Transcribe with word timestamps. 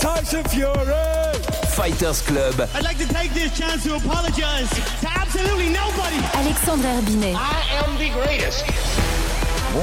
Tyson 0.00 0.44
Fury. 0.44 1.32
Fighters 1.74 2.22
Club. 2.22 2.68
I'd 2.74 2.84
like 2.84 2.98
to 2.98 3.06
take 3.12 3.32
this 3.34 3.56
chance 3.56 3.84
to 3.84 3.96
apologize 3.96 4.68
to 5.00 5.08
absolutely 5.08 5.68
nobody. 5.68 6.16
Alexandre 6.34 6.88
Herbinet. 6.88 7.34
I 7.34 7.84
am 7.84 7.98
the 7.98 8.10
greatest. 8.12 8.64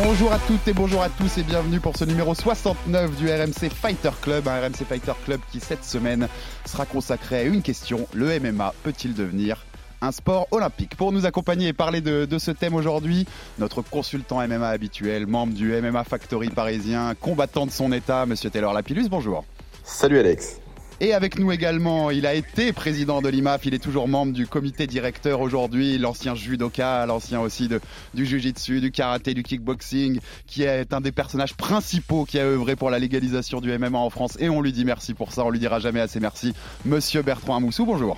Bonjour 0.03 0.31
à 0.31 0.39
toutes 0.39 0.67
et 0.67 0.73
bonjour 0.73 1.03
à 1.03 1.09
tous 1.09 1.37
et 1.37 1.43
bienvenue 1.43 1.79
pour 1.79 1.95
ce 1.95 2.03
numéro 2.03 2.33
69 2.33 3.15
du 3.15 3.27
RMC 3.29 3.69
Fighter 3.69 4.09
Club, 4.21 4.47
un 4.47 4.59
RMC 4.59 4.85
Fighter 4.89 5.13
Club 5.23 5.39
qui 5.51 5.59
cette 5.59 5.83
semaine 5.85 6.27
sera 6.65 6.85
consacré 6.87 7.37
à 7.37 7.43
une 7.43 7.61
question, 7.61 8.07
le 8.13 8.39
MMA 8.39 8.73
peut-il 8.81 9.13
devenir 9.13 9.63
un 10.01 10.11
sport 10.11 10.47
olympique? 10.49 10.95
Pour 10.95 11.11
nous 11.11 11.27
accompagner 11.27 11.67
et 11.67 11.73
parler 11.73 12.01
de, 12.01 12.25
de 12.25 12.37
ce 12.39 12.49
thème 12.49 12.73
aujourd'hui, 12.73 13.27
notre 13.59 13.83
consultant 13.83 14.45
MMA 14.47 14.67
habituel, 14.67 15.27
membre 15.27 15.53
du 15.53 15.71
MMA 15.79 16.03
Factory 16.05 16.49
parisien, 16.49 17.13
combattant 17.13 17.67
de 17.67 17.71
son 17.71 17.91
état, 17.91 18.25
Monsieur 18.25 18.49
Taylor 18.49 18.73
Lapillus, 18.73 19.09
bonjour. 19.09 19.45
Salut 19.83 20.19
Alex. 20.19 20.59
Et 21.01 21.13
avec 21.13 21.37
nous 21.37 21.51
également, 21.51 22.11
il 22.11 22.25
a 22.25 22.33
été 22.33 22.71
président 22.71 23.21
de 23.21 23.27
l'IMAF, 23.27 23.65
il 23.65 23.73
est 23.73 23.83
toujours 23.83 24.07
membre 24.07 24.31
du 24.31 24.47
comité 24.47 24.87
directeur 24.87 25.41
aujourd'hui, 25.41 25.97
l'ancien 25.97 26.35
judoka, 26.35 27.05
l'ancien 27.05 27.41
aussi 27.41 27.67
de, 27.67 27.81
du 28.13 28.25
jujitsu, 28.25 28.79
du 28.79 28.91
karaté, 28.91 29.33
du 29.33 29.43
kickboxing, 29.43 30.19
qui 30.47 30.63
est 30.63 30.93
un 30.93 31.01
des 31.01 31.11
personnages 31.11 31.55
principaux 31.55 32.23
qui 32.23 32.39
a 32.39 32.43
œuvré 32.43 32.77
pour 32.77 32.89
la 32.89 32.99
légalisation 32.99 33.59
du 33.59 33.77
MMA 33.77 33.97
en 33.97 34.09
France. 34.09 34.37
Et 34.39 34.49
on 34.49 34.61
lui 34.61 34.71
dit 34.71 34.85
merci 34.85 35.13
pour 35.13 35.33
ça, 35.33 35.43
on 35.43 35.49
lui 35.49 35.59
dira 35.59 35.79
jamais 35.79 35.99
assez 35.99 36.21
merci. 36.21 36.53
Monsieur 36.85 37.21
Bertrand 37.21 37.57
Amoussou, 37.57 37.85
bonjour. 37.85 38.17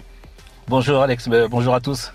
Bonjour 0.68 1.02
Alex, 1.02 1.28
euh, 1.32 1.48
bonjour 1.48 1.74
à 1.74 1.80
tous. 1.80 2.12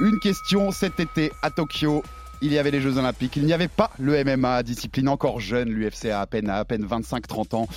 Une 0.00 0.18
question 0.18 0.72
cet 0.72 1.00
été 1.00 1.32
à 1.40 1.50
Tokyo. 1.50 2.02
Il 2.44 2.52
y 2.52 2.58
avait 2.58 2.70
les 2.70 2.82
Jeux 2.82 2.98
Olympiques, 2.98 3.36
il 3.36 3.46
n'y 3.46 3.54
avait 3.54 3.68
pas 3.68 3.90
le 3.98 4.22
MMA, 4.22 4.62
discipline 4.64 5.08
encore 5.08 5.40
jeune, 5.40 5.70
l'UFC 5.70 6.10
a 6.10 6.20
à 6.20 6.26
peine, 6.26 6.50
à, 6.50 6.62
peine 6.66 6.84
25-30 6.84 7.56
ans. 7.56 7.68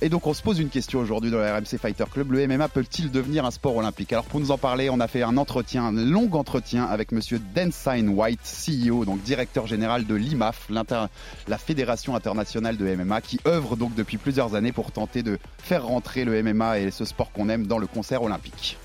Et 0.00 0.08
donc 0.08 0.28
on 0.28 0.32
se 0.32 0.42
pose 0.42 0.60
une 0.60 0.68
question 0.68 1.00
aujourd'hui 1.00 1.32
dans 1.32 1.38
le 1.38 1.52
RMC 1.52 1.76
Fighter 1.76 2.04
Club, 2.08 2.30
le 2.30 2.46
MMA 2.46 2.68
peut-il 2.68 3.10
devenir 3.10 3.44
un 3.44 3.50
sport 3.50 3.74
olympique? 3.74 4.12
Alors 4.12 4.26
pour 4.26 4.38
nous 4.38 4.52
en 4.52 4.58
parler, 4.58 4.90
on 4.90 5.00
a 5.00 5.08
fait 5.08 5.24
un 5.24 5.36
entretien, 5.36 5.86
un 5.86 5.90
long 5.90 6.30
entretien 6.34 6.84
avec 6.84 7.10
monsieur 7.10 7.40
Densign 7.52 8.10
White, 8.10 8.38
CEO, 8.44 9.04
donc 9.04 9.20
directeur 9.24 9.66
général 9.66 10.06
de 10.06 10.14
l'IMAF, 10.14 10.68
la 10.70 11.58
Fédération 11.58 12.14
internationale 12.14 12.76
de 12.76 12.94
MMA, 12.94 13.22
qui 13.22 13.40
œuvre 13.44 13.74
donc 13.74 13.96
depuis 13.96 14.18
plusieurs 14.18 14.54
années 14.54 14.70
pour 14.70 14.92
tenter 14.92 15.24
de 15.24 15.40
faire 15.58 15.84
rentrer 15.84 16.24
le 16.24 16.40
MMA 16.44 16.78
et 16.78 16.92
ce 16.92 17.04
sport 17.04 17.32
qu'on 17.32 17.48
aime 17.48 17.66
dans 17.66 17.78
le 17.78 17.88
concert 17.88 18.22
olympique. 18.22 18.78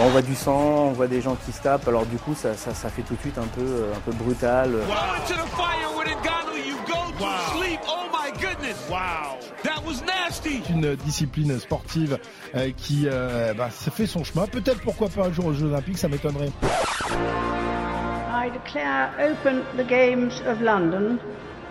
On 0.00 0.08
voit 0.08 0.22
du 0.22 0.34
sang, 0.34 0.88
on 0.88 0.92
voit 0.92 1.06
des 1.06 1.20
gens 1.20 1.36
qui 1.44 1.52
se 1.52 1.62
tapent, 1.62 1.88
alors 1.88 2.06
du 2.06 2.16
coup 2.16 2.34
ça, 2.34 2.54
ça, 2.54 2.74
ça 2.74 2.88
fait 2.88 3.02
tout 3.02 3.14
de 3.14 3.20
suite 3.20 3.38
un 3.38 3.46
peu, 3.46 3.84
un 3.94 4.00
peu 4.00 4.12
brutal. 4.12 4.74
Une 10.70 10.94
discipline 10.96 11.58
sportive 11.58 12.18
euh, 12.54 12.70
qui 12.76 13.06
euh, 13.06 13.52
bah, 13.54 13.68
ça 13.70 13.90
fait 13.90 14.06
son 14.06 14.24
chemin. 14.24 14.46
Peut-être 14.46 14.80
pourquoi 14.80 15.08
pas 15.08 15.26
un 15.26 15.32
jour 15.32 15.46
aux 15.46 15.52
Jeux 15.52 15.66
Olympiques, 15.66 15.98
ça 15.98 16.08
m'étonnerait. 16.08 16.50
I 18.32 18.50
declare 18.50 19.10
open 19.18 19.62
the 19.76 19.86
Games 19.86 20.32
of 20.46 20.60
London. 20.60 21.18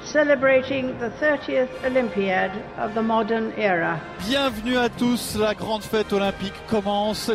Celebrating 0.04 0.94
the 1.00 1.12
30th 1.22 1.68
Olympiad 1.86 2.52
of 2.80 2.94
the 2.94 3.02
modern 3.02 3.52
era. 3.58 4.00
Bienvenue 4.28 4.78
à 4.78 4.88
tous, 4.90 5.36
la 5.38 5.54
grande 5.54 5.84
fête 5.84 6.14
olympique 6.14 6.54
commence. 6.70 7.32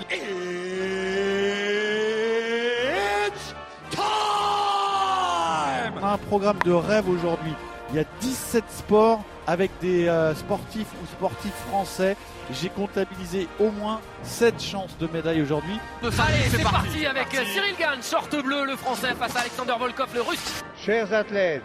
Un 6.14 6.18
programme 6.18 6.58
de 6.64 6.72
rêve 6.72 7.08
aujourd'hui. 7.08 7.52
Il 7.90 7.96
y 7.96 7.98
a 7.98 8.04
17 8.20 8.64
sports 8.68 9.24
avec 9.48 9.70
des 9.80 10.08
euh, 10.08 10.34
sportifs 10.34 10.86
ou 11.02 11.06
sportifs 11.06 11.54
français. 11.68 12.16
J'ai 12.52 12.68
comptabilisé 12.68 13.48
au 13.58 13.70
moins 13.70 14.00
7 14.22 14.62
chances 14.62 14.96
de 14.98 15.08
médaille 15.08 15.42
aujourd'hui. 15.42 15.78
Allez, 16.02 16.48
c'est 16.50 16.62
parti. 16.62 17.04
avec 17.04 17.28
Cyril 17.30 17.74
Gann, 17.78 18.00
short 18.02 18.30
bleu, 18.42 18.64
le 18.64 18.76
français 18.76 19.14
face 19.18 19.34
à 19.36 19.40
Alexander 19.40 19.74
Volkov, 19.78 20.14
le 20.14 20.22
russe. 20.22 20.62
Chers 20.78 21.12
athlètes, 21.12 21.62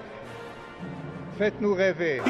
faites-nous 1.38 1.76
rêver. 1.76 2.22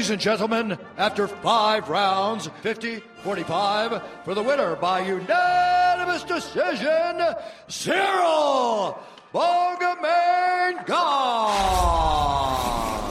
Ladies 0.00 0.12
and 0.12 0.20
gentlemen, 0.22 0.78
after 0.96 1.28
five 1.28 1.90
rounds, 1.90 2.48
50 2.62 3.02
45, 3.22 4.02
for 4.24 4.34
the 4.34 4.42
winner 4.42 4.74
by 4.76 5.00
unanimous 5.00 6.22
decision, 6.22 7.20
Cyril 7.68 8.98
Bogomanga! 9.34 10.86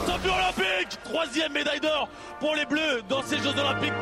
Champion 0.04 0.34
olympique! 0.34 1.00
Troisième 1.04 1.52
médaille 1.52 1.78
d'or 1.78 2.08
pour 2.40 2.56
les 2.56 2.66
Bleus 2.66 3.02
dans 3.08 3.22
ces 3.22 3.38
Jeux 3.38 3.56
olympiques. 3.56 3.92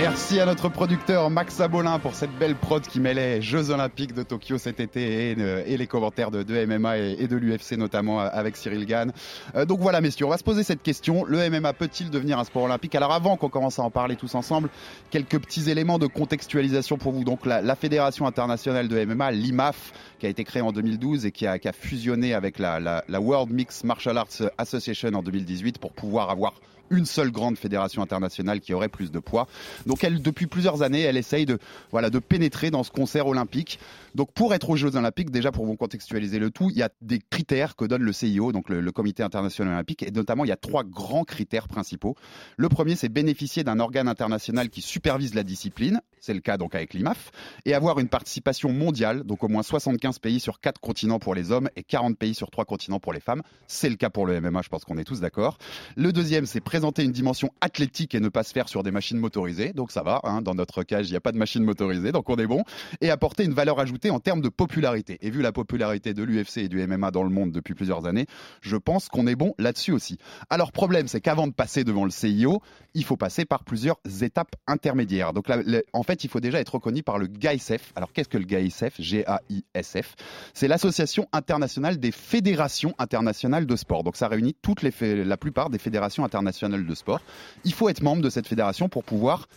Merci 0.00 0.38
à 0.38 0.46
notre 0.46 0.68
producteur 0.68 1.28
Max 1.28 1.60
Abolin 1.60 1.98
pour 1.98 2.14
cette 2.14 2.30
belle 2.38 2.54
prod 2.54 2.86
qui 2.86 3.00
mêlait 3.00 3.42
Jeux 3.42 3.70
Olympiques 3.70 4.14
de 4.14 4.22
Tokyo 4.22 4.56
cet 4.56 4.78
été 4.78 5.32
et, 5.32 5.36
et 5.66 5.76
les 5.76 5.86
commentaires 5.88 6.30
de, 6.30 6.66
MMA 6.66 6.98
et, 6.98 7.26
de 7.26 7.34
l'UFC 7.34 7.72
notamment 7.72 8.20
avec 8.20 8.56
Cyril 8.56 8.86
Gann. 8.86 9.12
Euh, 9.56 9.64
donc 9.64 9.80
voilà 9.80 10.00
messieurs, 10.00 10.26
on 10.26 10.28
va 10.28 10.38
se 10.38 10.44
poser 10.44 10.62
cette 10.62 10.84
question. 10.84 11.24
Le 11.24 11.50
MMA 11.50 11.72
peut-il 11.72 12.10
devenir 12.10 12.38
un 12.38 12.44
sport 12.44 12.62
olympique? 12.62 12.94
Alors 12.94 13.12
avant 13.12 13.36
qu'on 13.36 13.48
commence 13.48 13.80
à 13.80 13.82
en 13.82 13.90
parler 13.90 14.14
tous 14.14 14.36
ensemble, 14.36 14.70
quelques 15.10 15.40
petits 15.40 15.68
éléments 15.68 15.98
de 15.98 16.06
contextualisation 16.06 16.96
pour 16.96 17.10
vous. 17.10 17.24
Donc 17.24 17.44
la, 17.44 17.74
Fédération 17.74 18.28
internationale 18.28 18.86
de 18.86 19.04
MMA, 19.04 19.32
l'IMAF, 19.32 19.92
qui 20.20 20.26
a 20.26 20.28
été 20.28 20.44
créée 20.44 20.62
en 20.62 20.70
2012 20.70 21.26
et 21.26 21.32
qui 21.32 21.44
a, 21.44 21.58
fusionné 21.72 22.34
avec 22.34 22.60
la 22.60 23.02
World 23.08 23.50
Mixed 23.50 23.84
Martial 23.84 24.16
Arts 24.16 24.48
Association 24.58 25.12
en 25.14 25.22
2018 25.24 25.78
pour 25.78 25.90
pouvoir 25.90 26.30
avoir 26.30 26.54
une 26.90 27.06
seule 27.06 27.30
grande 27.30 27.56
fédération 27.58 28.02
internationale 28.02 28.60
qui 28.60 28.74
aurait 28.74 28.88
plus 28.88 29.10
de 29.10 29.18
poids. 29.18 29.46
Donc 29.86 30.04
elle, 30.04 30.22
depuis 30.22 30.46
plusieurs 30.46 30.82
années, 30.82 31.02
elle 31.02 31.16
essaye 31.16 31.46
de, 31.46 31.58
voilà, 31.90 32.10
de 32.10 32.18
pénétrer 32.18 32.70
dans 32.70 32.82
ce 32.82 32.90
concert 32.90 33.26
olympique. 33.26 33.78
Donc 34.14 34.32
pour 34.32 34.54
être 34.54 34.70
aux 34.70 34.76
Jeux 34.76 34.96
Olympiques, 34.96 35.30
déjà 35.30 35.52
pour 35.52 35.66
vous 35.66 35.76
contextualiser 35.76 36.38
le 36.38 36.50
tout, 36.50 36.70
il 36.70 36.76
y 36.76 36.82
a 36.82 36.90
des 37.00 37.18
critères 37.18 37.76
que 37.76 37.84
donne 37.84 38.02
le 38.02 38.12
CIO, 38.12 38.52
donc 38.52 38.68
le, 38.68 38.80
le 38.80 38.92
Comité 38.92 39.22
international 39.22 39.74
olympique, 39.74 40.02
et 40.02 40.10
notamment 40.10 40.44
il 40.44 40.48
y 40.48 40.52
a 40.52 40.56
trois 40.56 40.84
grands 40.84 41.24
critères 41.24 41.68
principaux. 41.68 42.16
Le 42.56 42.68
premier, 42.68 42.96
c'est 42.96 43.08
bénéficier 43.08 43.64
d'un 43.64 43.80
organe 43.80 44.08
international 44.08 44.70
qui 44.70 44.82
supervise 44.82 45.34
la 45.34 45.42
discipline, 45.42 46.00
c'est 46.20 46.34
le 46.34 46.40
cas 46.40 46.56
donc 46.56 46.74
avec 46.74 46.94
l'IMAF, 46.94 47.30
et 47.64 47.74
avoir 47.74 47.98
une 47.98 48.08
participation 48.08 48.72
mondiale, 48.72 49.24
donc 49.24 49.44
au 49.44 49.48
moins 49.48 49.62
75 49.62 50.18
pays 50.18 50.40
sur 50.40 50.60
quatre 50.60 50.80
continents 50.80 51.18
pour 51.18 51.34
les 51.34 51.52
hommes 51.52 51.68
et 51.76 51.82
40 51.82 52.16
pays 52.16 52.34
sur 52.34 52.50
trois 52.50 52.64
continents 52.64 53.00
pour 53.00 53.12
les 53.12 53.20
femmes. 53.20 53.42
C'est 53.66 53.88
le 53.88 53.96
cas 53.96 54.10
pour 54.10 54.26
le 54.26 54.40
MMA, 54.40 54.62
je 54.62 54.68
pense 54.68 54.84
qu'on 54.84 54.98
est 54.98 55.04
tous 55.04 55.20
d'accord. 55.20 55.58
Le 55.96 56.12
deuxième, 56.12 56.46
c'est 56.46 56.60
présenter 56.60 57.04
une 57.04 57.12
dimension 57.12 57.50
athlétique 57.60 58.14
et 58.14 58.20
ne 58.20 58.28
pas 58.28 58.42
se 58.42 58.52
faire 58.52 58.68
sur 58.68 58.82
des 58.82 58.90
machines 58.90 59.18
motorisées, 59.18 59.72
donc 59.72 59.90
ça 59.90 60.02
va, 60.02 60.20
hein, 60.24 60.42
dans 60.42 60.54
notre 60.54 60.82
cage, 60.82 61.08
il 61.08 61.10
n'y 61.10 61.16
a 61.16 61.20
pas 61.20 61.32
de 61.32 61.38
machine 61.38 61.62
motorisée, 61.62 62.12
donc 62.12 62.28
on 62.30 62.36
est 62.36 62.46
bon, 62.46 62.64
et 63.00 63.10
apporter 63.10 63.44
une 63.44 63.54
valeur 63.54 63.80
ajoutée 63.80 64.10
en 64.10 64.20
termes 64.20 64.40
de 64.40 64.48
popularité. 64.48 65.18
Et 65.20 65.30
vu 65.30 65.42
la 65.42 65.52
popularité 65.52 66.14
de 66.14 66.22
l'UFC 66.22 66.58
et 66.58 66.68
du 66.68 66.84
MMA 66.86 67.10
dans 67.10 67.22
le 67.22 67.30
monde 67.30 67.52
depuis 67.52 67.74
plusieurs 67.74 68.06
années, 68.06 68.26
je 68.60 68.76
pense 68.76 69.08
qu'on 69.08 69.26
est 69.26 69.36
bon 69.36 69.54
là-dessus 69.58 69.92
aussi. 69.92 70.18
Alors 70.50 70.72
problème, 70.72 71.08
c'est 71.08 71.20
qu'avant 71.20 71.46
de 71.46 71.52
passer 71.52 71.84
devant 71.84 72.04
le 72.04 72.10
CIO, 72.10 72.62
il 72.94 73.04
faut 73.04 73.16
passer 73.16 73.44
par 73.44 73.64
plusieurs 73.64 73.98
étapes 74.22 74.56
intermédiaires. 74.66 75.32
Donc 75.32 75.48
là, 75.48 75.58
en 75.92 76.02
fait, 76.08 76.24
il 76.24 76.30
faut 76.30 76.40
déjà 76.40 76.58
être 76.58 76.74
reconnu 76.74 77.02
par 77.02 77.18
le 77.18 77.26
GAISF. 77.26 77.92
Alors 77.94 78.12
qu'est-ce 78.12 78.28
que 78.28 78.38
le 78.38 78.44
GAISF 78.44 78.94
G-A-I-S-F 78.98 80.14
C'est 80.54 80.68
l'association 80.68 81.28
internationale 81.32 81.98
des 81.98 82.12
fédérations 82.12 82.94
internationales 82.98 83.66
de 83.66 83.76
sport. 83.76 84.04
Donc 84.04 84.16
ça 84.16 84.28
réunit 84.28 84.56
toutes 84.62 84.82
la 84.82 85.36
plupart 85.36 85.70
des 85.70 85.78
fédérations 85.78 86.24
internationales 86.24 86.86
de 86.86 86.94
sport. 86.94 87.20
Il 87.64 87.74
faut 87.74 87.88
être 87.88 88.02
membre 88.02 88.22
de 88.22 88.30
cette 88.30 88.46
fédération 88.46 88.88
pour 88.88 89.04
pouvoir 89.04 89.48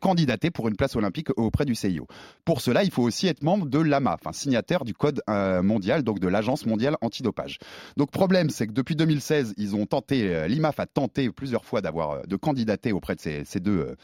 candidater 0.00 0.50
pour 0.50 0.68
une 0.68 0.76
place 0.76 0.96
olympique 0.96 1.28
auprès 1.36 1.64
du 1.64 1.74
CIO. 1.74 2.06
Pour 2.44 2.60
cela, 2.60 2.84
il 2.84 2.90
faut 2.90 3.02
aussi 3.02 3.26
être 3.26 3.42
membre 3.42 3.66
de 3.66 3.78
l'AMA, 3.78 4.14
enfin 4.14 4.32
signataire 4.32 4.84
du 4.84 4.94
code 4.94 5.22
euh, 5.28 5.62
mondial, 5.62 6.02
donc 6.02 6.20
de 6.20 6.28
l'Agence 6.28 6.66
mondiale 6.66 6.96
antidopage. 7.00 7.58
Donc 7.96 8.10
problème, 8.10 8.50
c'est 8.50 8.66
que 8.66 8.72
depuis 8.72 8.96
2016, 8.96 9.54
ils 9.56 9.74
ont 9.74 9.86
tenté, 9.86 10.34
euh, 10.34 10.46
l'IMAF 10.46 10.80
a 10.80 10.86
tenté 10.86 11.30
plusieurs 11.30 11.64
fois 11.64 11.80
d'avoir 11.80 12.10
euh, 12.10 12.22
de 12.26 12.36
candidater 12.36 12.92
auprès 12.92 13.14
de 13.14 13.20
ces, 13.20 13.60
deux, 13.60 13.96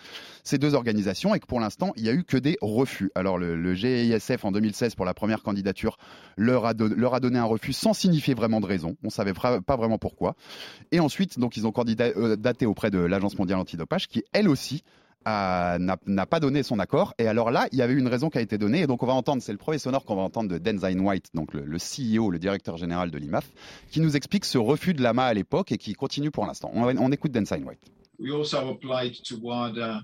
ces 0.43 0.59
deux 0.59 0.75
organisations 0.75 1.35
et 1.35 1.41
que 1.41 1.47
pour 1.47 1.61
l'instant, 1.61 1.93
il 1.97 2.05
n'y 2.05 2.09
a 2.09 2.13
eu 2.13 2.25
que 2.25 2.37
des 2.37 2.57
refus. 2.61 3.11
Alors 3.15 3.39
le, 3.39 3.57
le, 3.57 3.75
GISF 3.75 4.45
en 4.45 4.53
2016 4.53 4.95
pour 4.95 5.05
la 5.05 5.15
première 5.15 5.43
candidature 5.43 5.97
leur 6.37 6.67
a, 6.67 6.75
donné 6.75 7.39
un 7.39 7.45
refus 7.45 7.73
sans 7.73 7.93
signifier 7.93 8.35
vraiment 8.35 8.61
de 8.61 8.67
raison. 8.67 8.97
On 9.05 9.11
savait 9.11 9.33
pas 9.33 9.77
vraiment 9.77 9.99
pourquoi. 9.99 10.37
Et 10.93 11.01
ensuite, 11.01 11.39
donc 11.39 11.57
ils 11.57 11.67
ont 11.67 11.73
candidaté 11.73 12.67
auprès 12.67 12.91
de 12.91 12.99
l'Agence 12.99 13.39
mondiale 13.39 13.59
antidopage 13.59 14.09
qui 14.09 14.25
elle 14.33 14.49
aussi 14.49 14.83
n'a 15.25 16.27
pas 16.27 16.41
donné 16.41 16.63
son 16.63 16.79
accord. 16.79 17.15
Et 17.19 17.27
alors 17.27 17.51
là, 17.51 17.69
il 17.73 17.79
y 17.79 17.83
avait 17.83 17.95
une 17.95 18.09
raison 18.09 18.31
qui 18.31 18.39
a 18.39 18.41
été 18.41 18.59
donnée. 18.59 18.83
Et 18.83 18.87
donc, 18.87 19.03
on 19.03 19.07
va 19.07 19.13
entendre, 19.13 19.43
c'est 19.43 19.53
le 19.53 19.59
premier 19.59 19.79
sonore 19.79 20.05
qu'on 20.05 20.17
va 20.17 20.23
entendre 20.23 20.51
de 20.51 20.59
Denzine 20.59 21.01
White, 21.01 21.31
donc 21.35 21.55
le, 21.55 21.79
CEO, 21.79 22.31
le 22.31 22.39
directeur 22.39 22.77
général 22.77 23.11
de 23.11 23.19
l'IMAF, 23.19 23.51
qui 23.91 24.01
nous 24.01 24.17
explique 24.17 24.45
ce 24.45 24.59
refus 24.59 24.95
de 24.95 25.03
l'AMA 25.03 25.25
à 25.25 25.35
l'époque 25.35 25.73
et 25.73 25.79
qui 25.79 25.95
continue 25.95 26.31
pour 26.31 26.47
l'instant. 26.47 26.71
On, 26.75 26.85
on, 26.85 27.13
écoute 27.13 27.33
Denzine 27.33 27.65
White. 27.65 27.81
We 28.19 28.33
also 28.33 28.71
applied 28.71 29.15
to 29.25 29.37
WADA 29.43 30.03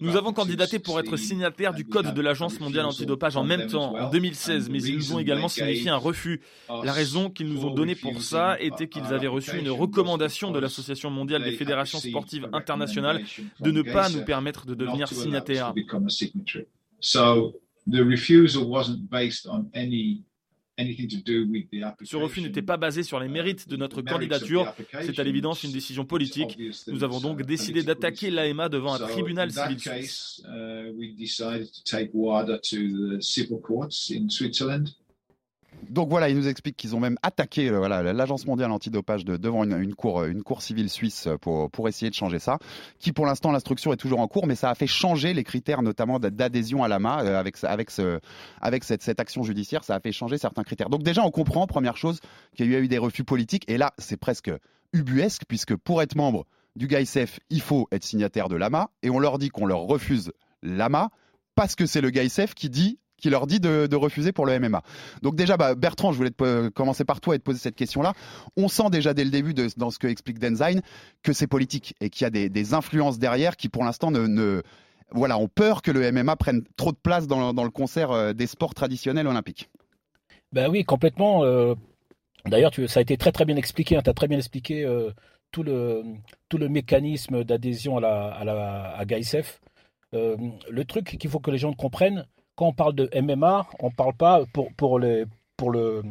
nous 0.00 0.16
avons 0.16 0.32
candidaté 0.32 0.78
pour 0.78 0.98
être 0.98 1.16
signataire 1.18 1.74
du 1.74 1.84
code 1.84 2.14
de 2.14 2.20
l'Agence 2.22 2.58
mondiale 2.58 2.86
antidopage 2.86 3.36
en 3.36 3.44
même 3.44 3.66
temps, 3.66 3.94
en 3.96 4.10
2016, 4.10 4.70
mais 4.70 4.82
ils 4.82 4.96
nous 4.96 5.14
ont 5.14 5.18
également 5.18 5.48
signifié 5.48 5.90
un 5.90 5.96
refus. 5.96 6.40
La 6.82 6.92
raison 6.92 7.28
qu'ils 7.28 7.48
nous 7.48 7.66
ont 7.66 7.74
donnée 7.74 7.94
pour 7.94 8.22
ça 8.22 8.56
était 8.60 8.88
qu'ils 8.88 9.04
avaient 9.12 9.26
reçu 9.26 9.58
une 9.58 9.70
recommandation 9.70 10.50
de 10.52 10.58
l'Association 10.58 11.10
mondiale 11.10 11.44
des 11.44 11.52
fédérations 11.52 11.98
sportives 11.98 12.48
internationales 12.52 13.22
de 13.60 13.70
ne 13.70 13.82
pas 13.82 14.08
nous 14.08 14.24
permettre 14.24 14.64
de 14.66 14.74
devenir 14.74 15.08
signataires. 15.08 15.74
Ce 20.78 22.16
refus 22.16 22.40
n'était 22.40 22.62
pas 22.62 22.76
basé 22.76 23.02
sur 23.02 23.20
les 23.20 23.28
mérites 23.28 23.68
de 23.68 23.76
notre 23.76 24.00
candidature, 24.02 24.74
c'est 25.02 25.18
à 25.18 25.24
l'évidence 25.24 25.64
une 25.64 25.72
décision 25.72 26.04
politique. 26.04 26.58
Nous 26.88 27.04
avons 27.04 27.20
donc 27.20 27.42
décidé 27.42 27.82
d'attaquer 27.82 28.30
l'AMA 28.30 28.68
devant 28.68 28.94
un 28.94 28.98
tribunal 29.06 29.52
civil 29.52 29.78
suisse. 29.78 30.42
Donc 35.90 36.08
voilà, 36.08 36.28
il 36.28 36.36
nous 36.36 36.48
explique 36.48 36.76
qu'ils 36.76 36.94
ont 36.94 37.00
même 37.00 37.16
attaqué 37.22 37.68
euh, 37.68 38.12
l'Agence 38.12 38.46
mondiale 38.46 38.70
antidopage 38.70 39.24
de, 39.24 39.36
devant 39.36 39.64
une, 39.64 39.94
cour, 39.94 40.24
une 40.24 40.42
cour 40.42 40.62
civile 40.62 40.88
suisse 40.88 41.28
pour, 41.40 41.70
pour 41.70 41.88
essayer 41.88 42.08
de 42.08 42.14
changer 42.14 42.38
ça, 42.38 42.58
qui 42.98 43.12
pour 43.12 43.26
l'instant 43.26 43.50
l'instruction 43.50 43.92
est 43.92 43.96
toujours 43.96 44.20
en 44.20 44.28
cours, 44.28 44.46
mais 44.46 44.54
ça 44.54 44.70
a 44.70 44.74
fait 44.74 44.86
changer 44.86 45.34
les 45.34 45.44
critères 45.44 45.82
notamment 45.82 46.18
d'adhésion 46.18 46.84
à 46.84 46.88
l'AMA 46.88 47.22
euh, 47.22 47.38
avec, 47.38 47.56
avec, 47.64 47.90
ce, 47.90 48.20
avec 48.60 48.84
cette, 48.84 49.20
action 49.20 49.42
judiciaire, 49.42 49.84
ça 49.84 49.94
a 49.94 50.00
fait 50.00 50.12
changer 50.12 50.38
certains 50.38 50.62
critères. 50.62 50.88
Donc 50.88 51.02
déjà 51.02 51.22
on 51.22 51.30
comprend, 51.30 51.66
première 51.66 51.96
chose, 51.96 52.20
qu'il 52.56 52.70
y 52.70 52.76
a 52.76 52.78
eu 52.78 52.88
des 52.88 52.98
refus 52.98 53.24
politiques, 53.24 53.64
et 53.68 53.76
là 53.76 53.92
c'est 53.98 54.16
presque 54.16 54.50
ubuesque, 54.92 55.42
puisque 55.48 55.74
pour 55.76 56.02
être 56.02 56.14
membre 56.14 56.46
du 56.76 56.86
GAICF, 56.86 57.40
il 57.50 57.60
faut 57.60 57.88
être 57.92 58.04
signataire 58.04 58.48
de 58.48 58.56
l'AMA, 58.56 58.90
et 59.02 59.10
on 59.10 59.18
leur 59.18 59.38
dit 59.38 59.48
qu'on 59.48 59.66
leur 59.66 59.80
refuse 59.80 60.32
l'AMA, 60.62 61.10
parce 61.54 61.74
que 61.74 61.86
c'est 61.86 62.00
le 62.00 62.10
GAICF 62.10 62.54
qui 62.54 62.70
dit 62.70 62.98
qui 63.22 63.30
leur 63.30 63.46
dit 63.46 63.60
de, 63.60 63.94
refuser 63.94 64.32
pour 64.32 64.44
le 64.44 64.58
MMA. 64.58 64.82
Donc 65.22 65.36
déjà, 65.36 65.56
bah, 65.56 65.74
Bertrand, 65.74 66.12
je 66.12 66.18
voulais 66.18 66.70
commencer 66.74 67.04
par 67.04 67.20
toi 67.20 67.34
et 67.34 67.38
te 67.38 67.44
poser 67.44 67.60
cette 67.60 67.76
question-là. 67.76 68.12
On 68.56 68.68
sent 68.68 68.90
déjà 68.90 69.14
dès 69.14 69.24
le 69.24 69.30
début, 69.30 69.54
dans 69.54 69.90
ce 69.90 69.98
que 69.98 70.08
explique 70.08 70.38
Denzine, 70.38 70.82
que 71.22 71.32
c'est 71.32 71.46
politique 71.46 71.94
et 72.00 72.10
qu'il 72.10 72.24
y 72.24 72.26
a 72.26 72.30
des, 72.30 72.74
influences 72.74 73.18
derrière 73.18 73.56
qui, 73.56 73.68
pour 73.68 73.84
l'instant, 73.84 74.10
ne, 74.10 74.62
voilà, 75.12 75.38
ont 75.38 75.48
peur 75.48 75.82
que 75.82 75.90
le 75.90 76.10
MMA 76.10 76.36
prenne 76.36 76.64
trop 76.76 76.90
de 76.90 76.96
place 76.96 77.26
dans, 77.26 77.52
le 77.52 77.70
concert 77.70 78.10
euh, 78.10 78.32
des 78.32 78.46
sports 78.46 78.74
traditionnels 78.74 79.26
olympiques. 79.26 79.70
Ben 80.52 80.68
oui, 80.68 80.84
complètement. 80.84 81.44
Euh, 81.44 81.74
D'ailleurs, 82.46 82.72
ça 82.88 82.98
a 82.98 83.02
été 83.02 83.16
très 83.16 83.30
très 83.30 83.44
bien 83.44 83.56
expliqué. 83.56 83.96
Hein, 83.96 84.02
tu 84.02 84.10
as 84.10 84.14
très 84.14 84.26
bien 84.26 84.38
expliqué 84.38 84.84
euh, 84.84 85.12
tout, 85.52 85.62
le, 85.62 86.02
tout 86.48 86.58
le 86.58 86.68
mécanisme 86.68 87.44
d'adhésion 87.44 87.98
à, 87.98 88.00
la, 88.00 88.26
à, 88.26 88.44
la, 88.44 88.96
à 88.96 89.04
le 90.12 90.82
truc 90.84 91.16
qu'il 91.18 91.30
faut 91.30 91.38
que 91.38 91.52
les 91.52 91.58
gens 91.58 91.72
comprennent, 91.72 92.26
quand 92.54 92.66
on 92.66 92.72
parle 92.72 92.94
de 92.94 93.08
MMA, 93.20 93.66
on 93.80 93.88
ne 93.88 93.94
parle 93.94 94.14
pas 94.14 94.42
pour, 94.76 94.98
les, 94.98 95.24
pour, 95.56 95.70
le, 95.70 96.02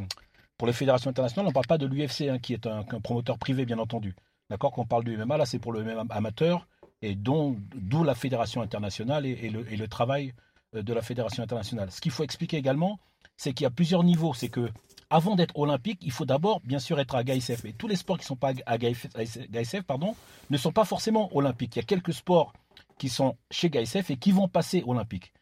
pour 0.58 0.68
les 0.68 0.74
fédérations 0.74 1.10
internationales, 1.10 1.46
on 1.46 1.50
ne 1.50 1.54
parle 1.54 1.68
pas 1.68 1.78
de 1.78 1.86
l'UFC, 1.86 2.30
hein, 2.30 2.40
qui 2.40 2.54
est 2.54 2.68
un, 2.68 2.84
promoteur 2.84 3.38
privé, 3.38 3.66
bien 3.66 3.80
entendu. 3.80 4.16
D'accord? 4.50 4.72
Quand 4.72 4.82
on 4.82 4.86
parle 4.86 5.04
du 5.04 5.16
MMA, 5.16 5.38
là, 5.38 5.46
c'est 5.46 5.60
pour 5.60 5.72
le 5.72 5.84
MMA 5.84 6.06
amateur, 6.10 6.68
et 7.02 7.16
d'où 7.16 7.58
la 8.04 8.16
fédération 8.16 8.62
internationale 8.62 9.26
et, 9.26 9.50
le, 9.50 9.88
travail 9.88 10.34
euh, 10.76 10.84
de 10.84 10.94
la 10.94 11.02
fédération 11.02 11.44
internationale. 11.44 11.92
Ce 11.92 12.02
qu'il 12.02 12.12
faut 12.12 12.24
expliquer 12.24 12.58
également, 12.58 13.00
c'est 13.38 13.54
qu'il 13.54 13.64
y 13.64 13.68
a 13.68 13.72
plusieurs 13.72 14.04
niveaux. 14.04 14.34
C'est 14.34 14.50
que 14.50 14.70
avant 15.10 15.36
d'être 15.36 15.58
olympique, 15.58 16.00
il 16.04 16.12
faut 16.12 16.26
d'abord, 16.26 16.62
bien 16.62 16.80
sûr, 16.80 17.00
être 17.00 17.16
à 17.16 17.24
GAISF. 17.24 17.66
Et 17.66 17.74
tous 17.74 17.88
les 17.88 17.96
sports 17.96 18.18
qui 18.18 18.24
ne 18.24 18.28
sont 18.28 18.36
pas 18.36 18.54
à 18.66 18.78
GAISF, 18.78 19.82
pardon, 19.86 20.16
ne 20.50 20.58
sont 20.58 20.72
pas 20.72 20.86
forcément 20.86 21.36
olympiques. 21.36 21.76
Il 21.76 21.80
y 21.80 21.82
a 21.82 21.86
quelques 21.86 22.14
sports 22.14 22.54
qui 22.98 23.10
sont 23.10 23.36
chez 23.50 23.70
GAISF 23.70 24.12
et 24.12 24.18
qui 24.18 24.32
vont 24.32 24.48
passer 24.48 24.84
olympiques. 24.86 25.34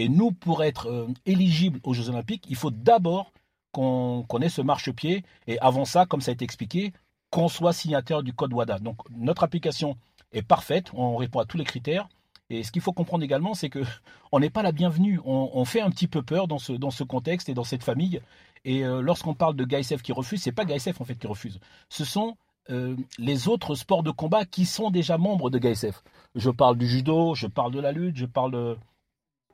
Et 0.00 0.08
nous, 0.08 0.32
pour 0.32 0.64
être 0.64 0.88
euh, 0.88 1.08
éligibles 1.26 1.78
aux 1.84 1.92
Jeux 1.92 2.08
Olympiques, 2.08 2.46
il 2.48 2.56
faut 2.56 2.70
d'abord 2.70 3.34
qu'on 3.70 4.24
qu 4.26 4.42
ait 4.42 4.48
ce 4.48 4.62
marchepied. 4.62 5.24
Et 5.46 5.58
avant 5.58 5.84
ça, 5.84 6.06
comme 6.06 6.22
ça 6.22 6.30
a 6.30 6.32
été 6.32 6.42
expliqué, 6.42 6.94
qu'on 7.28 7.48
soit 7.48 7.74
signataire 7.74 8.22
du 8.22 8.32
code 8.32 8.54
WADA. 8.54 8.78
Donc 8.78 8.96
notre 9.10 9.42
application 9.42 9.98
est 10.32 10.40
parfaite, 10.40 10.86
on 10.94 11.16
répond 11.16 11.40
à 11.40 11.44
tous 11.44 11.58
les 11.58 11.64
critères. 11.64 12.08
Et 12.48 12.62
ce 12.62 12.72
qu'il 12.72 12.80
faut 12.80 12.94
comprendre 12.94 13.22
également, 13.24 13.52
c'est 13.52 13.68
que 13.68 13.80
on 14.32 14.40
n'est 14.40 14.48
pas 14.48 14.62
la 14.62 14.72
bienvenue. 14.72 15.20
On, 15.26 15.66
fait 15.66 15.82
un 15.82 15.90
petit 15.90 16.08
peu 16.08 16.22
peur 16.22 16.48
dans 16.48 16.58
ce, 16.58 16.72
dans 16.72 16.90
ce 16.90 17.04
contexte 17.04 17.50
et 17.50 17.54
dans 17.54 17.64
cette 17.64 17.84
famille. 17.84 18.22
Et 18.64 18.86
euh, 18.86 19.02
lorsqu'on 19.02 19.34
parle 19.34 19.54
de 19.54 19.66
GAISF 19.66 20.00
qui 20.00 20.12
refuse, 20.12 20.40
c'est 20.40 20.50
pas 20.50 20.64
GAISF 20.64 20.98
en 20.98 21.04
fait 21.04 21.16
qui 21.16 21.26
refuse. 21.26 21.60
Ce 21.90 22.06
sont 22.06 22.38
euh, 22.70 22.96
les 23.18 23.48
autres 23.48 23.74
sports 23.74 24.02
de 24.02 24.12
combat 24.12 24.46
qui 24.46 24.64
sont 24.64 24.90
déjà 24.90 25.18
membres 25.18 25.50
de 25.50 25.58
GAISF. 25.58 26.02
Je 26.36 26.48
parle 26.48 26.78
du 26.78 26.88
judo, 26.88 27.34
je 27.34 27.48
parle 27.48 27.72
de 27.72 27.80
la 27.80 27.92
lutte, 27.92 28.16
je 28.16 28.24
parle 28.24 28.52
de, 28.52 28.78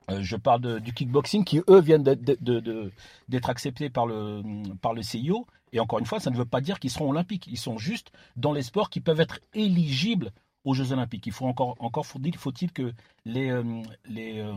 je 0.08 0.36
parle 0.36 0.80
du 0.80 0.92
kickboxing 0.92 1.44
qui, 1.44 1.60
eux, 1.68 1.80
viennent 1.80 2.04
d'être 2.04 3.50
acceptés 3.50 3.90
par 3.90 4.06
le, 4.06 4.42
par 4.80 4.94
le 4.94 5.02
CIO. 5.02 5.46
Et 5.72 5.80
encore 5.80 5.98
une 5.98 6.06
fois, 6.06 6.20
ça 6.20 6.30
ne 6.30 6.36
veut 6.36 6.44
pas 6.44 6.60
dire 6.60 6.78
qu'ils 6.78 6.90
seront 6.90 7.10
olympiques. 7.10 7.48
Ils 7.48 7.58
sont 7.58 7.78
juste 7.78 8.12
dans 8.36 8.52
les 8.52 8.62
sports 8.62 8.88
qui 8.88 9.00
peuvent 9.00 9.20
être 9.20 9.40
éligibles 9.52 10.30
aux 10.64 10.74
Jeux 10.74 10.92
olympiques. 10.92 11.26
Il 11.26 11.32
faut 11.32 11.46
encore, 11.46 11.76
encore 11.78 12.06
faut-il 12.06 12.36
faut 12.36 12.52
que 12.52 12.92
les, 13.24 13.50
euh, 13.50 13.82
les, 14.08 14.40
euh, 14.40 14.54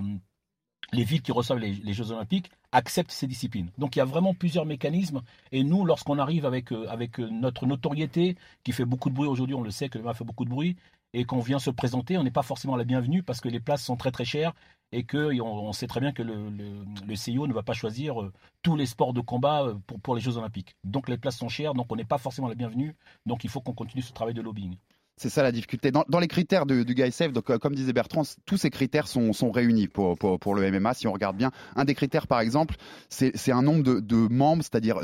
les 0.92 1.04
villes 1.04 1.22
qui 1.22 1.31
reçoivent 1.31 1.60
les, 1.60 1.94
Jeux 1.94 2.12
olympiques 2.12 2.51
acceptent 2.72 3.12
ces 3.12 3.28
disciplines. 3.28 3.72
Donc 3.78 3.96
il 3.96 4.00
y 4.00 4.01
a 4.01 4.06
vraiment 4.06 4.34
plusieurs 4.34 4.66
mécanismes. 4.66 5.22
Et 5.51 5.63
nous, 5.63 5.86
lorsqu'on 5.86 6.19
arrive 6.19 6.46
avec, 6.46 6.72
avec 6.72 7.19
notre 7.19 7.66
notoriété, 7.66 8.36
qui 8.63 8.72
fait 8.72 8.86
beaucoup 8.86 9.10
de 9.10 9.15
bruit 9.15 9.27
aujourd'hui, 9.27 9.56
on 9.56 9.63
le 9.63 9.72
sait 9.72 9.89
que 9.89 9.98
le 9.98 10.13
fait 10.13 10.24
beaucoup 10.24 10.46
de 10.46 10.50
bruit, 10.50 10.75
et 11.13 11.25
qu'on 11.25 11.39
vient 11.39 11.60
se 11.60 11.70
présenter, 11.70 12.18
on 12.18 12.24
n'est 12.24 12.32
pas 12.32 12.44
forcément 12.44 12.75
la 12.75 12.84
bienvenue 12.84 13.24
parce 13.24 13.42
que 13.42 13.50
les 13.50 13.60
places 13.60 13.84
sont 13.84 13.98
très 13.98 14.12
très 14.12 14.25
chères 14.25 14.54
et 14.92 15.04
qu'on 15.04 15.39
on 15.39 15.74
sait 15.74 15.88
très 15.88 16.00
bien 16.00 16.12
que 16.12 16.24
le, 16.24 16.50
le, 16.50 16.84
le, 17.08 17.16
CIO 17.16 17.48
ne 17.48 17.54
va 17.54 17.63
pas 17.63 17.74
choisir 17.74 18.22
euh, 18.22 18.32
tous 18.63 18.75
les 18.75 18.86
sports 18.86 19.13
de 19.13 19.22
combat 19.22 19.63
euh, 19.63 19.75
pour, 20.01 20.16
les 20.16 20.22
Jeux 20.22 20.38
Olympiques. 20.38 20.75
Donc 20.84 21.10
les 21.10 21.18
places 21.18 21.38
sont 21.38 21.50
chères, 21.50 21.74
donc 21.74 21.88
on 21.92 21.96
n'est 21.96 22.06
pas 22.06 22.18
forcément 22.18 22.48
la 22.48 22.56
bienvenue. 22.56 22.96
Donc 23.25 23.44
il 23.44 23.50
faut 23.50 23.62
qu'on 23.62 23.74
continue 23.74 24.01
ce 24.01 24.13
travail 24.13 24.34
de 24.34 24.42
lobbying. 24.42 24.75
C'est 25.18 25.30
ça 25.30 25.44
la 25.44 25.51
difficulté. 25.51 25.92
Dans, 25.92 26.20
les 26.20 26.30
critères 26.30 26.66
du, 26.66 26.86
du 26.86 26.94
GAISF, 26.94 27.34
donc, 27.34 27.58
comme 27.58 27.75
disait 27.75 27.92
Bertrand, 27.92 28.22
tous 28.46 28.56
ces 28.56 28.70
critères 28.70 29.06
sont, 29.06 29.51
réunis 29.51 29.89
pour, 29.89 30.16
le 30.56 30.72
MMA. 30.72 30.94
Si 30.94 31.08
on 31.08 31.12
regarde 31.12 31.36
bien, 31.36 31.51
un 31.75 31.84
des 31.84 31.94
critères, 31.94 32.25
par 32.25 32.39
exemple, 32.39 32.75
c'est 33.10 33.51
un 33.51 33.62
nombre 33.62 33.84
de, 34.00 34.16
membres, 34.34 34.63
c'est-à-dire 34.63 35.01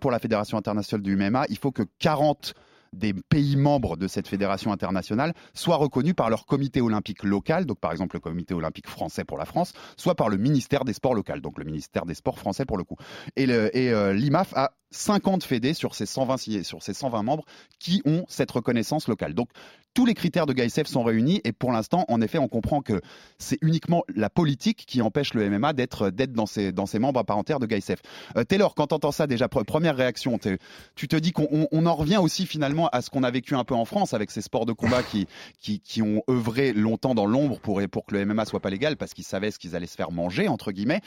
pour 0.00 0.10
la 0.10 0.18
fédération 0.18 0.58
internationale 0.58 1.02
du 1.02 1.14
MMA, 1.14 1.44
il 1.48 1.58
faut 1.58 1.70
que 1.70 1.84
40 2.00 2.54
des 2.94 3.12
pays 3.14 3.56
membres 3.56 3.96
de 3.96 4.08
cette 4.08 4.28
fédération 4.28 4.72
internationale 4.72 5.34
soient 5.52 5.76
reconnus 5.76 6.14
par 6.14 6.30
leur 6.30 6.46
comité 6.46 6.80
olympique 6.80 7.22
local, 7.22 7.66
donc 7.66 7.80
par 7.80 7.92
exemple 7.92 8.16
le 8.16 8.20
comité 8.20 8.54
olympique 8.54 8.88
français 8.88 9.24
pour 9.24 9.38
la 9.38 9.44
France, 9.44 9.72
soit 9.96 10.14
par 10.14 10.28
le 10.28 10.36
ministère 10.36 10.84
des 10.84 10.92
Sports 10.92 11.14
local, 11.14 11.40
donc 11.40 11.58
le 11.58 11.64
ministère 11.64 12.06
des 12.06 12.14
Sports 12.14 12.38
français 12.38 12.64
pour 12.64 12.78
le 12.78 12.84
coup. 12.84 12.96
Et 13.36 13.46
l'IMAF 13.46 14.52
euh, 14.52 14.60
a 14.60 14.72
50 14.94 15.44
fédés 15.44 15.74
sur 15.74 15.94
ces 15.94 16.06
120 16.06 16.62
sur 16.62 16.82
ces 16.82 16.94
120 16.94 17.22
membres 17.22 17.44
qui 17.78 18.02
ont 18.04 18.24
cette 18.28 18.50
reconnaissance 18.50 19.08
locale. 19.08 19.34
Donc 19.34 19.48
tous 19.94 20.06
les 20.06 20.14
critères 20.14 20.46
de 20.46 20.52
GAISF 20.52 20.86
sont 20.86 21.04
réunis 21.04 21.40
et 21.44 21.52
pour 21.52 21.70
l'instant, 21.70 22.04
en 22.08 22.20
effet, 22.20 22.38
on 22.38 22.48
comprend 22.48 22.80
que 22.82 23.00
c'est 23.38 23.58
uniquement 23.62 24.02
la 24.14 24.28
politique 24.28 24.84
qui 24.86 25.00
empêche 25.02 25.34
le 25.34 25.48
MMA 25.48 25.72
d'être 25.72 26.10
dans 26.10 26.46
ses 26.46 26.72
dans 26.72 26.86
ses 26.86 26.98
membres 26.98 27.24
entière 27.28 27.60
de 27.60 27.66
GAISF. 27.66 28.00
Euh, 28.36 28.44
Taylor, 28.44 28.74
quand 28.74 28.88
t'entends 28.88 29.12
ça 29.12 29.26
déjà 29.26 29.48
première 29.48 29.96
réaction, 29.96 30.38
tu 30.94 31.08
te 31.08 31.16
dis 31.16 31.32
qu'on 31.32 31.68
on 31.70 31.86
en 31.86 31.94
revient 31.94 32.18
aussi 32.18 32.46
finalement 32.46 32.88
à 32.88 33.02
ce 33.02 33.10
qu'on 33.10 33.22
a 33.22 33.30
vécu 33.30 33.54
un 33.54 33.64
peu 33.64 33.74
en 33.74 33.84
France 33.84 34.14
avec 34.14 34.30
ces 34.30 34.42
sports 34.42 34.66
de 34.66 34.72
combat 34.72 35.02
qui 35.02 35.26
qui, 35.60 36.02
ont 36.02 36.22
œuvré 36.28 36.72
longtemps 36.72 37.14
dans 37.14 37.26
l'ombre 37.26 37.60
pour 37.60 37.80
pour 37.90 38.04
que 38.04 38.14
le 38.14 38.24
MMA 38.26 38.44
soit 38.44 38.60
pas 38.60 38.70
légal 38.70 38.96
parce 38.96 39.14
qu'ils 39.14 39.24
savaient 39.24 39.50
ce 39.50 39.58
qu'ils 39.58 39.76
allaient 39.76 39.86
se 39.86 39.96
faire 39.96 40.12
manger 40.12 40.48
entre 40.48 40.72
guillemets. 40.72 41.00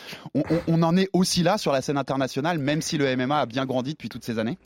On 0.68 0.82
en 0.82 0.96
est 0.98 1.10
aussi 1.14 1.44
là 1.44 1.58
sur 1.58 1.72
la 1.72 1.82
scène 1.82 1.98
internationale, 1.98 2.58
même 2.58 2.82
si 2.82 2.98
le 2.98 3.16
MMA 3.16 3.42
a 3.42 3.46
bien 3.46 3.66
grandi 3.66 3.77
depuis 3.84 4.10
toutes 4.10 4.24
ces 4.24 4.40
années. 4.40 4.58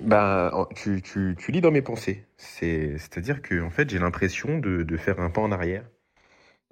Bah, 0.00 0.68
tu, 0.74 1.00
tu, 1.02 1.36
tu 1.38 1.52
lis 1.52 1.60
dans 1.60 1.70
mes 1.70 1.82
pensées. 1.82 2.26
C'est, 2.36 2.98
c'est-à-dire 2.98 3.42
que 3.42 3.62
en 3.62 3.70
fait, 3.70 3.88
j'ai 3.88 3.98
l'impression 3.98 4.58
de, 4.58 4.82
de 4.82 4.96
faire 4.96 5.20
un 5.20 5.30
pas 5.30 5.40
en 5.40 5.52
arrière. 5.52 5.84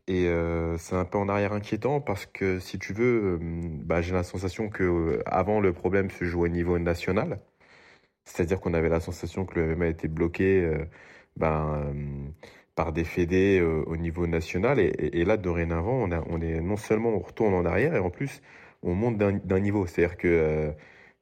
Et 0.06 0.28
euh, 0.28 0.76
c'est 0.78 0.96
un 0.96 1.04
peu 1.06 1.16
en 1.18 1.28
arrière 1.28 1.52
inquiétant 1.54 2.00
parce 2.00 2.26
que 2.26 2.58
si 2.58 2.78
tu 2.78 2.92
veux, 2.92 3.38
euh, 3.38 3.38
bah, 3.40 4.02
j'ai 4.02 4.12
la 4.12 4.22
sensation 4.22 4.68
que 4.68 4.82
euh, 4.82 5.22
avant 5.26 5.60
le 5.60 5.72
problème 5.72 6.10
se 6.10 6.24
jouait 6.24 6.50
au 6.50 6.52
niveau 6.52 6.78
national. 6.78 7.40
C'est-à-dire 8.24 8.60
qu'on 8.60 8.74
avait 8.74 8.88
la 8.88 9.00
sensation 9.00 9.46
que 9.46 9.58
le 9.60 9.76
MMA 9.76 9.88
était 9.88 10.08
bloqué 10.08 10.66
ben, 11.36 11.94
par 12.74 12.92
des 12.92 13.04
fédés 13.04 13.60
au 13.60 13.96
niveau 13.96 14.26
national. 14.26 14.80
Et, 14.80 15.24
là, 15.24 15.36
dorénavant, 15.36 16.04
on, 16.04 16.10
on 16.30 16.40
est 16.40 16.60
non 16.60 16.76
seulement 16.76 17.10
on 17.10 17.18
retourne 17.20 17.54
en 17.54 17.64
arrière 17.66 17.94
et 17.94 17.98
en 17.98 18.10
plus 18.10 18.42
on 18.82 18.94
monte 18.94 19.18
d'un 19.18 19.60
niveau. 19.60 19.86
C'est-à-dire 19.86 20.16
que 20.16 20.74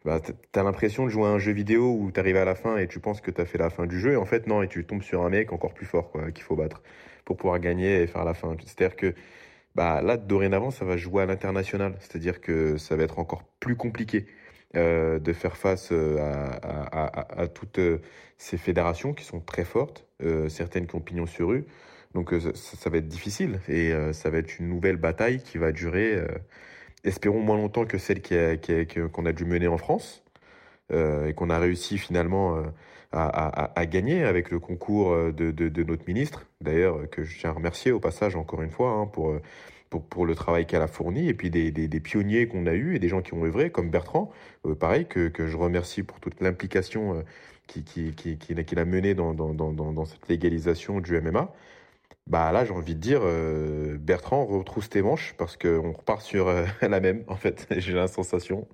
bah, 0.04 0.20
tu 0.20 0.58
as 0.58 0.62
l'impression 0.62 1.04
de 1.04 1.10
jouer 1.10 1.26
à 1.26 1.30
un 1.30 1.38
jeu 1.38 1.52
vidéo 1.52 1.96
où 1.98 2.10
tu 2.12 2.20
arrives 2.20 2.36
à 2.36 2.44
la 2.44 2.54
fin 2.54 2.76
et 2.76 2.88
tu 2.88 3.00
penses 3.00 3.20
que 3.20 3.30
tu 3.30 3.40
as 3.40 3.44
fait 3.44 3.58
la 3.58 3.70
fin 3.70 3.86
du 3.86 3.98
jeu. 4.00 4.12
Et 4.12 4.16
en 4.16 4.24
fait, 4.24 4.46
non, 4.46 4.62
et 4.62 4.68
tu 4.68 4.84
tombes 4.84 5.02
sur 5.02 5.22
un 5.22 5.30
mec 5.30 5.52
encore 5.52 5.74
plus 5.74 5.86
fort 5.86 6.12
qu'il 6.34 6.42
faut 6.42 6.56
battre 6.56 6.82
pour 7.24 7.36
pouvoir 7.36 7.60
gagner 7.60 8.02
et 8.02 8.06
faire 8.06 8.24
la 8.24 8.34
fin. 8.34 8.56
C'est-à-dire 8.64 8.96
que 8.96 9.14
bah, 9.74 10.02
là, 10.02 10.16
dorénavant, 10.16 10.70
ça 10.70 10.84
va 10.84 10.96
jouer 10.96 11.22
à 11.22 11.26
l'international. 11.26 11.94
C'est-à-dire 12.00 12.40
que 12.40 12.76
ça 12.76 12.96
va 12.96 13.04
être 13.04 13.18
encore 13.18 13.44
plus 13.60 13.76
compliqué 13.76 14.26
euh, 14.74 15.18
de 15.18 15.34
faire 15.34 15.58
face 15.58 15.90
euh, 15.92 16.16
à, 16.18 17.46
toutes 17.48 17.78
euh, 17.78 17.98
ces 18.38 18.56
fédérations 18.56 19.12
qui 19.12 19.22
sont 19.24 19.40
très 19.40 19.64
fortes, 19.64 20.06
certaines 20.48 20.86
qui 20.86 20.94
ont 20.94 21.00
pignon 21.00 21.26
sur 21.26 21.48
rue. 21.48 21.64
Donc 22.14 22.34
ça, 22.54 22.90
va 22.90 22.98
être 22.98 23.08
difficile 23.08 23.60
et 23.68 23.92
ça 24.12 24.30
va 24.30 24.38
être 24.38 24.58
une 24.58 24.68
nouvelle 24.68 24.96
bataille 24.96 25.42
qui 25.42 25.58
va 25.58 25.72
durer, 25.72 26.20
espérons, 27.04 27.40
moins 27.40 27.56
longtemps 27.56 27.84
que 27.84 27.98
celle 27.98 28.22
qu'on 28.22 29.26
a, 29.26 29.32
dû 29.32 29.44
mener 29.44 29.68
en 29.68 29.78
France 29.78 30.22
et 30.90 31.32
qu'on 31.34 31.48
a 31.48 31.58
réussi 31.58 31.96
finalement 31.96 32.62
à, 33.12 33.86
gagner 33.86 34.24
avec 34.24 34.50
le 34.50 34.58
concours 34.58 35.12
euh, 35.12 35.32
de, 35.32 35.82
notre 35.82 36.04
ministre, 36.06 36.46
d'ailleurs, 36.60 36.96
euh, 36.96 37.06
que 37.06 37.24
je 37.24 37.38
tiens 37.38 37.50
à 37.50 37.52
remercier 37.52 37.92
au 37.92 38.00
passage 38.00 38.36
encore 38.36 38.62
une 38.62 38.70
fois 38.70 38.90
hein, 38.90 39.10
euh, 39.18 39.38
pour, 39.90 40.26
le 40.26 40.34
travail 40.34 40.66
qu'elle 40.66 40.82
a 40.82 40.86
fourni, 40.86 41.28
et 41.28 41.34
puis 41.34 41.50
des, 41.50 42.00
pionniers 42.00 42.48
qu'on 42.48 42.66
a 42.66 42.72
eus 42.72 42.96
et 42.96 42.98
des 42.98 43.08
gens 43.08 43.20
qui 43.20 43.34
ont 43.34 43.44
œuvré, 43.44 43.70
comme 43.70 43.90
Bertrand, 43.90 44.30
pareil, 44.80 45.06
que, 45.06 45.30
je 45.46 45.56
remercie 45.56 46.02
pour 46.02 46.18
toute 46.20 46.40
l'implication 46.40 47.22
qu'il 47.66 47.84
qui, 47.84 48.14
qui, 48.14 48.38
qui, 48.38 48.78
a 48.78 48.84
menée 48.86 49.14
dans, 49.14 50.04
cette 50.06 50.28
légalisation 50.28 51.00
du 51.00 51.20
MMA. 51.20 51.52
Bah 52.28 52.52
là, 52.52 52.64
j'ai 52.64 52.72
envie 52.72 52.94
de 52.94 53.00
dire, 53.00 53.22
Bertrand, 53.98 54.44
retrousse 54.46 54.88
tes 54.88 55.02
manches 55.02 55.34
parce 55.38 55.56
qu'on 55.56 55.92
repart 55.92 56.22
sur 56.22 56.52
la 56.82 57.00
même, 57.00 57.24
en 57.26 57.36
fait, 57.36 57.66
j'ai 57.76 57.92
la 57.92 58.08
sensation 58.08 58.68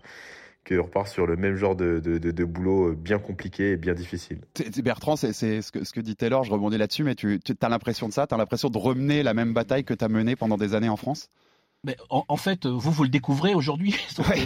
qu'on 0.69 0.83
repart 0.83 1.09
sur 1.09 1.27
le 1.27 1.37
même 1.37 1.57
genre 1.57 1.77
de, 1.77 1.99
de, 1.99 2.45
boulot 2.45 2.91
euh, 2.91 2.95
bien 2.95 3.19
compliqué 3.19 3.73
et 3.73 3.77
bien 3.77 3.95
difficile. 3.95 4.41
Bertrand, 4.83 5.17
c'est 5.17 5.33
ce 5.33 5.73
que, 5.73 5.85
ce 5.85 5.93
que 5.93 6.01
dit 6.01 6.17
Taylor, 6.17 6.45
je 6.45 6.53
rebondis 6.53 6.79
là-dessus, 6.79 7.05
mais 7.05 7.15
tu, 7.15 7.41
tu 7.41 7.55
as 7.61 7.69
l'impression 7.69 8.09
de 8.09 8.13
ça? 8.13 8.27
Tu 8.27 8.35
as 8.35 8.39
l'impression 8.39 8.71
de 8.71 8.79
remener 8.79 9.23
la 9.23 9.35
même 9.35 9.55
bataille 9.55 9.85
que 9.85 9.95
tu 9.95 10.05
as 10.05 10.09
menée 10.09 10.37
pendant 10.37 10.57
des 10.57 10.75
années 10.75 10.89
en 10.89 10.97
France? 10.97 11.31
Mais 11.85 11.97
en, 12.11 12.37
fait, 12.37 12.67
vous, 12.67 12.91
vous 12.91 13.05
le 13.05 13.09
découvrez 13.09 13.55
aujourd'hui. 13.55 13.95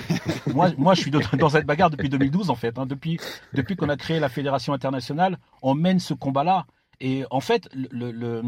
moi, 0.55 0.71
moi, 0.77 0.93
je 0.93 1.01
suis 1.01 1.11
dans 1.11 1.49
cette 1.49 1.65
bagarre 1.65 1.89
depuis 1.89 2.11
2012, 2.11 2.51
en 2.51 2.55
fait. 2.55 2.79
Hein. 2.79 2.85
Depuis, 2.85 3.19
depuis 3.55 3.75
qu'on 3.75 3.89
a 3.89 3.97
créé 3.97 4.21
la 4.21 4.29
Fédération 4.29 4.75
internationale, 4.75 5.39
on 5.63 5.75
mène 5.75 5.99
ce 5.99 6.13
combat-là. 6.13 6.67
Et 7.03 7.25
en 7.33 7.41
fait, 7.41 7.69
le, 7.75 8.43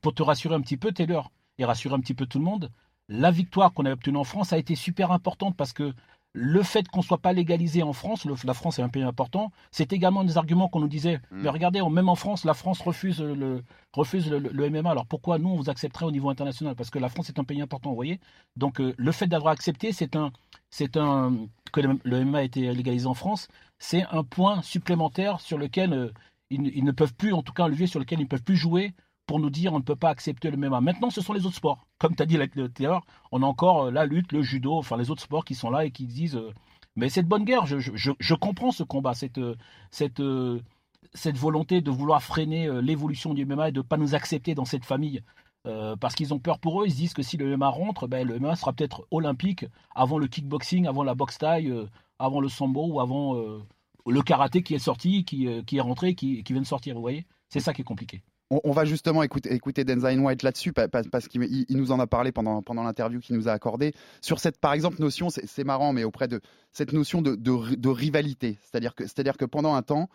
pour 0.00 0.14
te 0.14 0.22
rassurer 0.22 0.54
un 0.54 0.60
petit 0.60 0.76
peu, 0.76 0.92
Taylor, 0.92 1.32
et 1.58 1.64
rassurer 1.64 1.96
un 1.96 2.00
petit 2.00 2.14
peu 2.14 2.24
tout 2.24 2.38
le 2.38 2.44
monde, 2.44 2.70
la 3.08 3.32
victoire 3.32 3.72
qu'on 3.72 3.84
a 3.84 3.92
obtenue 3.92 4.16
en 4.16 4.24
France 4.24 4.52
a 4.52 4.58
été 4.58 4.76
super 4.76 5.10
importante 5.10 5.56
parce 5.56 5.72
que 5.72 5.92
le 6.32 6.62
fait 6.62 6.86
qu'on 6.86 7.00
ne 7.00 7.04
soit 7.04 7.18
pas 7.18 7.32
légalisé 7.32 7.82
en 7.82 7.92
France, 7.92 8.24
la 8.44 8.54
France 8.54 8.78
est 8.78 8.82
un 8.82 8.88
pays 8.88 9.02
important, 9.02 9.50
c'est 9.72 9.92
également 9.92 10.22
des 10.22 10.36
arguments 10.38 10.68
qu'on 10.68 10.80
nous 10.80 10.88
disait. 10.88 11.16
Mm. 11.32 11.42
Mais 11.42 11.48
regardez, 11.48 11.82
même 11.82 12.08
en 12.08 12.14
France, 12.14 12.44
la 12.44 12.54
France 12.54 12.80
refuse 12.80 13.20
le, 13.20 13.64
refuse 13.92 14.30
le, 14.30 14.70
MMA. 14.70 14.90
Alors 14.90 15.06
pourquoi 15.06 15.38
nous, 15.38 15.48
on 15.48 15.56
vous 15.56 15.70
accepterait 15.70 16.06
au 16.06 16.12
niveau 16.12 16.30
international? 16.30 16.76
Parce 16.76 16.90
que 16.90 17.00
la 17.00 17.08
France 17.08 17.28
est 17.28 17.40
un 17.40 17.44
pays 17.44 17.60
important, 17.60 17.90
vous 17.90 17.96
voyez 17.96 18.20
Donc 18.56 18.80
euh, 18.80 18.94
le 18.96 19.12
fait 19.12 19.26
d'avoir 19.26 19.52
accepté, 19.52 19.92
c'est 19.92 20.14
un, 20.14 20.30
c'est 20.70 20.96
un, 20.96 21.48
que 21.72 21.80
le, 21.80 22.24
MMA 22.24 22.38
a 22.38 22.42
été 22.42 22.72
légalisé 22.72 23.06
en 23.06 23.14
France, 23.14 23.48
c'est 23.80 24.04
un 24.12 24.22
point 24.22 24.62
supplémentaire 24.62 25.40
sur 25.40 25.58
lequel 25.58 25.92
euh, 25.92 26.12
ils, 26.50 26.84
ne 26.84 26.92
peuvent 26.92 27.14
plus, 27.14 27.32
en 27.32 27.42
tout 27.42 27.52
cas 27.52 27.64
un 27.64 27.68
levier 27.68 27.86
sur 27.86 27.98
lequel 27.98 28.20
ils 28.20 28.24
ne 28.24 28.28
peuvent 28.28 28.42
plus 28.42 28.56
jouer 28.56 28.94
pour 29.26 29.40
nous 29.40 29.50
dire 29.50 29.72
on 29.72 29.78
ne 29.78 29.84
peut 29.84 29.96
pas 29.96 30.10
accepter 30.10 30.50
le 30.50 30.56
MMA. 30.56 30.80
Maintenant, 30.80 31.10
ce 31.10 31.20
sont 31.20 31.32
les 31.32 31.46
autres 31.46 31.56
sports. 31.56 31.86
Comme 31.98 32.14
tu 32.14 32.22
as 32.22 32.26
dit 32.26 32.38
tout 32.38 32.86
à 32.86 33.00
on 33.32 33.42
a 33.42 33.46
encore 33.46 33.86
euh, 33.86 33.90
la 33.90 34.06
lutte, 34.06 34.32
le 34.32 34.42
judo, 34.42 34.74
enfin 34.74 34.96
les 34.96 35.10
autres 35.10 35.22
sports 35.22 35.44
qui 35.44 35.54
sont 35.54 35.70
là 35.70 35.84
et 35.84 35.90
qui 35.90 36.06
disent 36.06 36.36
euh, 36.36 36.52
mais 36.94 37.08
c'est 37.10 37.22
de 37.22 37.28
bonne 37.28 37.44
guerre. 37.44 37.66
Je, 37.66 38.34
comprends 38.34 38.70
ce 38.70 38.82
combat, 38.82 39.12
cette, 39.12 39.38
euh, 39.38 40.60
cette 41.12 41.36
volonté 41.36 41.82
de 41.82 41.90
vouloir 41.90 42.22
freiner 42.22 42.70
l'évolution 42.80 43.34
du 43.34 43.44
MMA 43.44 43.68
et 43.68 43.72
de 43.72 43.80
ne 43.80 43.82
pas 43.82 43.98
nous 43.98 44.14
accepter 44.14 44.54
dans 44.54 44.64
cette 44.64 44.86
famille. 44.86 45.22
parce 46.00 46.14
qu'ils 46.14 46.32
ont 46.32 46.38
peur 46.38 46.58
pour 46.58 46.80
eux, 46.80 46.86
ils 46.86 46.92
se 46.92 46.96
disent 46.96 47.12
que 47.12 47.22
si 47.22 47.36
le 47.36 47.54
MMA 47.54 47.68
rentre, 47.68 48.06
ben, 48.06 48.26
le 48.26 48.38
MMA 48.38 48.56
sera 48.56 48.72
peut-être 48.72 49.06
olympique 49.10 49.66
avant 49.94 50.16
le 50.16 50.26
kickboxing, 50.26 50.86
avant 50.86 51.02
la 51.02 51.14
boxe 51.14 51.36
taille, 51.36 51.70
avant 52.18 52.40
le 52.40 52.48
sambo 52.48 52.86
ou 52.86 53.00
avant 53.00 53.34
le 54.06 54.22
karaté 54.22 54.62
qui 54.62 54.74
est 54.74 54.78
sorti, 54.78 55.24
qui, 55.24 55.48
qui 55.64 55.76
est 55.76 55.80
rentré, 55.80 56.14
qui, 56.14 56.42
vient 56.42 56.60
de 56.60 56.66
sortir. 56.66 56.94
Vous 56.94 57.00
voyez? 57.00 57.26
C'est 57.48 57.60
ça 57.60 57.72
qui 57.72 57.82
est 57.82 57.84
compliqué. 57.84 58.22
On, 58.48 58.70
va 58.70 58.84
justement 58.84 59.24
écouter, 59.24 59.52
écouter 59.52 59.84
White 59.84 60.44
là-dessus 60.44 60.72
parce 60.72 61.26
qu'il 61.26 61.66
nous 61.68 61.90
en 61.90 61.98
a 61.98 62.06
parlé 62.06 62.30
pendant, 62.30 62.62
l'interview 62.84 63.18
qu'il 63.18 63.34
nous 63.34 63.48
a 63.48 63.52
accordé. 63.52 63.92
Sur 64.20 64.38
cette 64.38 64.60
par 64.60 64.72
exemple 64.72 65.00
notion 65.00 65.30
c'est 65.30 65.64
marrant 65.64 65.92
mais 65.92 66.04
auprès 66.04 66.28
de 66.28 66.40
cette 66.70 66.92
notion 66.92 67.22
de, 67.22 67.88
rivalité. 67.88 68.56
C'est-à-dire 68.62 69.36
que 69.36 69.44
pendant 69.46 69.74
un 69.74 69.82
temps 69.82 70.08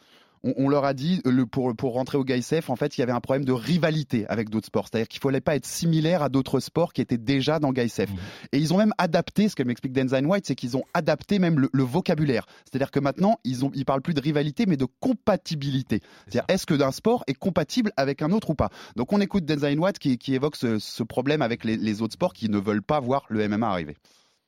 on, 0.43 0.69
leur 0.69 0.85
a 0.85 0.93
dit 0.93 1.21
le, 1.25 1.45
pour, 1.45 1.75
pour 1.75 1.93
rentrer 1.93 2.17
au 2.17 2.23
GAISF, 2.23 2.69
en 2.69 2.75
fait, 2.75 2.97
il 2.97 3.01
y 3.01 3.03
avait 3.03 3.11
un 3.11 3.19
problème 3.19 3.45
de 3.45 3.51
rivalité 3.51 4.25
avec 4.27 4.49
d'autres 4.49 4.67
sports. 4.67 4.87
C'est-à-dire 4.89 5.07
qu'il 5.07 5.19
ne 5.19 5.29
fallait 5.29 5.41
pas 5.41 5.55
être 5.55 5.65
similaire 5.65 6.23
à 6.23 6.29
d'autres 6.29 6.59
sports 6.59 6.93
qui 6.93 7.01
étaient 7.01 7.17
déjà 7.17 7.59
dans 7.59 7.71
GAISF. 7.71 8.09
Mmh. 8.09 8.17
Et 8.53 8.57
ils 8.57 8.73
ont 8.73 8.77
même 8.77 8.93
adapté, 8.97 9.49
ce 9.49 9.55
que 9.55 9.63
m'explique 9.63 9.93
Denzain 9.93 10.25
White, 10.25 10.45
c'est 10.47 10.55
qu'ils 10.55 10.77
ont 10.77 10.83
adapté 10.93 11.39
même 11.39 11.67
le, 11.71 11.83
vocabulaire. 11.83 12.45
C'est-à-dire 12.65 12.91
que 12.91 12.99
maintenant, 12.99 13.39
ils 13.43 13.65
ont, 13.65 13.71
ils 13.73 13.85
parlent 13.85 14.01
plus 14.01 14.13
de 14.13 14.21
rivalité, 14.21 14.65
mais 14.65 14.77
de 14.77 14.87
compatibilité. 14.99 16.01
C'est-à-dire, 16.27 16.45
est-ce 16.47 16.65
que 16.65 16.73
d'un 16.73 16.91
sport 16.91 17.23
est 17.27 17.33
compatible 17.33 17.91
avec 17.97 18.21
un 18.21 18.31
autre 18.31 18.51
ou 18.51 18.55
pas? 18.55 18.69
Donc, 18.95 19.13
on 19.13 19.21
écoute 19.21 19.45
Denzain 19.45 19.77
White 19.77 19.99
qui, 19.99 20.17
qui 20.17 20.33
évoque 20.33 20.55
ce, 20.55 21.03
problème 21.03 21.41
avec 21.41 21.65
les, 21.65 21.77
les 21.77 22.01
autres 22.01 22.13
sports 22.13 22.33
qui 22.33 22.47
ne 22.47 22.57
veulent 22.57 22.83
pas 22.83 22.99
voir 22.99 23.25
le 23.29 23.47
MMA 23.47 23.67
arriver. 23.67 23.97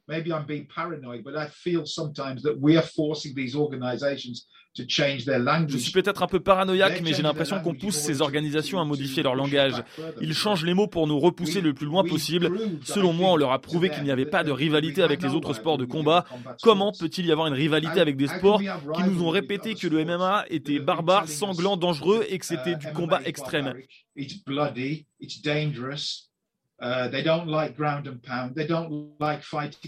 Maybe 0.07 0.31
I'm 0.31 0.45
being 0.45 0.67
paranoid, 0.67 1.23
but 1.23 1.35
I 1.35 1.47
feel 1.47 1.85
sometimes 1.85 2.43
that 2.43 2.57
we 2.59 2.77
are 2.77 2.83
forcing 2.83 3.33
these 3.35 3.55
organizations 3.55 4.47
to 4.75 4.83
change 4.87 5.25
their 5.25 5.39
language. 5.39 5.71
Je 5.71 5.77
suis 5.77 5.91
peut-être 5.91 6.23
un 6.23 6.27
peu 6.27 6.39
paranoïaque, 6.39 7.01
mais 7.03 7.13
j'ai 7.13 7.21
l'impression 7.21 7.59
qu'on 7.61 7.75
pousse 7.75 7.95
ces 7.95 8.21
organisations 8.21 8.79
à 8.79 8.85
modifier 8.85 9.23
leur 9.23 9.35
langage. 9.35 9.83
Ils 10.19 10.33
changent 10.33 10.65
les 10.65 10.73
mots 10.73 10.87
pour 10.87 11.07
nous 11.07 11.19
repousser 11.19 11.61
le 11.61 11.73
plus 11.73 11.85
loin 11.85 12.03
possible. 12.03 12.51
Selon 12.83 13.13
moi, 13.13 13.31
on 13.31 13.35
leur 13.35 13.51
a 13.51 13.59
prouvé 13.59 13.89
qu'il 13.89 14.03
n'y 14.03 14.11
avait 14.11 14.25
pas 14.25 14.43
de 14.43 14.51
rivalité 14.51 15.03
avec 15.03 15.21
les 15.21 15.29
autres 15.29 15.53
sports 15.53 15.77
de 15.77 15.85
combat. 15.85 16.25
Comment 16.61 16.91
peut-il 16.91 17.25
y 17.25 17.31
avoir 17.31 17.47
une 17.47 17.53
rivalité 17.53 17.99
avec 17.99 18.17
des 18.17 18.27
sports 18.27 18.59
qui 18.59 19.03
nous 19.03 19.23
ont 19.23 19.29
répété 19.29 19.75
que 19.75 19.87
le 19.87 20.03
MMA 20.03 20.45
était 20.49 20.79
barbare, 20.79 21.27
sanglant, 21.27 21.77
dangereux 21.77 22.25
et 22.29 22.39
que 22.39 22.45
c'était 22.45 22.75
du 22.75 22.91
combat 22.93 23.21
extrême? 23.25 23.75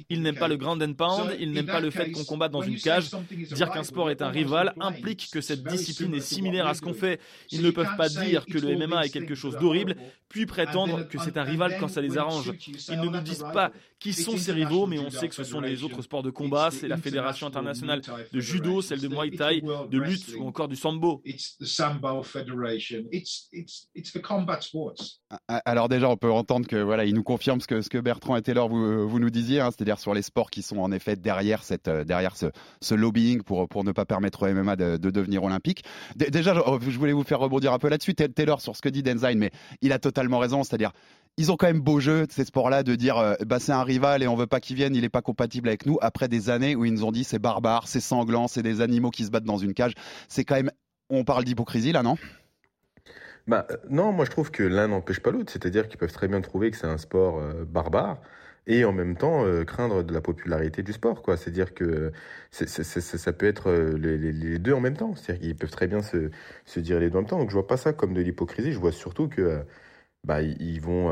Ils 0.10 0.22
n'aiment 0.22 0.36
pas 0.36 0.48
le 0.48 0.56
ground 0.56 0.82
and 0.82 0.94
pound, 0.94 1.36
ils 1.39 1.51
n'aiment 1.51 1.65
pas 1.65 1.80
le 1.80 1.89
fait 1.89 2.12
qu'on 2.12 2.24
combatte 2.24 2.51
dans 2.51 2.62
une 2.62 2.77
cage. 2.77 3.10
Dire 3.32 3.70
qu'un 3.72 3.84
sport 3.84 4.10
est 4.10 4.22
un 4.22 4.30
rival 4.30 4.74
implique 4.80 5.30
que 5.32 5.42
cette 5.42 5.63
discipline 5.63 6.13
est 6.13 6.22
similaire 6.22 6.68
à 6.68 6.74
ce 6.74 6.82
qu'on 6.82 6.94
fait. 6.94 7.20
Ils 7.51 7.63
ne 7.63 7.72
peuvent 7.72 7.98
pas 7.98 8.08
dire 8.08 8.46
que 8.46 8.58
le 8.58 8.77
MMA 8.77 9.06
est 9.06 9.10
quelque 9.10 9.36
chose 9.36 9.58
d'horrible, 9.58 9.96
puis 10.30 10.46
prétendre 10.46 11.08
que 11.08 11.18
c'est 11.18 11.38
un 11.38 11.44
rival 11.44 11.75
quand 11.80 11.88
ça 11.88 12.01
les 12.01 12.18
arrange. 12.18 12.51
Ils 12.89 13.00
ne 13.00 13.10
nous 13.10 13.22
disent 13.22 13.46
pas 13.54 13.72
qui 14.00 14.13
sont 14.13 14.38
ces 14.38 14.51
rivaux, 14.51 14.86
mais 14.86 15.00
on 15.00 15.10
sait 15.10 15.27
que 15.27 15.36
ce 15.36 15.44
sont 15.44 15.60
les 15.60 15.84
autres 15.84 16.01
sports 16.01 16.24
de 16.24 16.30
combat, 16.30 16.70
c'est 16.72 16.88
la 16.88 16.98
Fédération 16.98 17.48
internationale 17.48 18.01
de 18.32 18.39
judo, 18.39 18.82
celle 18.82 19.01
de 19.01 19.08
Muay 19.08 19.32
Thai, 19.32 19.62
de 19.62 19.98
lutte 19.98 20.36
ou 20.38 20.48
encore 20.48 20.68
du 20.68 20.75
sambo. 20.75 21.24
Alors 25.65 25.89
déjà, 25.89 26.10
on 26.10 26.18
peut 26.18 26.32
entendre 26.32 26.68
que 26.68 26.85
voilà, 26.86 27.06
il 27.06 27.13
nous 27.13 27.24
confirme 27.24 27.60
ce 27.62 27.68
que, 27.68 28.00
Bertrand 28.00 28.36
et 28.36 28.42
Taylor 28.42 28.70
vous, 28.70 29.20
nous 29.20 29.30
disiez, 29.30 29.60
hein, 29.60 29.70
c'est-à-dire 29.72 30.00
sur 30.00 30.13
les 30.13 30.22
sports 30.22 30.50
qui 30.50 30.62
sont 30.62 30.77
en 30.77 30.92
effet 30.92 31.15
derrière, 31.15 31.63
cette, 31.63 31.88
euh, 31.88 32.04
derrière 32.04 32.36
ce, 32.36 32.96
lobbying 32.96 33.42
pour, 33.42 33.68
pour 33.68 33.84
ne 33.84 33.92
pas 33.92 34.06
permettre 34.06 34.44
au 34.44 34.54
MMA 34.54 34.75
de, 34.75 34.98
devenir 34.98 35.44
olympique. 35.44 35.84
déjà, 36.15 36.54
je 36.54 36.98
voulais 36.98 37.13
vous 37.13 37.24
faire 37.24 37.39
rebondir 37.39 37.74
un 37.74 37.80
peu 37.80 37.89
là-dessus, 37.89 38.15
Taylor, 38.15 38.62
sur 38.62 38.75
ce 38.75 38.82
que 38.82 38.89
dit 38.89 39.04
Denzain, 39.04 39.36
mais 39.36 39.51
il 39.82 39.92
a 39.92 40.00
totalement 40.00 40.39
raison, 40.39 40.63
c'est-à-dire 40.63 40.92
ils 41.38 41.51
ont 41.51 41.58
quand 41.58 41.68
même 41.68 41.82
beau 41.82 42.00
jeu 42.00 42.25
ces 42.30 42.46
sports-là 42.46 42.84
de 42.84 42.96
dire 42.96 43.18
euh, 43.18 43.36
bah 43.46 43.60
c'est 43.60 43.74
un 43.74 43.84
rival 43.84 44.24
et 44.24 44.27
on 44.27 44.36
veut 44.36 44.48
pas 44.48 44.62
qu'il 44.62 44.77
vienne, 44.77 44.96
il 44.96 45.04
est 45.04 45.10
pas 45.10 45.22
compatible 45.22 45.68
avec 45.68 45.86
nous. 45.86 45.98
Après 46.01 46.30
des 46.30 46.50
années 46.50 46.75
où 46.75 46.86
ils 46.86 46.94
nous 46.94 47.04
ont 47.04 47.12
dit 47.12 47.25
c'est 47.25 47.39
barbare, 47.39 47.88
c'est 47.88 48.00
sanglant, 48.00 48.48
c'est 48.48 48.63
des 48.63 48.80
animaux 48.80 49.12
qui 49.12 49.25
se 49.25 49.32
battent 49.32 49.44
dans 49.44 49.58
une 49.58 49.74
cage, 49.74 49.94
c'est 50.30 50.46
quand 50.46 50.56
même 50.56 50.72
on 51.10 51.24
parle 51.24 51.44
d'hypocrisie 51.44 51.92
là, 51.92 52.04
non? 52.04 52.15
Bah, 53.47 53.67
non, 53.89 54.11
moi 54.11 54.25
je 54.25 54.31
trouve 54.31 54.51
que 54.51 54.63
l'un 54.63 54.87
n'empêche 54.87 55.19
pas 55.19 55.31
l'autre, 55.31 55.51
c'est-à-dire 55.51 55.87
qu'ils 55.87 55.99
peuvent 55.99 56.11
très 56.11 56.27
bien 56.27 56.41
trouver 56.41 56.71
que 56.71 56.77
c'est 56.77 56.87
un 56.87 56.97
sport 56.97 57.39
euh, 57.39 57.65
barbare, 57.65 58.19
et 58.67 58.83
en 58.85 58.91
même 58.93 59.15
temps 59.15 59.43
craindre 59.65 60.03
de 60.03 60.11
la 60.11 60.21
popularité 60.21 60.81
du 60.81 60.91
sport. 60.93 61.21
quoi. 61.21 61.37
C'est-à-dire 61.37 61.75
que 61.75 62.11
ça 62.51 63.33
peut 63.33 63.45
être 63.45 63.71
les, 63.71 64.57
deux 64.59 64.73
en 64.73 64.79
même 64.79 64.97
temps. 64.97 65.15
C'est-à-dire 65.15 65.41
qu'ils 65.41 65.55
peuvent 65.55 65.69
très 65.69 65.87
bien 65.87 66.01
se, 66.01 66.31
se, 66.65 66.79
dire 66.79 66.99
les 66.99 67.11
deux 67.11 67.17
en 67.17 67.21
même 67.21 67.29
temps. 67.29 67.37
Donc 67.37 67.49
je 67.49 67.53
vois 67.53 67.67
pas 67.67 67.77
ça 67.77 67.93
comme 67.93 68.15
de 68.15 68.21
l'hypocrisie. 68.21 68.71
Je 68.71 68.79
vois 68.79 68.91
surtout 68.91 69.27
que 69.29 69.63
bah, 70.23 70.41
ils 70.41 70.81
vont, 70.81 71.11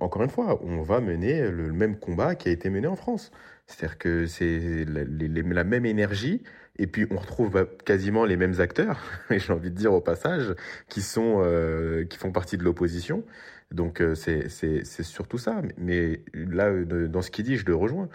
encore 0.00 0.22
une 0.22 0.30
fois, 0.30 0.60
on 0.62 0.82
va 0.82 1.00
mener 1.00 1.50
le 1.50 1.72
même 1.72 1.98
combat 1.98 2.36
qui 2.36 2.48
a 2.48 2.52
été 2.52 2.70
mené 2.70 2.86
en 2.86 2.96
France. 2.96 3.32
C'est-à-dire 3.66 3.98
que 3.98 4.26
c'est 4.26 4.84
la 4.86 5.64
même 5.64 5.86
énergie, 5.86 6.42
et 6.78 6.86
puis 6.86 7.06
on 7.10 7.16
retrouve 7.16 7.50
bah, 7.50 7.66
quasiment 7.84 8.24
les 8.24 8.36
mêmes 8.36 8.60
acteurs, 8.60 9.00
j'ai 9.30 9.52
envie 9.52 9.70
de 9.70 9.76
dire 9.76 9.92
au 9.92 10.00
passage, 10.00 10.54
qui, 10.88 11.02
sont, 11.02 11.42
euh, 11.44 12.04
qui 12.04 12.18
font 12.18 12.32
partie 12.32 12.56
de 12.56 12.64
l'opposition. 12.64 13.24
Donc 13.70 14.00
euh, 14.00 14.14
c'est 14.14 14.84
surtout 14.84 15.38
ça. 15.38 15.62
Mais 15.78 16.20
là, 16.34 16.72
dans 16.84 17.22
ce 17.22 17.30
qu'il 17.30 17.44
dit, 17.44 17.56
je 17.56 17.66
le 17.66 17.74
rejoins. 17.74 18.08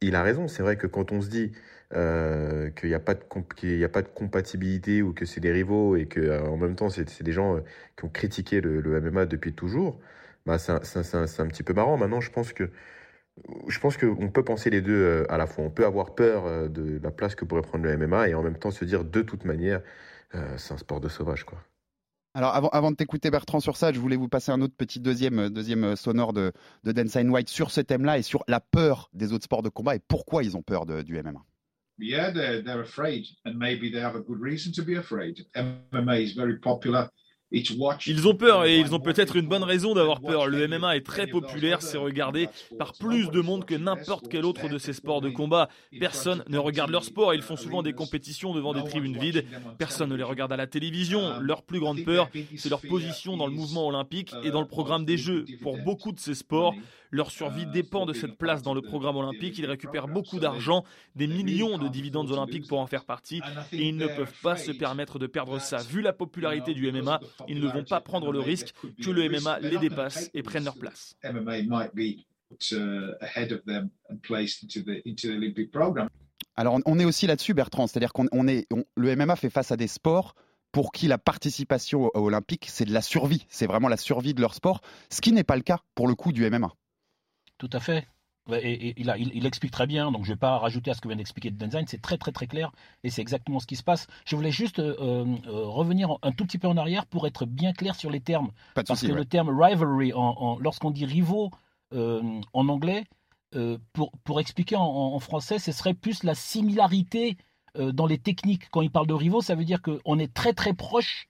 Il 0.00 0.14
a 0.14 0.22
raison. 0.22 0.48
C'est 0.48 0.62
vrai 0.62 0.76
que 0.76 0.86
quand 0.86 1.12
on 1.12 1.20
se 1.20 1.28
dit 1.28 1.52
euh, 1.94 2.70
qu'il 2.70 2.88
n'y 2.88 2.94
a, 2.94 3.00
pas 3.00 3.14
de 3.14 3.84
a 3.84 3.88
pas 3.88 4.02
de 4.02 4.08
compatibilité 4.08 5.02
ou 5.02 5.12
que 5.12 5.24
c'est 5.24 5.40
des 5.40 5.50
rivaux 5.50 5.96
et 5.96 6.06
qu'en 6.06 6.56
même 6.56 6.76
temps 6.76 6.88
c'est 6.88 7.22
des 7.22 7.32
gens 7.32 7.58
qui 7.96 8.04
ont 8.04 8.08
critiqué 8.08 8.60
le, 8.60 9.00
MMA 9.00 9.26
depuis 9.26 9.52
toujours, 9.52 9.98
bah, 10.46 10.58
c'est 10.58 10.72
un, 10.72 11.22
un, 11.22 11.46
petit 11.48 11.62
peu 11.64 11.74
marrant. 11.74 11.96
Maintenant, 11.96 12.20
je 12.20 12.30
pense 12.30 12.52
que 12.52 12.70
je 13.68 13.78
pense 13.78 13.96
qu'on 13.96 14.30
peut 14.30 14.44
penser 14.44 14.70
les 14.70 14.80
deux 14.80 14.92
euh, 14.92 15.32
à 15.32 15.38
la 15.38 15.46
fois. 15.46 15.64
On 15.64 15.70
peut 15.70 15.84
avoir 15.84 16.14
peur 16.14 16.46
euh, 16.46 16.68
de 16.68 17.00
la 17.02 17.10
place 17.10 17.34
que 17.34 17.44
pourrait 17.44 17.62
prendre 17.62 17.84
le 17.84 17.96
MMA 17.96 18.28
et 18.28 18.34
en 18.34 18.42
même 18.42 18.58
temps 18.58 18.70
se 18.70 18.84
dire 18.84 19.04
de 19.04 19.22
toute 19.22 19.44
manière, 19.44 19.80
euh, 20.34 20.56
c'est 20.56 20.74
un 20.74 20.78
sport 20.78 21.00
de 21.00 21.08
sauvage. 21.08 21.44
quoi. 21.44 21.58
Alors 22.34 22.54
avant, 22.54 22.68
avant 22.68 22.90
de 22.90 22.96
t'écouter 22.96 23.30
Bertrand 23.30 23.60
sur 23.60 23.76
ça, 23.76 23.92
je 23.92 23.98
voulais 23.98 24.16
vous 24.16 24.28
passer 24.28 24.52
un 24.52 24.60
autre 24.60 24.74
petit 24.76 25.00
deuxième, 25.00 25.48
deuxième 25.48 25.96
sonore 25.96 26.32
de, 26.32 26.52
de 26.84 26.92
Densine 26.92 27.30
White 27.30 27.48
sur 27.48 27.70
ce 27.70 27.80
thème-là 27.80 28.18
et 28.18 28.22
sur 28.22 28.44
la 28.46 28.60
peur 28.60 29.10
des 29.12 29.32
autres 29.32 29.44
sports 29.44 29.62
de 29.62 29.68
combat 29.68 29.96
et 29.96 30.00
pourquoi 30.00 30.44
ils 30.44 30.56
ont 30.56 30.62
peur 30.62 30.86
de, 30.86 31.02
du 31.02 31.20
MMA. 31.20 31.44
Yeah, 31.98 32.32
they're, 32.32 32.62
they're 32.62 32.80
afraid 32.80 33.26
and 33.44 33.58
maybe 33.58 33.90
they 33.90 34.00
have 34.00 34.16
a 34.16 34.20
good 34.20 34.40
reason 34.40 34.72
to 34.72 34.82
be 34.82 34.96
afraid. 34.96 35.46
MMA 35.54 36.22
is 36.22 36.34
very 36.34 36.58
popular. 36.58 37.10
Ils 37.52 38.28
ont 38.28 38.34
peur 38.34 38.64
et 38.64 38.78
ils 38.78 38.94
ont 38.94 39.00
peut-être 39.00 39.36
une 39.36 39.46
bonne 39.46 39.64
raison 39.64 39.94
d'avoir 39.94 40.20
peur. 40.20 40.46
Le 40.46 40.68
MMA 40.68 40.96
est 40.96 41.06
très 41.06 41.26
populaire, 41.26 41.82
c'est 41.82 41.98
regardé 41.98 42.48
par 42.78 42.92
plus 42.94 43.30
de 43.30 43.40
monde 43.40 43.64
que 43.64 43.74
n'importe 43.74 44.28
quel 44.28 44.44
autre 44.44 44.68
de 44.68 44.78
ces 44.78 44.92
sports 44.92 45.20
de 45.20 45.30
combat. 45.30 45.68
Personne 45.98 46.44
ne 46.48 46.58
regarde 46.58 46.90
leur 46.90 47.04
sport, 47.04 47.34
ils 47.34 47.42
font 47.42 47.56
souvent 47.56 47.82
des 47.82 47.92
compétitions 47.92 48.54
devant 48.54 48.72
des 48.72 48.84
tribunes 48.84 49.18
vides. 49.18 49.44
Personne 49.78 50.10
ne 50.10 50.16
les 50.16 50.22
regarde 50.22 50.52
à 50.52 50.56
la 50.56 50.66
télévision. 50.66 51.40
Leur 51.40 51.62
plus 51.62 51.80
grande 51.80 52.04
peur, 52.04 52.28
c'est 52.56 52.68
leur 52.68 52.80
position 52.80 53.36
dans 53.36 53.46
le 53.46 53.52
mouvement 53.52 53.86
olympique 53.86 54.32
et 54.44 54.50
dans 54.50 54.60
le 54.60 54.68
programme 54.68 55.04
des 55.04 55.16
Jeux. 55.16 55.44
Pour 55.62 55.76
beaucoup 55.78 56.12
de 56.12 56.20
ces 56.20 56.34
sports, 56.34 56.74
leur 57.10 57.30
survie 57.30 57.66
dépend 57.66 58.06
de 58.06 58.12
cette 58.12 58.36
place 58.36 58.62
dans 58.62 58.74
le 58.74 58.82
programme 58.82 59.16
olympique. 59.16 59.58
Ils 59.58 59.66
récupèrent 59.66 60.08
beaucoup 60.08 60.38
d'argent, 60.38 60.84
des 61.14 61.26
millions 61.26 61.78
de 61.78 61.88
dividendes 61.88 62.30
olympiques 62.30 62.68
pour 62.68 62.80
en 62.80 62.86
faire 62.86 63.04
partie, 63.04 63.40
et 63.72 63.88
ils 63.88 63.96
ne 63.96 64.06
peuvent 64.06 64.40
pas 64.42 64.56
se 64.56 64.72
permettre 64.72 65.18
de 65.18 65.26
perdre 65.26 65.58
ça. 65.60 65.78
Vu 65.78 66.00
la 66.00 66.12
popularité 66.12 66.74
du 66.74 66.90
MMA, 66.90 67.20
ils 67.48 67.60
ne 67.60 67.68
vont 67.68 67.84
pas 67.84 68.00
prendre 68.00 68.32
le 68.32 68.40
risque 68.40 68.74
que 69.02 69.10
le 69.10 69.28
MMA 69.28 69.60
les 69.60 69.78
dépasse 69.78 70.30
et 70.34 70.42
prenne 70.42 70.64
leur 70.64 70.76
place. 70.76 71.16
Alors 76.56 76.78
on 76.84 76.98
est 76.98 77.04
aussi 77.04 77.26
là-dessus, 77.26 77.54
Bertrand, 77.54 77.86
c'est-à-dire 77.86 78.12
qu'on 78.12 78.48
est, 78.48 78.66
le 78.96 79.16
MMA 79.16 79.36
fait 79.36 79.50
face 79.50 79.70
à 79.72 79.76
des 79.76 79.86
sports 79.86 80.34
pour 80.72 80.92
qui 80.92 81.08
la 81.08 81.18
participation 81.18 82.10
olympique, 82.14 82.66
c'est 82.68 82.84
de 82.84 82.92
la 82.92 83.02
survie, 83.02 83.46
c'est 83.48 83.66
vraiment 83.66 83.88
la 83.88 83.96
survie 83.96 84.34
de 84.34 84.40
leur 84.40 84.54
sport, 84.54 84.80
ce 85.10 85.20
qui 85.20 85.32
n'est 85.32 85.44
pas 85.44 85.56
le 85.56 85.62
cas 85.62 85.80
pour 85.94 86.06
le 86.06 86.14
coup 86.14 86.32
du 86.32 86.48
MMA. 86.48 86.72
Tout 87.60 87.70
à 87.74 87.78
fait. 87.78 88.08
Et, 88.50 88.94
il, 88.96 89.30
il, 89.34 89.46
explique 89.46 89.70
très 89.70 89.86
bien, 89.86 90.10
donc 90.10 90.24
je 90.24 90.30
ne 90.30 90.34
vais 90.34 90.38
pas 90.38 90.58
rajouter 90.58 90.90
à 90.90 90.94
ce 90.94 91.02
que 91.02 91.08
vient 91.08 91.16
d'expliquer 91.16 91.50
Denzine, 91.50 91.84
c'est 91.86 92.00
très 92.00 92.16
très 92.16 92.32
très 92.32 92.46
clair 92.46 92.72
et 93.04 93.10
c'est 93.10 93.20
exactement 93.20 93.60
ce 93.60 93.66
qui 93.66 93.76
se 93.76 93.82
passe. 93.82 94.06
Je 94.24 94.34
voulais 94.34 94.50
juste 94.50 94.78
euh, 94.78 94.96
euh, 94.98 95.66
revenir 95.66 96.16
un 96.22 96.32
tout 96.32 96.46
petit 96.46 96.56
peu 96.56 96.66
en 96.66 96.78
arrière 96.78 97.04
pour 97.04 97.26
être 97.26 97.44
bien 97.44 97.74
clair 97.74 97.94
sur 97.94 98.10
les 98.10 98.20
termes. 98.20 98.50
parce 98.74 99.02
que 99.02 99.12
le 99.12 99.26
terme 99.26 99.50
rivalry, 99.50 100.12
en, 100.14 100.58
lorsqu'on 100.58 100.90
dit 100.90 101.04
rivaux 101.04 101.50
euh, 101.92 102.22
en 102.54 102.68
anglais, 102.68 103.04
pour, 103.92 104.12
pour 104.24 104.40
expliquer 104.40 104.76
en, 104.76 105.18
français, 105.18 105.58
ce 105.58 105.70
serait 105.70 105.94
plus 105.94 106.22
la 106.22 106.34
similarité 106.34 107.36
dans 107.74 108.06
les 108.06 108.18
techniques. 108.18 108.70
Quand 108.70 108.80
il 108.80 108.90
parle 108.90 109.08
de 109.08 109.14
rivaux, 109.14 109.42
ça 109.42 109.54
veut 109.54 109.64
dire 109.64 109.82
qu'on 109.82 110.18
est 110.18 110.32
très 110.32 110.54
très 110.54 110.72
proche 110.72 111.28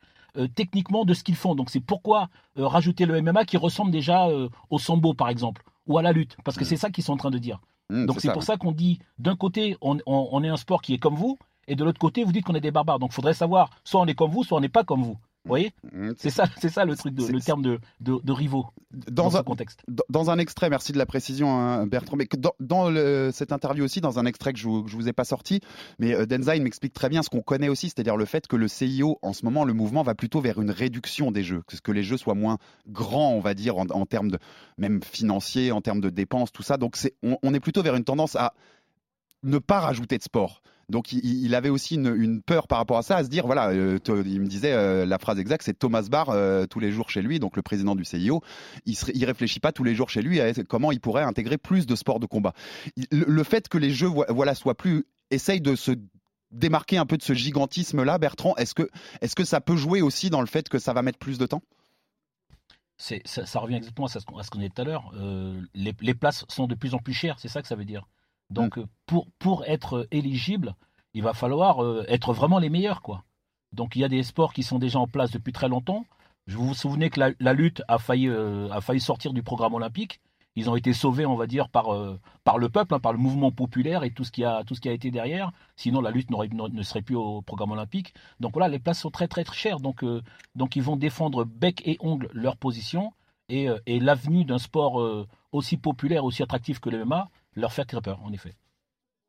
techniquement 0.54 1.06
de 1.06 1.14
ce 1.14 1.24
qu'ils 1.24 1.34
font. 1.34 1.54
Donc 1.54 1.70
c'est 1.70 1.80
pourquoi 1.80 2.28
rajouter 2.56 3.06
le 3.06 3.20
MMA 3.22 3.46
qui 3.46 3.56
ressemble 3.56 3.90
déjà 3.90 4.28
au 4.68 4.78
sambo 4.78 5.14
par 5.14 5.30
exemple 5.30 5.64
ou 5.86 5.98
à 5.98 6.02
la 6.02 6.12
lutte, 6.12 6.36
parce 6.44 6.56
que 6.56 6.64
mm. 6.64 6.66
c'est 6.66 6.76
ça 6.76 6.90
qu'ils 6.90 7.04
sont 7.04 7.12
en 7.12 7.16
train 7.16 7.30
de 7.30 7.38
dire. 7.38 7.60
Mm, 7.88 8.06
Donc 8.06 8.20
c'est 8.20 8.32
pour 8.32 8.42
ça 8.42 8.56
qu'on 8.56 8.72
dit, 8.72 8.98
d'un 9.18 9.36
côté, 9.36 9.76
on, 9.80 9.98
on, 10.06 10.44
est 10.44 10.48
un 10.48 10.56
sport 10.56 10.82
qui 10.82 10.94
est 10.94 10.98
comme 10.98 11.16
vous, 11.16 11.38
et 11.66 11.76
de 11.76 11.84
l'autre 11.84 11.98
côté, 11.98 12.24
vous 12.24 12.32
dites 12.32 12.44
qu'on 12.44 12.54
est 12.54 12.60
des 12.60 12.70
barbares. 12.70 12.98
Donc 12.98 13.10
il 13.12 13.14
faudrait 13.14 13.34
savoir, 13.34 13.70
soit 13.84 14.00
on 14.00 14.06
est 14.06 14.14
comme 14.14 14.30
vous, 14.30 14.44
soit 14.44 14.58
on 14.58 14.60
n'est 14.60 14.68
pas 14.68 14.84
comme 14.84 15.02
vous. 15.02 15.18
Vous 15.44 15.48
voyez 15.48 15.72
mmh, 15.92 16.10
C'est 16.18 16.30
ça, 16.30 16.44
c'est 16.60 16.68
ça 16.68 16.84
le 16.84 16.94
truc, 16.96 17.14
de, 17.14 17.26
le 17.26 17.40
terme 17.40 17.62
de, 17.62 17.80
de, 18.00 18.32
rivaux 18.32 18.66
dans, 18.92 19.38
un 19.38 19.42
contexte. 19.42 19.82
Dans 20.10 20.30
un 20.30 20.38
extrait, 20.38 20.68
merci 20.68 20.92
de 20.92 20.98
la 20.98 21.06
précision, 21.06 21.50
hein, 21.50 21.86
Bertrand. 21.86 22.16
Mais 22.16 22.28
dans, 22.36 22.52
dans 22.60 22.90
le, 22.90 23.30
cette 23.32 23.52
interview 23.52 23.84
aussi, 23.84 24.02
dans 24.02 24.18
un 24.18 24.26
extrait 24.26 24.52
que 24.52 24.58
je, 24.58 24.68
ne 24.68 24.82
vous 24.82 25.08
ai 25.08 25.14
pas 25.14 25.24
sorti, 25.24 25.60
mais 25.98 26.14
euh, 26.14 26.26
Denzain 26.26 26.60
m'explique 26.60 26.92
très 26.92 27.08
bien 27.08 27.22
ce 27.22 27.30
qu'on 27.30 27.40
connaît 27.40 27.70
aussi, 27.70 27.88
c'est-à-dire 27.88 28.16
le 28.16 28.26
fait 28.26 28.46
que 28.48 28.56
le 28.56 28.68
CIO, 28.68 29.18
en 29.22 29.32
ce 29.32 29.44
moment, 29.46 29.64
le 29.64 29.72
mouvement 29.72 30.02
va 30.02 30.14
plutôt 30.14 30.40
vers 30.42 30.60
une 30.60 30.70
réduction 30.70 31.30
des 31.30 31.42
jeux, 31.42 31.62
que, 31.82 31.92
les 31.92 32.02
jeux 32.02 32.18
soient 32.18 32.34
moins 32.34 32.58
grands, 32.86 33.32
on 33.32 33.40
va 33.40 33.54
dire, 33.54 33.78
en, 33.78 33.86
en 33.86 34.04
termes 34.04 34.30
de 34.30 34.38
même 34.76 35.02
financiers, 35.02 35.72
en 35.72 35.80
termes 35.80 36.00
de 36.00 36.10
dépenses, 36.10 36.52
tout 36.52 36.62
ça. 36.62 36.76
Donc 36.76 36.96
c'est, 36.96 37.14
on, 37.22 37.38
on 37.42 37.54
est 37.54 37.60
plutôt 37.60 37.82
vers 37.82 37.96
une 37.96 38.04
tendance 38.04 38.36
à 38.36 38.52
ne 39.42 39.58
pas 39.58 39.80
rajouter 39.80 40.18
de 40.18 40.22
sport. 40.22 40.62
Donc 40.90 41.12
il, 41.12 41.54
avait 41.54 41.68
aussi 41.68 41.94
une, 41.94 42.42
peur 42.42 42.66
par 42.66 42.78
rapport 42.78 42.98
à 42.98 43.02
ça, 43.02 43.16
à 43.16 43.24
se 43.24 43.28
dire 43.28 43.46
voilà, 43.46 43.68
euh, 43.68 43.98
il 44.26 44.40
me 44.40 44.46
disait 44.46 44.72
euh, 44.72 45.06
la 45.06 45.18
phrase 45.18 45.38
exacte, 45.38 45.62
c'est 45.64 45.78
Thomas 45.78 46.02
Barr 46.10 46.30
euh, 46.30 46.66
tous 46.66 46.80
les 46.80 46.90
jours 46.90 47.10
chez 47.10 47.22
lui, 47.22 47.38
donc 47.38 47.56
le 47.56 47.62
président 47.62 47.94
du 47.94 48.04
CIO, 48.04 48.42
il, 48.86 48.96
ne 49.14 49.26
réfléchit 49.26 49.60
pas 49.60 49.70
tous 49.70 49.84
les 49.84 49.94
jours 49.94 50.10
chez 50.10 50.20
lui 50.20 50.40
à 50.40 50.52
comment 50.68 50.90
il 50.90 51.00
pourrait 51.00 51.22
intégrer 51.22 51.58
plus 51.58 51.86
de 51.86 51.94
sports 51.94 52.18
de 52.18 52.26
combat. 52.26 52.54
Le, 53.12 53.44
fait 53.44 53.68
que 53.68 53.78
les 53.78 53.90
jeux 53.90 54.10
voilà 54.28 54.54
soient 54.56 54.76
plus 54.76 55.04
essaye 55.30 55.60
de 55.60 55.76
se 55.76 55.92
démarquer 56.50 56.98
un 56.98 57.06
peu 57.06 57.16
de 57.16 57.22
ce 57.22 57.34
gigantisme 57.34 58.02
là, 58.02 58.18
Bertrand, 58.18 58.56
est-ce 58.56 58.74
que 58.74 58.88
est-ce 59.20 59.36
que 59.36 59.44
ça 59.44 59.60
peut 59.60 59.76
jouer 59.76 60.02
aussi 60.02 60.28
dans 60.28 60.40
le 60.40 60.48
fait 60.48 60.68
que 60.68 60.80
ça 60.80 60.92
va 60.92 61.02
mettre 61.02 61.18
plus 61.18 61.38
de 61.38 61.46
temps? 61.46 61.62
Ça, 62.98 63.60
revient 63.60 63.76
exactement 63.76 64.08
à 64.08 64.42
ce 64.44 64.50
qu'on 64.50 64.58
dit 64.58 64.70
tout 64.70 64.82
à 64.82 64.84
l'heure. 64.84 65.12
les 65.74 66.14
places 66.14 66.44
sont 66.48 66.66
de 66.66 66.74
plus 66.74 66.94
en 66.94 66.98
plus 66.98 67.14
chères, 67.14 67.38
c'est 67.38 67.48
ça 67.48 67.62
que 67.62 67.68
ça 67.68 67.76
veut 67.76 67.84
dire? 67.84 68.08
Donc 68.50 68.76
mm. 68.76 68.86
pour, 69.06 69.26
pour 69.38 69.64
être 69.66 70.06
éligible, 70.10 70.74
il 71.14 71.22
va 71.22 71.32
falloir 71.32 71.82
euh, 71.82 72.04
être 72.08 72.32
vraiment 72.32 72.58
les 72.58 72.70
meilleurs. 72.70 73.02
quoi. 73.02 73.24
Donc 73.72 73.96
il 73.96 74.00
y 74.00 74.04
a 74.04 74.08
des 74.08 74.22
sports 74.22 74.52
qui 74.52 74.62
sont 74.62 74.78
déjà 74.78 74.98
en 74.98 75.06
place 75.06 75.30
depuis 75.30 75.52
très 75.52 75.68
longtemps. 75.68 76.04
Je 76.46 76.56
vous, 76.56 76.68
vous 76.68 76.74
souvenez 76.74 77.10
que 77.10 77.20
la, 77.38 77.52
lutte 77.52 77.82
a 77.88 77.98
failli, 77.98 78.28
euh, 78.28 78.68
a 78.70 78.80
failli 78.80 79.00
sortir 79.00 79.32
du 79.32 79.42
programme 79.42 79.74
olympique. 79.74 80.20
Ils 80.56 80.68
ont 80.68 80.74
été 80.74 80.92
sauvés, 80.92 81.26
on 81.26 81.36
va 81.36 81.46
dire, 81.46 81.68
par, 81.68 81.94
euh, 81.94 82.18
par 82.42 82.58
le 82.58 82.68
peuple, 82.68 82.94
hein, 82.94 82.98
par 82.98 83.12
le 83.12 83.18
mouvement 83.18 83.52
populaire 83.52 84.02
et 84.02 84.10
tout 84.10 84.24
ce 84.24 84.32
qui 84.32 84.44
a, 84.44 84.64
tout 84.64 84.74
ce 84.74 84.80
qui 84.80 84.88
a 84.88 84.92
été 84.92 85.12
derrière. 85.12 85.52
Sinon, 85.76 86.00
la 86.00 86.10
lutte 86.10 86.30
ne 86.30 86.82
serait 86.82 87.02
plus 87.02 87.14
au 87.14 87.40
programme 87.40 87.70
olympique. 87.70 88.14
Donc 88.40 88.54
voilà, 88.54 88.68
les 88.68 88.80
places 88.80 88.98
sont 88.98 89.12
très 89.12 89.28
très, 89.28 89.44
très 89.44 89.56
chères. 89.56 89.78
Donc, 89.78 90.04
donc 90.56 90.74
ils 90.74 90.82
vont 90.82 90.96
défendre 90.96 91.44
bec 91.44 91.82
et 91.86 91.98
ongle 92.00 92.28
leur 92.32 92.56
position. 92.56 93.12
Et, 93.48 93.68
et 93.86 94.00
l'avenue 94.00 94.44
d'un 94.44 94.58
sport 94.58 95.26
aussi 95.52 95.76
populaire, 95.76 96.24
aussi 96.24 96.42
attractif 96.42 96.80
que 96.80 96.90
le 96.90 97.04
MMA, 97.04 97.28
leur 97.54 97.72
faire 97.72 97.86
peur, 98.02 98.22
en 98.22 98.32
effet. 98.32 98.56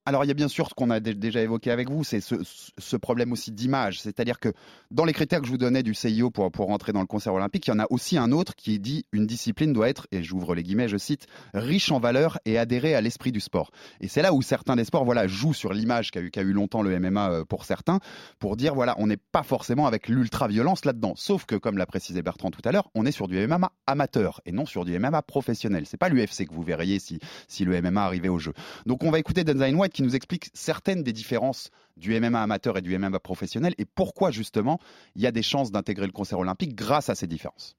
Alors 0.08 0.26
il 0.26 0.30
y 0.30 0.32
a 0.32 0.34
bien 0.34 0.48
sûr 0.48 0.68
ce 0.68 0.74
qu'on 0.74 0.90
a 0.90 1.00
déjà 1.00 1.42
évoqué 1.42 1.70
avec 1.70 1.88
vous, 1.88 2.04
c'est 2.04 2.22
ce, 2.22 2.96
problème 2.98 3.32
aussi 3.32 3.52
d'image. 3.52 4.02
C'est-à-dire 4.02 4.40
que 4.40 4.50
dans 4.90 5.06
les 5.06 5.14
critères 5.14 5.42
que 5.42 5.46
je 5.46 5.52
vous 5.52 5.60
donnais 5.60 5.84
du 5.84 5.94
CIO 5.94 6.32
pour, 6.32 6.52
pour 6.52 6.68
rentrer 6.68 6.92
dans 6.92 7.02
le 7.02 7.06
concert 7.06 7.36
olympique, 7.36 7.68
il 7.68 7.70
y 7.70 7.74
en 7.74 7.80
a 7.80 7.86
aussi 7.92 8.18
un 8.18 8.32
autre 8.32 8.56
qui 8.56 8.80
dit 8.80 9.06
une 9.12 9.28
discipline 9.28 9.74
doit 9.74 9.90
être, 9.90 10.08
et 10.12 10.24
j'ouvre 10.24 10.56
les 10.56 10.64
guillemets, 10.64 10.88
je 10.88 10.98
cite, 10.98 11.28
riche 11.54 11.92
en 11.92 12.00
valeurs 12.00 12.40
et 12.46 12.58
adhérer 12.58 12.96
à 12.96 13.02
l'esprit 13.02 13.32
du 13.32 13.40
sport. 13.40 13.70
Et 14.00 14.08
c'est 14.08 14.24
là 14.24 14.34
où 14.34 14.42
certains 14.42 14.76
des 14.76 14.86
sports 14.86 15.06
voilà, 15.06 15.28
jouent 15.28 15.54
sur 15.54 15.72
l'image 15.72 16.10
qu'a 16.10 16.22
eu, 16.22 16.32
eu 16.36 16.54
longtemps 16.54 16.82
le 16.82 17.00
MMA 17.00 17.30
euh, 17.32 17.46
pour 17.46 17.66
certains, 17.66 18.00
pour 18.40 18.58
dire 18.58 18.74
voilà, 18.74 18.96
on 18.98 19.06
n'est 19.06 19.18
pas 19.18 19.44
forcément 19.44 19.86
avec 19.86 20.08
l'ultra-violence 20.08 20.84
là-dedans. 20.84 21.14
Sauf 21.16 21.46
que, 21.46 21.56
comme 21.56 21.78
l'a 21.78 21.86
précisé 21.86 22.24
Bertrand 22.24 22.50
tout 22.50 22.62
à 22.66 22.72
l'heure, 22.72 22.90
on 22.96 23.06
est 23.06 23.12
sur 23.12 23.28
du 23.28 23.38
MMA 23.46 23.72
amateur 23.86 24.42
et 24.48 24.52
non 24.52 24.66
sur 24.66 24.84
du 24.84 24.98
MMA 24.98 25.22
professionnel. 25.22 25.84
C'est 25.86 25.98
pas 25.98 26.10
l'UFC 26.10 26.48
que 26.48 26.54
vous 26.54 26.64
verriez 26.64 26.98
si, 26.98 27.20
si 27.48 27.66
le 27.66 27.80
MMA 27.80 28.04
arrivait 28.04 28.30
au 28.30 28.40
jeu. 28.40 28.54
Donc 28.88 29.04
on 29.04 29.12
va 29.12 29.20
écouter 29.20 29.44
Denzain 29.44 29.76
White 29.76 29.92
qui 29.92 30.01
nous 30.02 30.16
explique 30.16 30.50
certaines 30.54 31.04
des 31.04 31.14
différences 31.14 31.72
du 31.98 32.20
MMA 32.20 32.42
amateur 32.42 32.78
et 32.78 32.82
du 32.82 32.98
MMA 32.98 33.20
professionnel 33.20 33.74
et 33.78 33.86
pourquoi 33.86 34.32
justement 34.32 34.80
il 35.16 35.22
y 35.22 35.28
a 35.28 35.32
des 35.32 35.44
chances 35.44 35.72
d'intégrer 35.72 36.06
le 36.06 36.12
concert 36.12 36.40
olympique 36.40 36.76
grâce 36.76 37.10
à 37.10 37.16
ces 37.16 37.28
différences. 37.28 37.76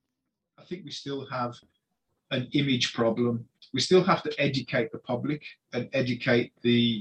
I 0.59 0.65
think 0.65 0.85
we 0.85 0.93
still 0.93 1.27
have 1.31 1.61
an 2.31 2.45
image 2.53 2.93
problem 2.93 3.45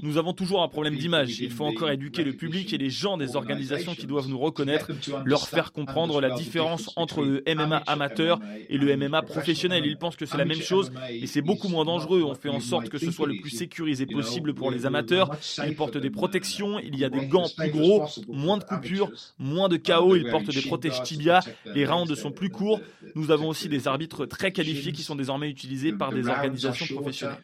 Nous 0.02 0.16
avons 0.16 0.32
toujours 0.32 0.62
un 0.62 0.68
problème 0.68 0.96
d'image. 0.96 1.40
Il 1.40 1.50
faut 1.50 1.64
encore 1.64 1.90
éduquer 1.90 2.24
le 2.24 2.32
public 2.32 2.72
et 2.72 2.78
les 2.78 2.88
gens 2.88 3.18
des 3.18 3.36
organisations 3.36 3.94
qui 3.94 4.06
doivent 4.06 4.28
nous 4.28 4.38
reconnaître, 4.38 4.90
leur 5.24 5.46
faire 5.48 5.72
comprendre 5.72 6.20
la 6.22 6.30
différence 6.30 6.90
entre 6.96 7.22
le 7.22 7.42
MMA 7.54 7.82
amateur 7.86 8.40
et 8.70 8.78
le 8.78 8.96
MMA 8.96 9.22
professionnel. 9.22 9.84
Ils 9.84 9.98
pensent 9.98 10.16
que 10.16 10.24
c'est 10.24 10.38
la 10.38 10.46
même 10.46 10.62
chose 10.62 10.90
et 11.10 11.26
c'est 11.26 11.42
beaucoup 11.42 11.68
moins 11.68 11.84
dangereux. 11.84 12.22
On 12.22 12.34
fait 12.34 12.48
en 12.48 12.60
sorte 12.60 12.88
que 12.88 12.98
ce 12.98 13.10
soit 13.10 13.26
le 13.26 13.40
plus 13.40 13.50
sécurisé 13.50 14.06
possible 14.06 14.54
pour 14.54 14.70
les 14.70 14.86
amateurs. 14.86 15.36
Ils 15.66 15.76
portent 15.76 15.98
des 15.98 16.10
protections, 16.10 16.78
il 16.78 16.98
y 16.98 17.04
a 17.04 17.10
des 17.10 17.26
gants 17.26 17.50
plus 17.54 17.70
gros, 17.70 18.06
moins 18.28 18.56
de 18.56 18.64
coupures, 18.64 19.10
moins 19.38 19.68
de 19.68 19.76
chaos. 19.76 20.16
Ils 20.16 20.30
portent 20.30 20.50
des 20.50 20.62
protèges 20.62 21.02
tibia, 21.02 21.40
les 21.74 21.84
rounds 21.84 22.14
sont 22.14 22.32
plus 22.32 22.48
courts. 22.48 22.80
Nous 23.14 23.30
avons 23.30 23.48
aussi 23.48 23.68
des 23.68 23.86
arbitres 23.86 24.24
très 24.24 24.52
qualifiés 24.52 24.92
qui 24.92 25.02
sont 25.02 25.16
désormais 25.16 25.50
utilisés 25.50 25.92
par 25.92 26.10
des 26.12 26.26
organisations 26.28 26.61
professionnelles. 26.70 27.42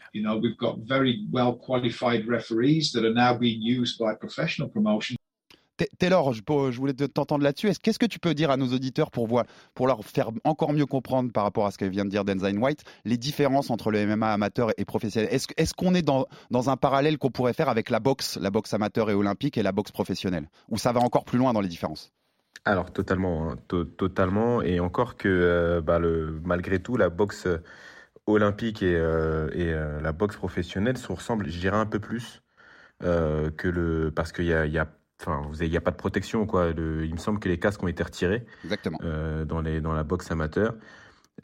Taylor, 5.98 6.32
je, 6.32 6.42
voulais 6.76 6.94
t'entendre 6.94 7.44
là-dessus. 7.44 7.70
Qu'est-ce 7.82 7.98
que 7.98 8.06
tu 8.06 8.18
peux 8.18 8.34
dire 8.34 8.50
à 8.50 8.56
nos 8.56 8.66
auditeurs 8.66 9.10
pour, 9.10 9.26
voir, 9.26 9.44
pour 9.74 9.86
leur 9.86 10.04
faire 10.04 10.30
encore 10.44 10.72
mieux 10.72 10.86
comprendre 10.86 11.30
par 11.32 11.44
rapport 11.44 11.66
à 11.66 11.70
ce 11.70 11.78
que 11.78 11.84
vient 11.84 12.04
de 12.04 12.10
dire 12.10 12.24
Denzel 12.24 12.58
White, 12.58 12.82
les 13.04 13.16
différences 13.16 13.70
entre 13.70 13.90
le 13.90 14.04
MMA 14.04 14.32
amateur 14.32 14.70
et 14.76 14.84
professionnel? 14.84 15.28
Est-ce 15.32 15.74
qu'on 15.74 15.94
est, 15.94 16.02
dans, 16.02 16.26
dans, 16.50 16.70
un 16.70 16.76
parallèle 16.76 17.18
qu'on 17.18 17.30
pourrait 17.30 17.52
faire 17.52 17.68
avec 17.68 17.90
la 17.90 18.00
boxe, 18.00 18.38
la 18.40 18.50
boxe 18.50 18.74
amateur 18.74 19.10
et 19.10 19.14
olympique 19.14 19.56
et 19.56 19.62
la 19.62 19.72
boxe 19.72 19.92
professionnelle? 19.92 20.48
Ou 20.68 20.78
ça 20.78 20.92
va 20.92 21.00
encore 21.00 21.24
plus 21.24 21.38
loin 21.38 21.52
dans 21.52 21.60
les 21.60 21.68
différences? 21.68 22.12
Alors 22.64 22.92
totalement, 22.92 23.52
hein. 23.52 23.56
totalement, 23.96 24.62
et 24.62 24.80
encore 24.80 25.16
que 25.16 25.28
euh, 25.28 25.80
bah, 25.80 25.98
le, 25.98 26.40
malgré 26.44 26.80
tout, 26.80 26.96
la 26.96 27.08
boxe 27.08 27.46
olympique 28.28 28.82
et, 28.82 28.94
euh, 28.96 29.48
et 29.52 29.72
euh, 29.72 30.00
la 30.00 30.12
boxe 30.12 30.36
professionnelle 30.36 30.96
se 30.96 31.10
ressemblent, 31.10 31.48
je 31.48 31.58
dirais, 31.58 31.76
un 31.76 31.86
peu 31.86 31.98
plus 31.98 32.42
que 33.00 33.68
le, 33.68 34.10
parce 34.10 34.32
qu'il 34.32 34.46
y 34.46 34.52
a, 34.52 34.66
y 34.66 34.78
a 34.78 34.88
Enfin, 35.20 35.50
il 35.60 35.68
n'y 35.68 35.76
a 35.76 35.80
pas 35.80 35.90
de 35.90 35.96
protection, 35.96 36.46
quoi. 36.46 36.68
il 36.76 37.12
me 37.12 37.18
semble 37.18 37.40
que 37.40 37.48
les 37.48 37.58
casques 37.58 37.82
ont 37.82 37.88
été 37.88 38.04
retirés. 38.04 38.46
Exactement. 38.62 38.98
dans, 39.46 39.60
les, 39.60 39.80
dans 39.80 39.92
la 39.92 40.04
boxe 40.04 40.30
amateur. 40.30 40.76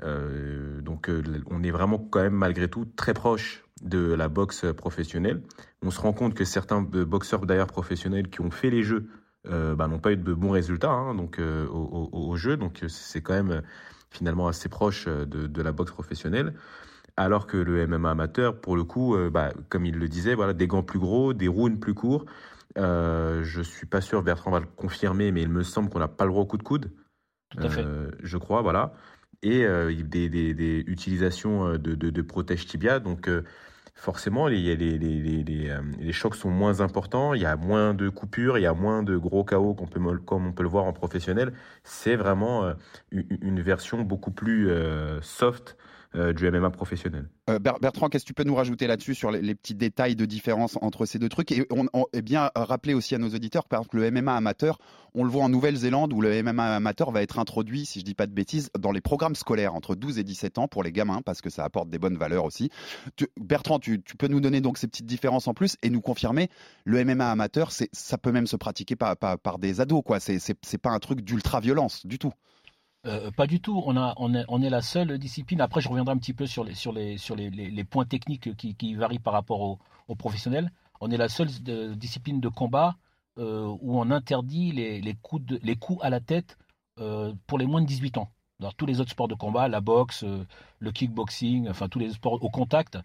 donc, 0.00 1.10
on 1.50 1.62
est 1.64 1.72
vraiment 1.72 1.98
quand 1.98 2.22
même, 2.22 2.34
malgré 2.34 2.68
tout, 2.68 2.84
très 2.84 3.14
proche 3.14 3.64
de 3.82 4.14
la 4.14 4.28
boxe 4.28 4.64
professionnelle. 4.76 5.42
On 5.82 5.90
se 5.90 6.00
rend 6.00 6.12
compte 6.12 6.34
que 6.34 6.44
certains 6.44 6.82
boxeurs, 6.82 7.46
d'ailleurs, 7.46 7.66
professionnels 7.66 8.30
qui 8.30 8.42
ont 8.42 8.52
fait 8.52 8.70
les 8.70 8.84
jeux 8.84 9.08
euh, 9.46 9.74
bah, 9.74 9.88
n'ont 9.88 9.98
pas 9.98 10.12
eu 10.12 10.16
de 10.16 10.32
bons 10.32 10.50
résultats 10.50 10.90
hein, 10.90 11.14
donc, 11.14 11.38
euh, 11.38 11.66
au, 11.68 12.36
jeu. 12.36 12.56
Donc 12.56 12.82
c'est 12.88 13.20
quand 13.20 13.34
même 13.34 13.62
finalement 14.16 14.48
assez 14.48 14.68
proche 14.68 15.06
de, 15.06 15.24
de, 15.24 15.62
la 15.62 15.72
boxe 15.72 15.92
professionnelle. 15.92 16.54
Alors 17.16 17.46
que 17.46 17.56
le 17.56 17.86
MMA 17.86 18.10
amateur, 18.10 18.60
pour 18.60 18.76
le 18.76 18.84
coup, 18.84 19.14
euh, 19.14 19.30
bah, 19.30 19.52
comme 19.68 19.86
il 19.86 19.96
le 19.96 20.08
disait, 20.08 20.34
voilà, 20.34 20.52
des 20.52 20.66
gants 20.66 20.82
plus 20.82 20.98
gros, 20.98 21.32
des 21.32 21.48
rounds 21.48 21.78
plus 21.78 21.94
courts. 21.94 22.24
je 22.76 23.60
suis 23.62 23.86
pas 23.86 24.00
sûr, 24.00 24.22
Bertrand 24.22 24.50
va 24.50 24.60
le 24.60 24.66
confirmer, 24.66 25.30
mais 25.30 25.42
il 25.42 25.48
me 25.48 25.62
semble 25.62 25.90
qu'on 25.90 26.00
n'a 26.00 26.08
pas 26.08 26.24
le 26.24 26.30
droit 26.30 26.42
au 26.42 26.46
coup 26.46 26.58
de 26.58 26.62
coude. 26.62 26.90
Tout 27.50 27.62
à 27.62 27.68
fait. 27.68 27.84
Je 28.22 28.36
crois, 28.38 28.62
voilà. 28.62 28.94
Et 29.42 29.64
des, 30.02 30.28
des, 30.28 30.54
des, 30.54 30.84
utilisations 30.86 31.72
de, 31.72 31.94
de, 31.94 32.10
de 32.10 32.22
protège 32.22 32.66
tibia. 32.66 32.98
Donc 32.98 33.28
forcément, 33.94 34.48
euh, 34.48 34.50
les, 34.50 36.12
chocs 36.12 36.34
sont 36.34 36.50
moins 36.50 36.80
importants, 36.80 37.34
il 37.34 37.42
y 37.42 37.46
a 37.46 37.56
moins 37.56 37.94
de 37.94 38.08
coupures, 38.08 38.58
il 38.58 38.62
y 38.62 38.66
a 38.66 38.74
moins 38.74 39.02
de 39.02 39.16
gros 39.16 39.44
chaos 39.44 39.74
comme 39.74 40.46
on 40.46 40.52
peut 40.52 40.62
le 40.62 40.68
voir 40.68 40.84
en 40.84 40.92
professionnel. 40.92 41.52
C'est 41.84 42.16
vraiment 42.16 42.64
euh, 42.64 42.74
une 43.12 43.60
version 43.60 44.02
beaucoup 44.02 44.30
plus 44.30 44.70
euh, 44.70 45.20
soft 45.22 45.76
du 46.14 46.50
MMA 46.50 46.70
professionnel. 46.70 47.28
Bertrand, 47.80 48.08
qu'est-ce 48.08 48.24
que 48.24 48.28
tu 48.28 48.34
peux 48.34 48.44
nous 48.44 48.54
rajouter 48.54 48.86
là-dessus 48.86 49.14
sur 49.14 49.30
les, 49.30 49.54
petits 49.54 49.74
détails 49.74 50.16
de 50.16 50.24
différence 50.24 50.78
entre 50.80 51.06
ces 51.06 51.18
deux 51.18 51.28
trucs 51.28 51.52
Et 51.52 51.66
on, 51.70 52.06
est 52.12 52.22
bien 52.22 52.50
rappeler 52.54 52.94
aussi 52.94 53.14
à 53.14 53.18
nos 53.18 53.28
auditeurs, 53.28 53.64
par 53.66 53.80
exemple, 53.80 53.98
le 53.98 54.10
MMA 54.10 54.34
amateur, 54.34 54.78
on 55.14 55.24
le 55.24 55.30
voit 55.30 55.44
en 55.44 55.48
Nouvelle-Zélande 55.48 56.12
où 56.12 56.20
le 56.20 56.42
MMA 56.42 56.76
amateur 56.76 57.10
va 57.10 57.22
être 57.22 57.38
introduit, 57.38 57.86
si 57.86 58.00
je 58.00 58.04
dis 58.04 58.14
pas 58.14 58.26
de 58.26 58.32
bêtises, 58.32 58.70
dans 58.78 58.92
les 58.92 59.00
programmes 59.00 59.34
scolaires 59.34 59.74
entre 59.74 59.94
12 59.94 60.18
et 60.18 60.24
17 60.24 60.58
ans 60.58 60.68
pour 60.68 60.82
les 60.82 60.92
gamins 60.92 61.22
parce 61.22 61.40
que 61.40 61.50
ça 61.50 61.64
apporte 61.64 61.88
des 61.88 61.98
bonnes 61.98 62.16
valeurs 62.16 62.44
aussi. 62.44 62.70
Bertrand, 63.40 63.78
tu, 63.78 64.00
peux 64.00 64.28
nous 64.28 64.40
donner 64.40 64.60
donc 64.60 64.78
ces 64.78 64.88
petites 64.88 65.06
différences 65.06 65.48
en 65.48 65.54
plus 65.54 65.76
et 65.82 65.90
nous 65.90 66.00
confirmer 66.00 66.48
le 66.84 67.04
MMA 67.04 67.30
amateur, 67.30 67.70
ça 67.70 68.18
peut 68.18 68.32
même 68.32 68.46
se 68.46 68.56
pratiquer 68.56 68.96
par, 68.96 69.16
par, 69.16 69.58
des 69.58 69.80
ados. 69.80 70.02
C'est 70.18 70.78
pas 70.78 70.90
un 70.90 70.98
truc 70.98 71.20
d'ultra-violence 71.20 72.06
du 72.06 72.18
tout. 72.18 72.32
Euh, 73.06 73.30
pas 73.30 73.46
du 73.46 73.60
tout. 73.60 73.82
On, 73.86 73.96
a, 73.96 74.14
on, 74.16 74.34
est, 74.34 74.44
on, 74.48 74.62
est, 74.62 74.70
la 74.70 74.80
seule 74.80 75.18
discipline. 75.18 75.60
Après, 75.60 75.80
je 75.80 75.88
reviendrai 75.88 76.14
un 76.14 76.18
petit 76.18 76.32
peu 76.32 76.46
sur 76.46 76.64
les, 76.64 76.74
sur 76.74 76.92
les, 76.92 77.18
sur 77.18 77.36
les, 77.36 77.50
les, 77.50 77.84
points 77.84 78.06
techniques 78.06 78.56
qui, 78.56 78.94
varient 78.94 79.18
par 79.18 79.32
rapport 79.32 79.60
aux 80.08 80.14
professionnels. 80.14 80.70
On 81.00 81.10
est 81.10 81.16
la 81.16 81.28
seule 81.28 81.48
euh, 81.68 81.94
discipline 81.94 82.40
de 82.40 82.48
combat 82.48 82.96
euh, 83.38 83.66
où 83.80 83.98
on 84.00 84.10
interdit 84.10 84.72
les, 84.72 85.00
les, 85.00 85.14
coups 85.14 85.44
de, 85.44 85.60
les 85.62 85.76
coups 85.76 86.02
à 86.02 86.10
la 86.10 86.20
tête 86.20 86.56
pour 87.48 87.58
les 87.58 87.66
moins 87.66 87.82
de 87.82 87.86
18 87.86 88.18
ans. 88.18 88.30
Dans 88.60 88.70
tous 88.70 88.86
les 88.86 89.00
autres 89.00 89.10
sports 89.10 89.26
de 89.26 89.34
combat, 89.34 89.66
la 89.66 89.80
boxe, 89.80 90.24
le 90.78 90.92
kickboxing, 90.92 91.68
enfin 91.68 91.88
tous 91.88 91.98
les 91.98 92.10
sports 92.12 92.40
au 92.40 92.50
contact, 92.50 92.98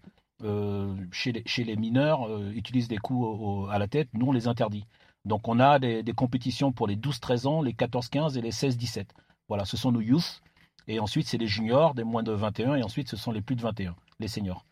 chez, 1.10 1.32
les, 1.32 1.42
chez 1.44 1.64
les 1.64 1.74
mineurs, 1.74 2.30
utilisent 2.52 2.86
des 2.86 2.98
coups 2.98 3.68
à 3.68 3.80
la 3.80 3.88
tête. 3.88 4.08
Nous, 4.14 4.26
on 4.26 4.32
les 4.32 4.46
interdit. 4.46 4.86
Donc, 5.24 5.48
on 5.48 5.58
a 5.58 5.80
des 5.80 6.12
compétitions 6.14 6.70
pour 6.70 6.86
les 6.86 6.94
12-13 6.94 7.48
ans, 7.48 7.62
les 7.62 7.72
14-15 7.72 8.38
et 8.38 8.42
les 8.42 8.52
16-17. 8.52 9.06
Voilà, 9.50 9.64
ce 9.64 9.76
sont 9.76 9.90
nos 9.90 10.00
youth. 10.00 10.42
Et 10.86 11.00
ensuite, 11.00 11.26
c'est 11.26 11.36
les 11.36 11.48
juniors, 11.48 11.94
des 11.94 12.04
moins 12.04 12.22
de 12.22 12.30
21. 12.30 12.76
Et 12.76 12.84
ensuite, 12.84 13.08
ce 13.08 13.16
sont 13.16 13.32
les 13.32 13.42
plus 13.42 13.56
de 13.56 13.62
21, 13.62 13.96
les 14.20 14.28
seniors. 14.28 14.64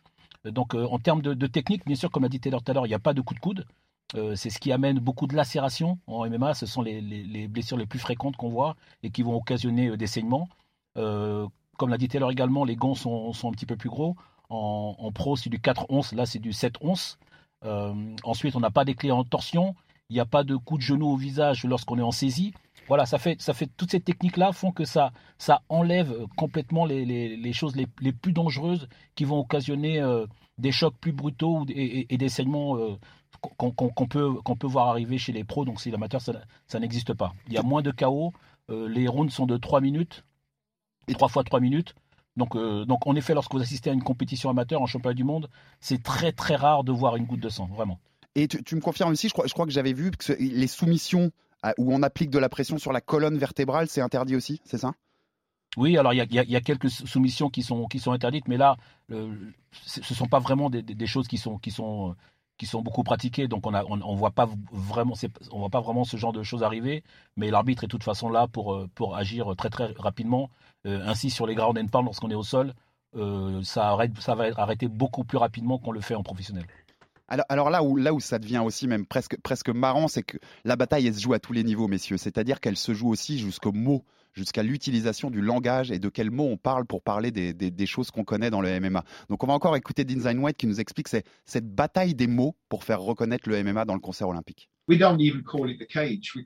Euh, 0.45 0.51
donc, 0.51 0.73
euh, 0.73 0.87
en 0.87 0.99
termes 0.99 1.21
de, 1.21 1.47
technique, 1.47 1.85
bien 1.85 1.97
sûr, 1.97 2.09
comme 2.09 2.23
a 2.23 2.29
dit 2.29 2.39
Taylor 2.39 2.63
tout 2.63 2.71
à 2.71 2.73
l'heure, 2.73 2.85
il 2.85 2.89
n'y 2.89 2.95
a 2.95 2.99
pas 2.99 3.13
de 3.13 3.19
coup 3.19 3.33
de 3.33 3.41
coude. 3.41 3.65
Euh, 4.15 4.35
c'est 4.37 4.49
ce 4.49 4.57
qui 4.57 4.71
amène 4.71 4.99
beaucoup 4.99 5.27
de 5.27 5.35
lacérations 5.35 5.99
en 6.07 6.27
MMA. 6.29 6.53
Ce 6.53 6.65
sont 6.65 6.81
les, 6.81 7.47
blessures 7.49 7.75
les 7.75 7.85
plus 7.85 7.99
fréquentes 7.99 8.37
qu'on 8.37 8.47
voit 8.47 8.77
et 9.03 9.11
qui 9.11 9.21
vont 9.21 9.35
occasionner 9.35 9.97
des 9.97 10.07
saignements. 10.07 10.47
comme 10.95 11.89
l'a 11.89 11.97
dit 11.97 12.07
Taylor 12.07 12.31
également, 12.31 12.63
les 12.63 12.77
gants 12.77 12.95
sont, 12.95 13.33
un 13.43 13.51
petit 13.51 13.65
peu 13.65 13.75
plus 13.75 13.89
gros. 13.89 14.15
En, 14.49 15.11
pro, 15.13 15.35
c'est 15.35 15.49
du 15.49 15.59
4 15.59 15.87
onces. 15.89 16.13
Là, 16.13 16.25
c'est 16.25 16.39
du 16.39 16.53
7 16.53 16.75
onces. 16.79 17.19
ensuite, 18.23 18.55
on 18.55 18.61
n'a 18.61 18.71
pas 18.71 18.85
des 18.85 18.95
en 19.11 19.25
torsion. 19.25 19.75
Il 20.09 20.13
n'y 20.13 20.21
a 20.21 20.25
pas 20.25 20.45
de 20.45 20.55
coup 20.55 20.77
de 20.77 20.81
genou 20.81 21.07
au 21.07 21.17
visage 21.17 21.65
lorsqu'on 21.65 21.99
est 21.99 22.01
en 22.01 22.11
saisie. 22.11 22.53
Voilà, 22.89 23.05
ça 23.05 23.19
fait, 23.19 23.39
ça 23.39 23.53
fait 23.53 23.69
toutes 23.77 23.91
ces 23.91 23.99
techniques-là 23.99 24.51
font 24.51 24.71
que 24.71 24.83
ça, 24.83 25.11
ça 25.37 25.61
enlève 25.69 26.25
complètement 26.35 26.85
les, 26.85 27.53
choses 27.53 27.75
les, 27.75 28.11
plus 28.11 28.33
dangereuses 28.33 28.89
qui 29.13 29.25
vont 29.25 29.37
occasionner 29.37 30.01
euh, 30.01 30.25
des 30.57 30.71
chocs 30.71 30.95
plus 30.99 31.11
brutaux 31.11 31.67
et, 31.69 32.17
des 32.17 32.29
saignements 32.29 32.77
euh, 32.77 32.95
qu'on 33.57 34.07
peut, 34.07 34.33
peut 34.59 34.67
voir 34.67 34.87
arriver 34.87 35.19
chez 35.19 35.31
les 35.31 35.43
pros. 35.43 35.65
Donc, 35.65 35.79
si 35.79 35.91
l'amateur, 35.91 36.19
ça, 36.19 36.79
n'existe 36.79 37.13
pas. 37.13 37.33
Il 37.45 37.53
y 37.53 37.59
a 37.59 37.61
moins 37.61 37.83
de 37.83 37.91
chaos. 37.91 38.33
Euh, 38.71 38.89
les 38.89 39.07
rounds 39.07 39.31
sont 39.31 39.45
de 39.45 39.55
3 39.55 39.81
minutes, 39.81 40.25
3 41.13 41.27
fois 41.27 41.43
3 41.43 41.59
minutes. 41.59 41.93
Donc, 42.37 42.57
donc, 42.57 43.05
en 43.05 43.15
effet, 43.15 43.35
lorsque 43.35 43.53
vous 43.53 43.61
assistez 43.61 43.91
à 43.91 43.93
une 43.93 44.03
compétition 44.03 44.49
amateur 44.49 44.81
en 44.81 44.87
championnat 44.87 45.13
du 45.13 45.23
monde, 45.23 45.47
c'est 45.79 46.01
très 46.01 46.31
très 46.31 46.55
rare 46.55 46.83
de 46.83 46.91
voir 46.91 47.17
une 47.17 47.25
goutte 47.25 47.41
de 47.41 47.49
sang, 47.49 47.67
vraiment. 47.67 47.99
Et 48.33 48.47
tu, 48.47 48.75
me 48.75 48.81
confirmes 48.81 49.11
aussi, 49.11 49.27
je 49.27 49.33
crois, 49.33 49.45
je 49.45 49.53
crois 49.53 49.67
que 49.67 49.71
j'avais 49.71 49.93
vu 49.93 50.09
que 50.09 50.33
les 50.39 50.67
soumissions 50.67 51.31
où 51.77 51.93
on 51.93 52.03
applique 52.03 52.29
de 52.29 52.39
la 52.39 52.49
pression 52.49 52.77
sur 52.77 52.93
la 52.93 53.01
colonne 53.01 53.37
vertébrale, 53.37 53.87
c'est 53.89 54.01
interdit 54.01 54.35
aussi, 54.35 54.61
c'est 54.65 54.77
ça? 54.77 54.93
Oui, 55.77 55.97
alors 55.97 56.13
il 56.13 56.17
y, 56.17 56.55
a, 56.55 56.61
quelques 56.61 56.89
soumissions 56.89 57.49
qui 57.49 57.61
sont, 57.61 57.85
qui 57.85 57.99
sont 57.99 58.11
interdites, 58.11 58.47
mais 58.47 58.57
là, 58.57 58.75
ce 59.09 59.99
ne 59.99 60.03
sont 60.03 60.27
pas 60.27 60.39
vraiment 60.39 60.69
des, 60.69 61.05
choses 61.05 61.27
qui 61.27 61.37
sont, 61.37 61.59
qui, 61.59 61.69
sont, 61.69 62.15
qui 62.57 62.65
sont 62.65 62.81
beaucoup 62.81 63.03
pratiquées, 63.03 63.47
donc 63.47 63.67
on 63.67 63.71
ne 63.71 64.03
on, 64.03 64.15
voit 64.15 64.31
pas 64.31 64.49
vraiment, 64.71 65.13
voit 65.51 65.69
pas 65.69 65.81
vraiment 65.81 66.05
ce 66.05 66.17
genre 66.17 66.33
de 66.33 66.41
choses 66.41 66.63
arriver, 66.63 67.03
mais 67.37 67.51
l'arbitre 67.51 67.83
est 67.83 67.87
de 67.87 67.91
toute 67.91 68.03
façon 68.03 68.29
là 68.29 68.47
pour, 68.47 68.87
pour 68.95 69.15
agir 69.15 69.55
très 69.55 69.69
très 69.69 69.93
rapidement. 69.97 70.49
Euh, 70.85 71.01
ainsi, 71.05 71.29
sur 71.29 71.45
les 71.45 71.55
ground 71.55 71.77
and 71.77 71.87
pound, 71.87 72.05
lorsqu'on 72.05 72.31
est 72.31 72.35
au 72.35 72.43
sol, 72.43 72.73
euh, 73.15 73.61
ça, 73.63 73.89
arrête, 73.89 74.17
ça 74.19 74.35
va 74.35 74.45
arrêter 74.57 74.87
beaucoup 74.87 75.23
plus 75.23 75.37
rapidement 75.37 75.77
qu'on 75.77 75.91
le 75.91 76.01
fait 76.01 76.15
en 76.15 76.23
professionnel. 76.23 76.65
Alors, 77.29 77.69
là, 77.69 77.83
où, 77.83 77.95
là 77.95 78.13
où 78.13 78.19
ça 78.19 78.39
devient 78.39 78.61
aussi 78.65 78.87
même 78.87 79.05
presque, 79.05 79.39
presque 79.41 79.69
marrant, 79.69 80.07
c'est 80.07 80.23
que 80.23 80.37
la 80.65 80.75
bataille, 80.75 81.13
se 81.13 81.21
joue 81.21 81.33
à 81.33 81.39
tous 81.39 81.53
les 81.53 81.63
niveaux, 81.63 81.87
messieurs. 81.87 82.17
C'est-à-dire 82.17 82.59
qu'elle 82.59 82.77
se 82.77 82.93
joue 82.93 83.09
aussi 83.09 83.37
jusqu'au 83.37 83.71
mot, 83.71 84.03
jusqu'à 84.33 84.63
l'utilisation 84.63 85.29
du 85.29 85.41
langage 85.41 85.91
et 85.91 85.99
de 85.99 86.09
quel 86.09 86.31
mot 86.31 86.45
on 86.45 86.57
parle 86.57 86.85
pour 86.85 87.01
parler 87.01 87.31
des, 87.31 87.85
choses 87.85 88.11
qu'on 88.11 88.23
connaît 88.23 88.49
dans 88.49 88.61
le 88.61 88.79
MMA. 88.79 89.03
Donc 89.29 89.43
on 89.43 89.47
va 89.47 89.53
encore 89.53 89.75
écouter 89.75 90.03
Dean 90.03 90.37
White 90.37 90.57
qui 90.57 90.67
nous 90.67 90.79
explique 90.79 91.07
cette 91.07 91.75
bataille 91.75 92.15
des 92.15 92.27
mots 92.27 92.55
pour 92.67 92.83
faire 92.83 93.01
reconnaître 93.01 93.47
le 93.47 93.63
MMA 93.63 93.85
dans 93.85 93.93
le 93.95 93.99
concert 93.99 94.27
olympique. 94.27 94.69
We 94.87 94.97
don't 94.97 95.19
even 95.21 95.43
call 95.43 95.69
it 95.69 95.79
the 95.79 95.87
cage, 95.87 96.33
we. 96.35 96.43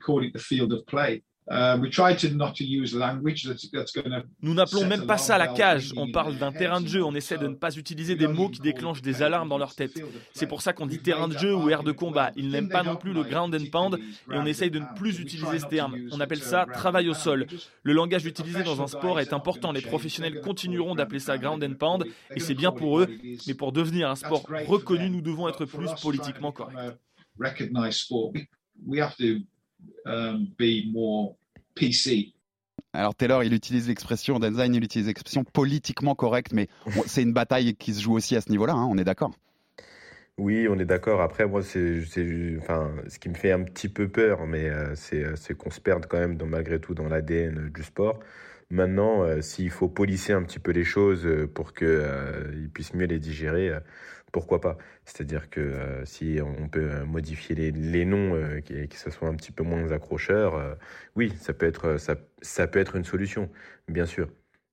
Nous 4.42 4.54
n'appelons 4.54 4.86
même 4.86 5.06
pas 5.06 5.18
ça 5.18 5.36
la 5.36 5.48
cage. 5.48 5.92
On 5.96 6.10
parle 6.10 6.38
d'un 6.38 6.52
terrain 6.52 6.80
de 6.80 6.88
jeu. 6.88 7.04
On 7.04 7.14
essaie 7.14 7.36
de 7.36 7.48
ne 7.48 7.54
pas 7.54 7.76
utiliser 7.76 8.16
des 8.16 8.26
mots 8.26 8.48
qui 8.48 8.60
déclenchent 8.60 9.02
des 9.02 9.22
alarmes 9.22 9.50
dans 9.50 9.58
leur 9.58 9.74
tête. 9.74 10.02
C'est 10.32 10.46
pour 10.46 10.62
ça 10.62 10.72
qu'on 10.72 10.86
dit 10.86 11.00
terrain 11.00 11.28
de 11.28 11.36
jeu 11.36 11.54
ou 11.54 11.68
aire 11.68 11.82
de 11.82 11.92
combat. 11.92 12.30
Ils 12.36 12.48
n'aiment 12.48 12.70
pas 12.70 12.82
non 12.82 12.96
plus 12.96 13.12
le 13.12 13.24
ground 13.24 13.54
and 13.54 13.70
pound 13.70 13.98
et 14.32 14.36
on 14.36 14.46
essaye 14.46 14.70
de 14.70 14.78
ne 14.78 14.86
plus 14.96 15.20
utiliser 15.20 15.58
ce 15.58 15.66
terme. 15.66 15.96
On 16.12 16.20
appelle 16.20 16.42
ça 16.42 16.66
travail 16.72 17.08
au 17.10 17.14
sol. 17.14 17.46
Le 17.82 17.92
langage 17.92 18.24
utilisé 18.24 18.62
dans 18.62 18.80
un 18.80 18.86
sport 18.86 19.20
est 19.20 19.32
important. 19.34 19.72
Les 19.72 19.82
professionnels 19.82 20.40
continueront 20.40 20.94
d'appeler 20.94 21.20
ça 21.20 21.36
ground 21.36 21.62
and 21.62 21.74
pound 21.74 22.06
et 22.34 22.40
c'est 22.40 22.54
bien 22.54 22.72
pour 22.72 23.00
eux. 23.00 23.08
Mais 23.46 23.54
pour 23.54 23.72
devenir 23.72 24.08
un 24.08 24.16
sport 24.16 24.46
reconnu, 24.66 25.10
nous 25.10 25.20
devons 25.20 25.48
être 25.48 25.66
plus 25.66 25.90
politiquement 26.00 26.52
corrects. 26.52 26.96
PC. 31.74 32.32
Alors 32.92 33.14
Taylor, 33.14 33.42
il 33.42 33.52
utilise 33.52 33.88
l'expression, 33.88 34.38
Design, 34.38 34.74
il 34.74 34.84
utilise 34.84 35.08
l'expression 35.08 35.42
politiquement 35.44 36.14
correcte, 36.14 36.52
mais 36.52 36.68
c'est 37.06 37.22
une 37.22 37.32
bataille 37.32 37.74
qui 37.74 37.92
se 37.92 38.00
joue 38.00 38.14
aussi 38.14 38.36
à 38.36 38.40
ce 38.40 38.50
niveau-là, 38.50 38.74
hein, 38.74 38.86
on 38.88 38.96
est 38.98 39.04
d'accord 39.04 39.32
oui, 40.36 40.66
on 40.68 40.78
est 40.80 40.84
d'accord. 40.84 41.20
Après, 41.20 41.46
moi, 41.46 41.62
c'est, 41.62 42.02
enfin, 42.58 42.90
ce 43.06 43.18
qui 43.20 43.28
me 43.28 43.34
fait 43.34 43.52
un 43.52 43.62
petit 43.62 43.88
peu 43.88 44.08
peur, 44.08 44.46
mais 44.46 44.68
euh, 44.68 44.94
euh, 45.12 45.34
c'est, 45.36 45.54
qu'on 45.56 45.70
se 45.70 45.80
perde 45.80 46.06
quand 46.06 46.18
même, 46.18 46.36
dans, 46.36 46.46
malgré 46.46 46.80
tout, 46.80 46.92
dans 46.94 47.06
l'ADN 47.06 47.70
du 47.72 47.82
sport. 47.84 48.18
Maintenant, 48.70 49.22
euh, 49.22 49.40
s'il 49.42 49.70
faut 49.70 49.88
polisser 49.88 50.32
un 50.32 50.42
petit 50.42 50.58
peu 50.58 50.72
les 50.72 50.82
choses 50.82 51.28
pour 51.54 51.72
qu'ils 51.72 52.68
puissent 52.72 52.94
mieux 52.94 53.06
les 53.06 53.20
digérer, 53.20 53.70
pourquoi 54.34 54.60
pas 54.60 54.76
C'est-à-dire 55.04 55.48
que 55.48 55.60
euh, 55.60 56.04
si 56.04 56.40
on 56.42 56.68
peut 56.68 56.90
euh, 56.90 57.04
modifier 57.04 57.54
les, 57.54 58.04
noms 58.04 58.34
euh, 58.34 58.60
et 58.68 58.88
que 58.88 58.96
ce 58.96 59.08
soit 59.08 59.28
un 59.28 59.36
petit 59.36 59.52
peu 59.52 59.62
moins 59.62 59.92
accrocheur, 59.92 60.76
oui, 61.14 61.32
ça 61.38 61.52
peut 61.52 61.66
être 61.66 61.98
ça, 61.98 62.16
ça, 62.42 62.66
peut 62.66 62.80
être 62.80 62.96
une 62.96 63.04
solution, 63.04 63.48
bien 63.86 64.06
sûr. 64.06 64.28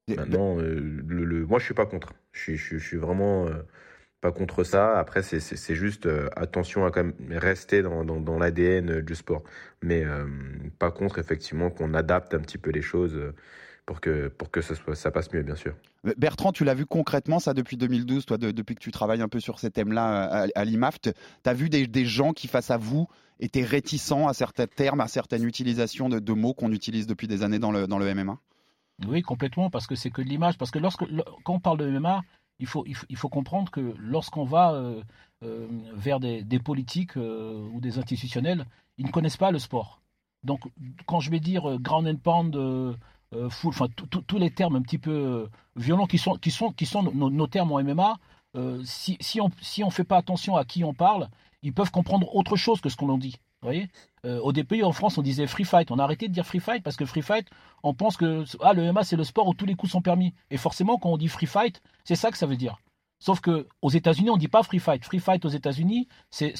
Maintenant, 0.07 0.57
le, 0.57 1.45
moi 1.45 1.59
je 1.59 1.65
suis 1.65 1.75
pas 1.75 1.85
contre. 1.85 2.13
Je, 2.31 2.55
je, 2.55 2.79
je 2.79 2.87
suis 2.87 2.97
vraiment 2.97 3.47
pas 4.19 4.31
contre 4.31 4.63
ça. 4.63 4.97
Après, 4.97 5.21
c'est 5.21 5.75
juste 5.75 6.09
attention 6.35 6.83
à 6.83 6.91
quand 6.91 7.03
même 7.03 7.13
rester 7.29 7.83
dans, 7.83 8.03
dans, 8.03 8.19
dans 8.19 8.39
l'ADN 8.39 9.01
du 9.01 9.13
sport, 9.13 9.43
mais 9.83 10.03
pas 10.79 10.89
contre 10.89 11.19
effectivement 11.19 11.69
qu'on 11.69 11.93
adapte 11.93 12.33
un 12.33 12.39
petit 12.39 12.57
peu 12.57 12.71
les 12.71 12.81
choses 12.81 13.15
pour 13.91 13.99
que, 13.99 14.29
pour 14.29 14.49
que 14.49 14.61
ça, 14.61 15.11
passe 15.11 15.29
mieux, 15.33 15.43
bien 15.43 15.57
sûr. 15.57 15.73
Bertrand, 16.15 16.53
tu 16.53 16.63
l'as 16.63 16.73
vu 16.73 16.85
concrètement, 16.85 17.39
ça, 17.39 17.53
depuis 17.53 17.75
2012, 17.75 18.25
toi, 18.25 18.37
depuis 18.37 18.73
que 18.73 18.79
tu 18.79 18.89
travailles 18.89 19.21
un 19.21 19.27
peu 19.27 19.41
sur 19.41 19.59
ces 19.59 19.69
thèmes-là 19.69 20.47
à, 20.55 20.63
l'IMAF. 20.63 21.01
Tu 21.01 21.11
as 21.43 21.53
vu 21.53 21.67
des, 21.67 21.87
des, 21.87 22.05
gens 22.05 22.31
qui, 22.31 22.47
face 22.47 22.71
à 22.71 22.77
vous, 22.77 23.09
étaient 23.41 23.65
réticents 23.65 24.29
à 24.29 24.33
certains 24.33 24.65
termes, 24.65 25.01
à 25.01 25.09
certaines 25.09 25.43
utilisations 25.43 26.07
de, 26.07 26.19
de 26.19 26.31
mots 26.31 26.53
qu'on 26.53 26.71
utilise 26.71 27.05
depuis 27.05 27.27
des 27.27 27.43
années 27.43 27.59
dans 27.59 27.73
le, 27.73 27.85
dans 27.85 27.99
le 27.99 28.15
MMA 28.15 28.37
Oui, 29.07 29.21
complètement, 29.23 29.69
parce 29.69 29.87
que 29.87 29.95
c'est 29.95 30.09
que 30.09 30.21
de 30.21 30.29
l'image. 30.29 30.57
Parce 30.57 30.71
que 30.71 30.79
lorsque, 30.79 31.03
quand 31.43 31.55
on 31.55 31.59
parle 31.59 31.79
de 31.79 31.89
MMA, 31.89 32.21
il 32.59 32.67
faut, 32.67 32.85
il 32.87 33.17
faut, 33.17 33.27
comprendre 33.27 33.69
que 33.71 33.93
lorsqu'on 33.97 34.45
va 34.45 34.71
euh, 34.71 35.03
euh, 35.43 35.67
vers 35.95 36.21
des, 36.21 36.45
des 36.45 36.59
politiques 36.59 37.17
euh, 37.17 37.67
ou 37.73 37.81
des 37.81 37.97
institutionnels, 37.97 38.65
ils 38.97 39.05
ne 39.05 39.11
connaissent 39.11 39.35
pas 39.35 39.51
le 39.51 39.59
sport. 39.59 40.01
Donc, 40.45 40.61
quand 41.07 41.19
je 41.19 41.29
vais 41.29 41.41
dire 41.41 41.77
ground 41.81 42.07
and 42.07 42.15
pound, 42.23 42.97
euh, 43.33 43.49
tous 44.27 44.37
les 44.37 44.51
termes 44.51 44.75
un 44.75 44.81
petit 44.81 44.97
peu 44.97 45.11
euh, 45.11 45.49
violents 45.75 46.05
qui 46.05 46.17
sont, 46.17 46.35
qui 46.35 46.51
sont, 46.51 46.71
qui 46.71 46.85
sont 46.85 47.03
nos, 47.03 47.47
termes 47.47 47.71
en 47.71 47.81
MMA, 47.81 48.17
euh, 48.57 48.81
si, 48.83 49.17
si 49.21 49.39
on 49.39 49.49
si 49.61 49.83
on 49.83 49.89
fait 49.89 50.03
pas 50.03 50.17
attention 50.17 50.57
à 50.57 50.65
qui 50.65 50.83
on 50.83 50.93
parle, 50.93 51.29
ils 51.63 51.73
peuvent 51.73 51.91
comprendre 51.91 52.35
autre 52.35 52.55
chose 52.57 52.81
que 52.81 52.89
ce 52.89 52.97
qu'on 52.97 53.09
en 53.09 53.17
dit. 53.17 53.37
Vous 53.61 53.67
voyez? 53.67 53.89
Au 54.23 54.51
début, 54.51 54.83
en 54.83 54.91
France, 54.91 55.17
on 55.17 55.21
disait 55.23 55.47
free 55.47 55.65
fight. 55.65 55.89
On 55.91 55.97
a 55.97 56.03
arrêté 56.03 56.27
de 56.27 56.33
dire 56.33 56.45
free 56.45 56.59
fight 56.59 56.83
parce 56.83 56.95
que 56.95 57.05
free 57.05 57.21
fight, 57.23 57.47
on 57.83 57.93
pense 57.93 58.17
que 58.17 58.43
ah, 58.61 58.73
le 58.73 58.91
MMA, 58.91 59.03
c'est 59.03 59.15
le 59.15 59.23
sport 59.23 59.47
où 59.47 59.53
tous 59.53 59.65
les 59.65 59.75
coups 59.75 59.91
sont 59.91 60.01
permis. 60.01 60.33
Et 60.51 60.57
forcément, 60.57 60.97
quand 60.97 61.09
on 61.09 61.17
dit 61.17 61.27
free 61.27 61.47
fight, 61.47 61.81
c'est 62.03 62.15
ça 62.15 62.29
que 62.31 62.37
ça 62.37 62.45
veut 62.45 62.55
dire. 62.55 62.77
Sauf 63.19 63.39
que 63.39 63.67
aux 63.83 63.89
États-Unis, 63.89 64.31
on 64.31 64.37
dit 64.37 64.47
pas 64.47 64.63
free 64.63 64.79
fight. 64.79 65.05
Free 65.05 65.19
fight 65.19 65.45
aux 65.45 65.49
États-Unis, 65.49 66.07
c'est 66.31 66.53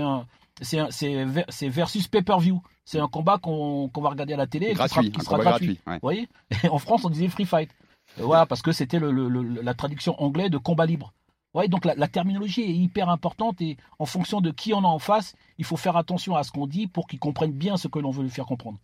un, 0.00 0.26
c'est 0.62 1.68
versus 1.68 2.08
pay-per-view. 2.08 2.62
C'est 2.84 2.98
un 2.98 3.08
combat 3.08 3.38
qu'on 3.38 3.90
va 3.94 4.08
regarder 4.10 4.34
à 4.34 4.36
la 4.36 4.46
télé 4.46 4.66
et 4.66 4.74
qui 4.74 5.20
sera, 5.20 5.38
gratuit. 5.38 5.78
Vous 5.86 5.98
voyez 6.02 6.28
En 6.70 6.78
France, 6.78 7.04
on 7.04 7.10
disait 7.10 7.28
free 7.28 7.44
fight. 7.44 7.70
voilà, 8.16 8.46
parce 8.46 8.62
que 8.62 8.72
c'était 8.72 8.98
la 9.00 9.74
traduction 9.74 10.20
anglaise 10.22 10.50
de 10.50 10.58
combat 10.58 10.86
libre. 10.86 11.12
Ouais, 11.54 11.68
donc 11.68 11.84
la, 11.84 12.08
terminologie 12.08 12.62
est 12.62 12.72
hyper 12.72 13.10
importante 13.10 13.60
et 13.60 13.76
en 13.98 14.06
fonction 14.06 14.40
de 14.40 14.50
qui 14.50 14.72
on 14.72 14.78
a 14.78 14.88
en 14.88 14.98
face, 14.98 15.34
il 15.58 15.66
faut 15.66 15.76
faire 15.76 15.98
attention 15.98 16.34
à 16.34 16.44
ce 16.44 16.50
qu'on 16.50 16.66
dit 16.66 16.86
pour 16.86 17.06
qu'ils 17.06 17.18
comprennent 17.18 17.52
bien 17.52 17.76
ce 17.76 17.88
que 17.88 17.98
l'on 17.98 18.10
veut 18.10 18.22
lui 18.22 18.30
faire 18.30 18.46
comprendre. 18.46 18.78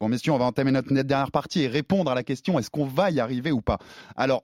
Bon, 0.00 0.08
messieurs, 0.08 0.32
on 0.32 0.38
va 0.38 0.46
entamer 0.46 0.72
notre 0.72 0.92
dernière 0.92 1.30
partie 1.30 1.60
et 1.60 1.68
répondre 1.68 2.10
à 2.10 2.14
la 2.14 2.22
question 2.22 2.58
est-ce 2.58 2.70
qu'on 2.70 2.86
va 2.86 3.10
y 3.10 3.20
arriver 3.20 3.52
ou 3.52 3.60
pas? 3.60 3.78
Alors, 4.16 4.42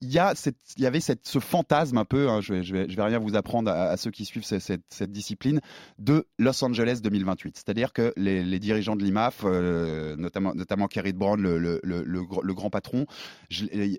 il 0.00 0.12
y, 0.12 0.18
a 0.18 0.34
il 0.76 0.82
y 0.82 0.86
avait 0.86 1.00
ce 1.00 1.38
fantasme 1.40 1.98
un 1.98 2.04
peu, 2.04 2.28
hein, 2.28 2.40
je, 2.40 2.62
je, 2.62 2.72
vais, 2.72 2.86
vais, 2.86 3.02
rien 3.02 3.18
vous 3.18 3.34
apprendre 3.34 3.70
à, 3.70 3.96
ceux 3.96 4.12
qui 4.12 4.24
suivent 4.24 4.44
cette, 4.44 5.10
discipline, 5.10 5.60
de 5.98 6.26
Los 6.38 6.62
Angeles 6.62 7.00
2028. 7.02 7.56
C'est-à-dire 7.56 7.92
que 7.92 8.12
les, 8.16 8.58
dirigeants 8.60 8.94
de 8.94 9.02
l'IMAF, 9.02 9.42
euh, 9.44 10.14
notamment, 10.16 10.54
notamment 10.54 10.86
Kerry 10.86 11.12
Brown, 11.12 11.40
le, 11.40 11.80
le, 11.82 12.54
grand 12.54 12.70
patron, 12.70 13.06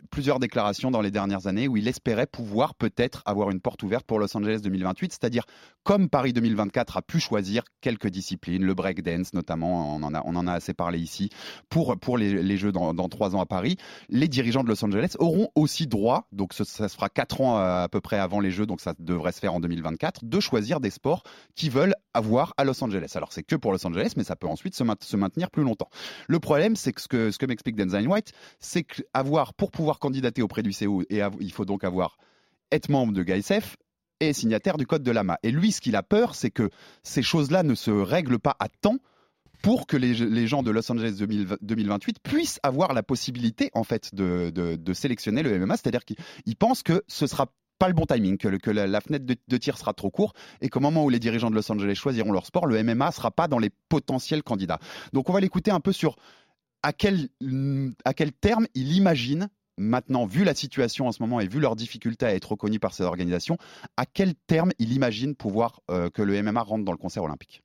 plusieurs 0.10 0.40
déclarations 0.40 0.90
dans 0.90 1.02
les 1.02 1.12
dernières 1.12 1.48
années 1.48 1.68
où 1.68 1.76
il 1.76 1.88
espérait 1.88 2.28
pouvoir 2.28 2.76
peut-être 2.76 3.22
avoir 3.26 3.52
une 3.52 3.60
porte 3.60 3.84
ouverte 3.84 4.06
pour 4.06 4.20
Los 4.20 4.36
Angeles 4.38 4.60
2028, 4.64 5.12
c'est-à-dire 5.12 5.44
comme 5.84 6.10
Paris 6.10 6.34
2024 6.34 6.98
a 6.98 7.02
pu 7.02 7.20
choisir 7.20 7.64
quelques 7.82 8.10
disciplines, 8.10 8.64
le 8.64 8.74
breakdance 8.74 9.34
notamment, 9.34 9.96
on 9.96 10.04
en 10.04 10.14
a, 10.14 10.22
on 10.26 10.36
en 10.36 10.48
a 10.48 10.54
assez 10.54 10.74
parlé 10.74 11.00
ici, 11.00 11.30
pour, 11.70 11.98
pour 11.98 12.18
les, 12.18 12.58
Jeux 12.58 12.72
dans 12.72 13.10
trois 13.10 13.36
ans 13.36 13.42
à 13.42 13.46
Paris, 13.46 13.78
les 14.10 14.28
dirigeants 14.28 14.64
de 14.64 14.70
Los 14.70 14.84
Angeles 14.84 15.16
auront 15.20 15.50
aussi 15.56 15.88
droit, 15.90 16.28
donc 16.32 16.54
ça, 16.54 16.64
se 16.66 16.88
fera 16.88 17.10
4 17.10 17.42
ans 17.42 17.58
euh, 17.58 17.84
à, 17.84 17.90
peu 17.90 18.02
près 18.02 18.18
avant 18.18 18.40
les 18.40 18.52
Jeux, 18.52 18.66
donc 18.66 18.82
ça 18.82 18.94
devrait 19.00 19.32
se 19.32 19.40
faire 19.40 19.54
en 19.54 19.60
2024, 19.60 20.24
de 20.24 20.40
choisir 20.40 20.80
des 20.80 20.90
sports 20.90 21.24
qui 21.56 21.70
veulent 21.70 21.96
avoir 22.14 22.54
à 22.58 22.64
Los 22.64 22.82
Angeles. 22.84 23.12
Alors 23.16 23.34
c'est 23.34 23.44
que 23.44 23.56
pour 23.56 23.72
Los 23.72 23.86
Angeles, 23.86 24.14
mais 24.16 24.24
ça 24.24 24.36
peut 24.36 24.48
ensuite 24.48 24.76
se, 24.76 24.84
maintenir 25.18 25.52
plus 25.52 25.64
longtemps. 25.64 25.90
Le 26.28 26.40
problème, 26.40 26.76
c'est 26.76 26.94
que 26.94 27.02
ce 27.32 27.38
que, 27.38 27.46
m'explique 27.46 27.76
Denzel 27.76 28.08
White, 28.08 28.32
c'est 28.60 28.84
qu'avoir, 28.84 29.54
pour 29.54 29.72
pouvoir 29.72 30.00
candidater 30.00 30.42
auprès 30.42 30.64
du 30.64 30.72
CO, 30.72 31.04
et 31.10 31.22
il 31.40 31.52
faut 31.52 31.66
donc 31.66 31.84
avoir 31.84 32.18
être 32.72 32.90
membre 32.90 33.14
de 33.14 33.24
GAISF 33.24 33.78
et 34.20 34.34
signataire 34.34 34.78
du 34.78 34.86
code 34.86 35.04
de 35.04 35.12
l'AMA. 35.12 35.38
Et 35.44 35.52
lui, 35.52 35.72
ce 35.72 35.82
qu'il 35.82 35.96
a 35.96 36.04
peur, 36.04 36.36
c'est 36.36 36.52
que 36.52 36.70
ces 37.04 37.22
choses-là 37.22 37.64
ne 37.64 37.76
se 37.76 37.92
règlent 37.92 38.40
pas 38.40 38.56
à 38.60 38.68
temps 38.68 38.98
pour 39.62 39.88
que 39.88 39.98
les, 39.98 40.48
gens 40.48 40.64
de 40.64 40.72
Los 40.72 40.92
Angeles 40.92 41.16
2028 41.62 42.20
puissent 42.24 42.60
avoir 42.64 42.94
la 42.94 43.04
possibilité 43.04 43.70
en 43.74 43.84
fait 43.84 44.14
de, 44.14 44.94
sélectionner 44.94 45.44
le 45.44 45.58
MMA, 45.60 45.78
c'est-à-dire 45.78 46.06
qu'ils 46.06 46.56
pensent 46.58 46.84
que 46.84 47.04
ce 47.08 47.28
sera 47.28 47.48
pas 47.78 47.88
le 47.88 47.94
bon 47.94 48.06
timing, 48.06 48.38
que, 48.38 48.72
la, 48.72 49.02
fenêtre 49.02 49.26
de, 49.26 49.58
tir 49.58 49.78
sera 49.78 49.94
trop 49.94 50.10
courte 50.10 50.36
et 50.62 50.70
qu'au 50.70 50.80
moment 50.80 51.06
où 51.06 51.10
les 51.10 51.20
dirigeants 51.20 51.50
de 51.50 51.56
Los 51.56 51.72
Angeles 51.72 51.96
choisiront 51.96 52.32
leur 52.32 52.46
sport, 52.46 52.68
le 52.68 52.82
MMA 52.84 53.12
sera 53.12 53.32
pas 53.32 53.48
dans 53.48 53.60
les 53.60 53.70
potentiels 53.90 54.44
candidats. 54.44 54.80
Donc 55.14 55.30
on 55.30 55.34
va 55.34 55.40
l'écouter 55.40 55.72
un 55.72 55.80
peu 55.80 55.94
sur 55.94 56.16
à 56.84 56.94
quel, 56.94 57.30
à 58.06 58.14
quel 58.14 58.32
terme 58.32 58.68
il 58.74 58.94
imagine 58.94 59.50
maintenant, 59.78 60.26
vu 60.26 60.44
la 60.44 60.54
situation 60.54 61.08
en 61.08 61.14
ce 61.14 61.24
moment 61.24 61.40
et 61.40 61.48
vu 61.48 61.62
leurs 61.62 61.78
difficultés 61.78 62.26
à 62.26 62.36
être 62.36 62.52
reconnus 62.52 62.82
par 62.82 62.94
ces 62.94 63.04
organisations, 63.04 63.58
à 63.96 64.06
quel 64.06 64.36
terme 64.36 64.72
il 64.78 64.92
imagine 64.92 65.36
pouvoir 65.36 65.80
euh, 65.90 66.10
que 66.10 66.22
le 66.22 66.42
MMA 66.44 66.62
rentre 66.62 66.84
dans 66.84 66.92
le 66.92 66.98
concert 66.98 67.24
olympique 67.24 67.64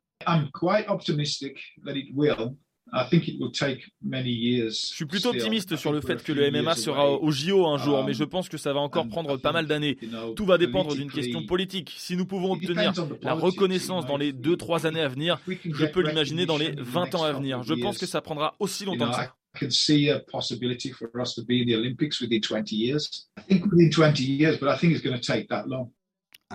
je 4.66 4.70
suis 4.70 5.06
plutôt 5.06 5.30
optimiste 5.30 5.74
sur 5.74 5.90
le 5.90 6.00
fait 6.00 6.22
que 6.22 6.30
le 6.32 6.48
MMA 6.50 6.76
sera 6.76 7.10
au 7.10 7.30
JO 7.32 7.66
un 7.66 7.78
jour, 7.78 8.04
mais 8.04 8.14
je 8.14 8.22
pense 8.24 8.48
que 8.48 8.56
ça 8.56 8.72
va 8.72 8.80
encore 8.80 9.08
prendre 9.08 9.36
pas 9.36 9.50
mal 9.52 9.66
d'années. 9.66 9.96
Tout 10.36 10.44
va 10.44 10.58
dépendre 10.58 10.94
d'une 10.94 11.10
question 11.10 11.44
politique. 11.44 11.92
Si 11.96 12.16
nous 12.16 12.26
pouvons 12.26 12.52
obtenir 12.52 12.92
la 13.22 13.32
reconnaissance 13.32 14.06
dans 14.06 14.16
les 14.16 14.32
2-3 14.32 14.86
années 14.86 15.00
à 15.00 15.08
venir, 15.08 15.40
je 15.48 15.86
peux 15.86 16.02
l'imaginer 16.02 16.46
dans 16.46 16.58
les 16.58 16.72
20 16.78 17.14
ans 17.16 17.24
à 17.24 17.32
venir. 17.32 17.62
Je 17.64 17.74
pense 17.74 17.98
que 17.98 18.06
ça 18.06 18.20
prendra 18.20 18.54
aussi 18.60 18.84
longtemps 18.84 19.10
que 19.10 19.16
ça. 19.16 19.34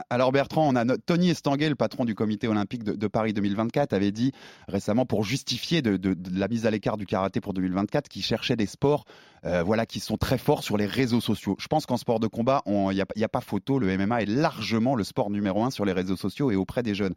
Alors 0.10 0.32
Bertrand, 0.32 0.68
on 0.68 0.76
a 0.76 0.98
Tony 0.98 1.30
Estanguet, 1.30 1.70
le 1.70 1.76
patron 1.76 2.06
du 2.06 2.16
comité 2.16 2.48
olympique 2.48 2.84
de, 2.84 3.08
Paris 3.08 3.34
2024, 3.34 3.94
avait 3.94 4.12
dit 4.12 4.32
récemment 4.68 5.06
pour 5.06 5.24
justifier 5.24 5.82
de, 5.82 6.16
la 6.32 6.48
mise 6.48 6.66
à 6.66 6.72
l'écart 6.72 6.98
du 6.98 7.06
karaté 7.06 7.42
pour 7.42 7.54
2024 7.54 8.08
qu'il 8.08 8.24
cherchait 8.24 8.56
des 8.56 8.66
sports 8.66 9.06
euh, 9.46 9.64
voilà, 9.64 9.86
qui 9.86 10.00
sont 10.00 10.18
très 10.18 10.38
forts 10.38 10.64
sur 10.64 10.78
les 10.78 10.86
réseaux 10.86 11.22
sociaux. 11.22 11.56
Je 11.60 11.68
pense 11.68 11.86
qu'en 11.86 11.98
sport 11.98 12.20
de 12.20 12.28
combat, 12.28 12.62
il 12.66 13.04
n'y 13.16 13.24
a, 13.24 13.30
pas 13.30 13.42
photo, 13.42 13.80
le 13.80 13.98
MMA 13.98 14.24
est 14.24 14.26
largement 14.26 14.96
le 14.96 15.04
sport 15.04 15.30
numéro 15.30 15.64
un 15.64 15.72
sur 15.72 15.86
les 15.86 15.94
réseaux 15.94 16.18
sociaux 16.18 16.52
et 16.52 16.56
auprès 16.56 16.84
des 16.84 16.96
jeunes. 16.96 17.16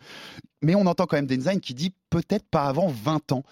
Mais 0.62 0.75
on 0.75 0.87
entend 0.87 1.07
quand 1.07 1.16
même 1.16 1.27
Denzine 1.27 1.61
qui 1.61 1.75
dit 1.75 1.95
peut-être 2.11 2.49
pas 2.49 2.64
avant 2.64 2.88
20 2.88 3.33
ans. 3.33 3.42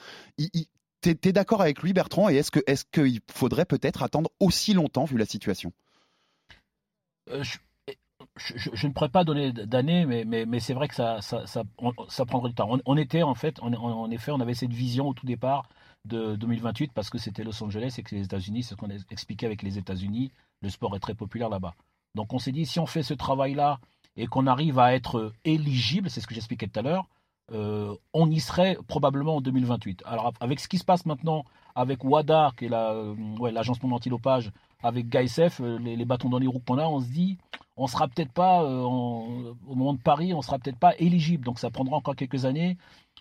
T'es 1.01 1.17
es, 1.25 1.33
d'accord 1.33 1.63
avec 1.63 1.83
lui 1.83 1.93
Bertrand 1.93 2.29
et 2.29 2.37
est-ce 2.37 2.85
qu'il 2.85 3.21
faudrait 3.33 3.65
peut-être 3.65 4.03
attendre 4.03 4.31
aussi 4.39 4.75
longtemps 4.75 5.05
vu 5.05 5.17
la 5.17 5.27
situation? 5.27 5.73
Euh, 7.31 7.43
ne 8.37 8.93
pourrais 8.93 9.09
pas 9.09 9.25
donner 9.25 9.53
d'année, 9.53 10.07
mais, 10.07 10.61
c'est 10.61 10.75
vrai 10.75 10.89
que 10.89 10.95
ça, 10.95 11.21
prendrait 12.27 12.51
du 12.51 12.55
temps. 12.55 12.79
On, 12.85 12.97
était 12.97 13.23
en 13.23 13.35
fait, 13.35 13.59
en 13.61 14.11
effet, 14.11 14.31
on 14.33 14.41
avait 14.41 14.55
cette 14.55 14.73
vision 14.73 15.09
au 15.09 15.15
tout 15.15 15.27
départ 15.27 15.69
de 16.05 16.37
2028 16.37 16.93
parce 16.93 17.11
que 17.11 17.19
c'était 17.19 17.45
Los 17.45 17.63
Angeles 17.63 17.97
et 17.99 18.03
que 18.03 18.15
les 18.15 18.25
États-Unis, 18.25 18.63
c'est 18.63 18.71
ce 18.71 18.77
qu'on 18.77 18.91
a 18.91 18.95
expliqué 19.11 19.47
avec 19.47 19.63
les 19.63 19.79
États-Unis, 19.79 20.33
le 20.63 20.69
sport 20.69 20.95
est 20.97 21.01
très 21.01 21.15
populaire 21.15 21.49
là-bas. 21.49 21.75
Donc 22.15 22.33
on 22.33 22.39
s'est 22.39 22.53
dit, 22.53 22.67
si 22.67 22.79
on 22.79 22.87
fait 22.87 23.03
ce 23.03 23.15
travail-là 23.15 23.79
et 24.17 24.27
qu'on 24.27 24.47
arrive 24.47 24.79
à 24.79 24.95
être 24.95 25.33
éligible, 25.45 26.11
c'est 26.11 26.21
ce 26.21 26.27
que 26.27 26.35
j'expliquais 26.35 26.67
tout 26.69 26.81
à 26.81 26.83
l'heure, 26.83 27.09
euh, 27.53 27.95
on 28.13 28.31
y 28.31 28.41
serait 28.41 28.79
probablement 28.87 29.37
en 29.37 29.41
2028. 29.41 30.03
Alors 30.07 30.33
avec 30.41 30.61
ce 30.61 30.69
qui 30.69 30.79
se 30.79 30.85
passe 30.85 31.07
maintenant 31.07 31.45
avec 31.75 32.05
WADA, 32.05 32.53
qui 32.57 32.67
est 32.67 32.73
euh, 32.73 33.15
l'agence 33.53 33.79
la, 33.83 33.89
ouais, 33.89 33.95
anti-dopage, 33.95 34.51
avec 34.83 35.09
GAISEF, 35.09 35.61
euh, 35.61 35.79
les, 35.79 36.05
bâtons 36.05 36.29
dans 36.29 36.39
les 36.39 36.47
roues 36.47 36.63
qu'on 36.67 36.79
a, 36.79 36.87
on 36.87 37.01
se 37.01 37.09
dit, 37.09 37.39
on 37.77 37.87
sera 37.87 38.09
peut-être 38.09 38.33
pas, 38.33 38.63
au 38.63 39.55
moment 39.67 39.95
de 39.95 40.01
Paris, 40.01 40.35
on 40.35 40.43
sera 40.43 40.59
peut-être 40.59 40.79
pas 40.79 40.95
éligible. 40.99 41.45
Donc 41.45 41.59
ça 41.59 41.71
prendra 41.71 41.97
encore 41.97 42.17
quelques 42.17 42.45
années. 42.45 42.77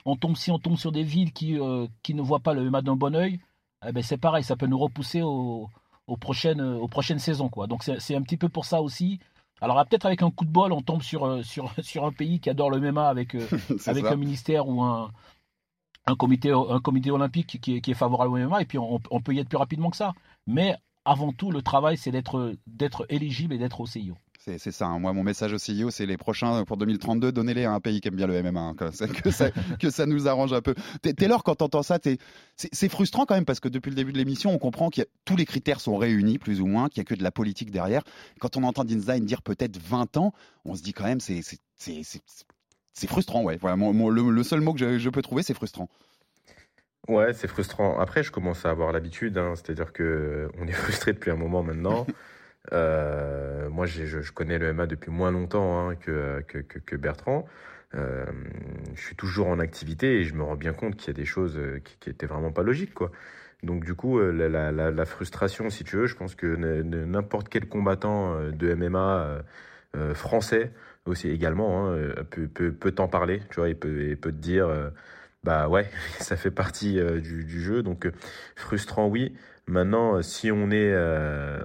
On 0.05 0.15
tombe, 0.15 0.35
si 0.35 0.51
on 0.51 0.59
tombe 0.59 0.75
sur 0.75 0.91
des 0.91 1.03
villes 1.03 1.31
qui, 1.31 1.57
qui 2.03 2.13
ne 2.13 2.21
voient 2.21 2.39
pas 2.39 2.53
le 2.53 2.69
MMA 2.69 2.81
d'un 2.81 2.95
bon 2.95 3.15
oeil, 3.15 3.39
eh 3.87 3.93
ben 3.93 4.03
c'est 4.03 4.17
pareil, 4.17 4.43
ça 4.43 4.57
peut 4.57 4.67
nous 4.67 4.77
repousser 4.77 5.21
aux, 5.21 5.69
prochaines, 6.19 6.61
aux 6.61 6.89
prochaines 6.89 7.19
saisons. 7.19 7.47
Quoi. 7.47 7.67
Donc 7.67 7.83
c'est 7.83 8.15
un 8.15 8.21
petit 8.21 8.37
peu 8.37 8.49
pour 8.49 8.65
ça 8.65 8.81
aussi 8.81 9.19
alors 9.61 9.85
peut-être 9.85 10.05
avec 10.05 10.21
un 10.21 10.31
coup 10.31 10.45
de 10.45 10.51
bol, 10.51 10.71
on 10.71 10.81
tombe 10.81 11.01
sur, 11.01 11.25
euh, 11.25 11.43
sur, 11.43 11.71
sur 11.83 12.05
un 12.05 12.11
pays 12.11 12.39
qui 12.39 12.49
adore 12.49 12.69
le 12.69 12.79
MMA 12.79 13.07
avec, 13.07 13.35
euh, 13.35 13.47
avec 13.87 14.05
un 14.05 14.15
ministère 14.15 14.67
ou 14.67 14.81
un, 14.81 15.11
un, 16.05 16.15
comité, 16.15 16.51
un 16.51 16.79
comité 16.79 17.11
olympique 17.11 17.59
qui 17.61 17.75
est, 17.75 17.81
qui 17.81 17.91
est 17.91 17.95
favorable 17.95 18.33
au 18.33 18.37
MMA, 18.37 18.61
et 18.61 18.65
puis 18.65 18.77
on, 18.77 18.99
on, 19.11 19.21
peut 19.21 19.33
y 19.33 19.39
être 19.39 19.49
plus 19.49 19.57
rapidement 19.57 19.89
que 19.89 19.97
ça. 19.97 20.13
Mais 20.47 20.75
avant 21.05 21.31
tout, 21.31 21.51
le 21.51 21.61
travail, 21.61 21.97
c'est 21.97 22.11
d'être 22.11 23.05
éligible 23.09 23.53
et 23.53 23.57
d'être 23.57 23.81
au 23.81 23.85
CIO. 23.85 24.15
C'est 24.57 24.71
ça. 24.71 24.87
Hein. 24.87 24.99
Moi, 24.99 25.11
mon 25.11 25.23
message 25.23 25.53
au 25.53 25.57
CEO, 25.57 25.91
c'est 25.91 26.05
les 26.05 26.17
prochains 26.17 26.63
pour 26.63 26.77
2032, 26.77 27.31
donnez-les 27.31 27.65
à 27.65 27.73
un 27.73 27.79
pays 27.81 27.99
qui 27.99 28.07
aime 28.07 28.15
bien 28.15 28.25
le 28.25 28.41
MMA, 28.41 28.59
hein, 28.59 28.73
que, 28.77 28.91
ça, 29.31 29.51
que, 29.79 29.89
ça, 29.89 30.05
nous 30.05 30.27
arrange 30.27 30.53
un 30.53 30.61
peu. 30.61 30.75
Taylor, 31.01 31.43
quand 31.43 31.55
t'entends 31.55 31.83
ça, 31.83 31.99
c'est 32.55 32.89
frustrant 32.89 33.25
quand 33.25 33.35
même 33.35 33.45
parce 33.45 33.59
que 33.59 33.67
depuis 33.67 33.89
le 33.89 33.95
début 33.95 34.13
de 34.13 34.17
l'émission, 34.17 34.51
on 34.51 34.57
comprend 34.57 34.89
que 34.89 35.01
tous 35.25 35.35
les 35.35 35.45
critères 35.45 35.81
sont 35.81 35.97
réunis, 35.97 36.39
plus 36.39 36.61
ou 36.61 36.67
moins, 36.67 36.87
qu'il 36.87 37.01
n'y 37.01 37.05
a 37.05 37.09
que 37.09 37.15
de 37.15 37.23
la 37.23 37.31
politique 37.31 37.69
derrière. 37.69 38.03
Quand 38.39 38.55
on 38.55 38.63
entend 38.63 38.85
Dean 38.85 39.19
dire 39.19 39.41
peut-être 39.41 39.77
20 39.77 40.17
ans, 40.17 40.33
on 40.63 40.75
se 40.75 40.81
dit 40.81 40.93
quand 40.93 41.05
même, 41.05 41.19
c'est 41.19 41.41
frustrant, 43.07 43.43
ouais. 43.43 43.59
Le, 43.61 44.43
seul 44.43 44.61
mot 44.61 44.73
que 44.73 44.97
je, 44.97 45.09
peux 45.09 45.21
trouver, 45.21 45.43
c'est 45.43 45.53
frustrant. 45.53 45.89
Ouais, 47.09 47.33
c'est 47.33 47.47
frustrant. 47.47 47.99
Après, 47.99 48.21
je 48.21 48.31
commence 48.31 48.67
à 48.67 48.69
avoir 48.69 48.91
l'habitude, 48.91 49.39
hein. 49.39 49.53
c'est-à-dire 49.55 49.93
que 49.93 50.47
on 50.59 50.67
est 50.67 50.71
frustré 50.83 51.11
depuis 51.11 51.31
un 51.31 51.35
moment 51.35 51.63
maintenant. 51.63 52.05
Euh, 52.73 53.67
moi, 53.69 53.87
je, 53.87 54.31
connais 54.31 54.59
le 54.59 54.73
MA 54.73 54.85
depuis 54.85 55.09
moins 55.09 55.31
longtemps 55.31 55.89
hein, 55.89 55.95
que, 55.95 56.41
que, 56.41 56.95
Bertrand. 56.97 57.47
Euh, 57.95 58.25
je 58.93 59.01
suis 59.01 59.15
toujours 59.15 59.47
en 59.47 59.59
activité 59.59 60.19
et 60.19 60.23
je 60.23 60.35
me 60.35 60.43
rends 60.43 60.57
bien 60.57 60.73
compte 60.73 60.95
qu'il 60.97 61.07
y 61.07 61.09
a 61.09 61.13
des 61.13 61.25
choses 61.25 61.57
euh, 61.57 61.79
qui, 61.79 61.97
qui 61.99 62.09
étaient 62.11 62.27
vraiment 62.27 62.51
pas 62.51 62.61
logiques, 62.61 62.93
quoi. 62.93 63.11
Donc 63.63 63.85
du 63.85 63.95
coup, 63.95 64.19
la, 64.19 65.05
frustration, 65.05 65.71
si 65.71 65.83
tu 65.83 65.95
veux, 65.95 66.05
je 66.05 66.15
pense 66.15 66.35
que 66.35 66.45
n'importe 66.45 67.49
quel 67.49 67.67
combattant 67.67 68.39
de 68.51 68.73
MMA 68.75 69.41
français 70.13 70.71
aussi 71.05 71.29
également 71.29 71.89
hein, 71.89 72.13
peut, 72.29 72.71
peut, 72.71 72.91
t'en 72.91 73.07
parler, 73.07 73.41
tu 73.49 73.55
vois, 73.55 73.69
il 73.69 73.75
peut, 73.75 74.15
peut 74.21 74.31
te 74.31 74.37
dire, 74.37 74.69
bah 75.43 75.67
ouais, 75.69 75.89
ça 76.19 76.35
fait 76.37 76.51
partie 76.51 76.99
du, 77.21 77.45
du, 77.45 77.61
jeu, 77.61 77.83
donc 77.83 78.09
frustrant 78.55 79.07
oui, 79.07 79.33
Maintenant, 79.69 80.15
euh, 80.15 80.21
si 80.23 80.51
on 80.51 80.71
est, 80.71 80.91
euh, 80.91 81.59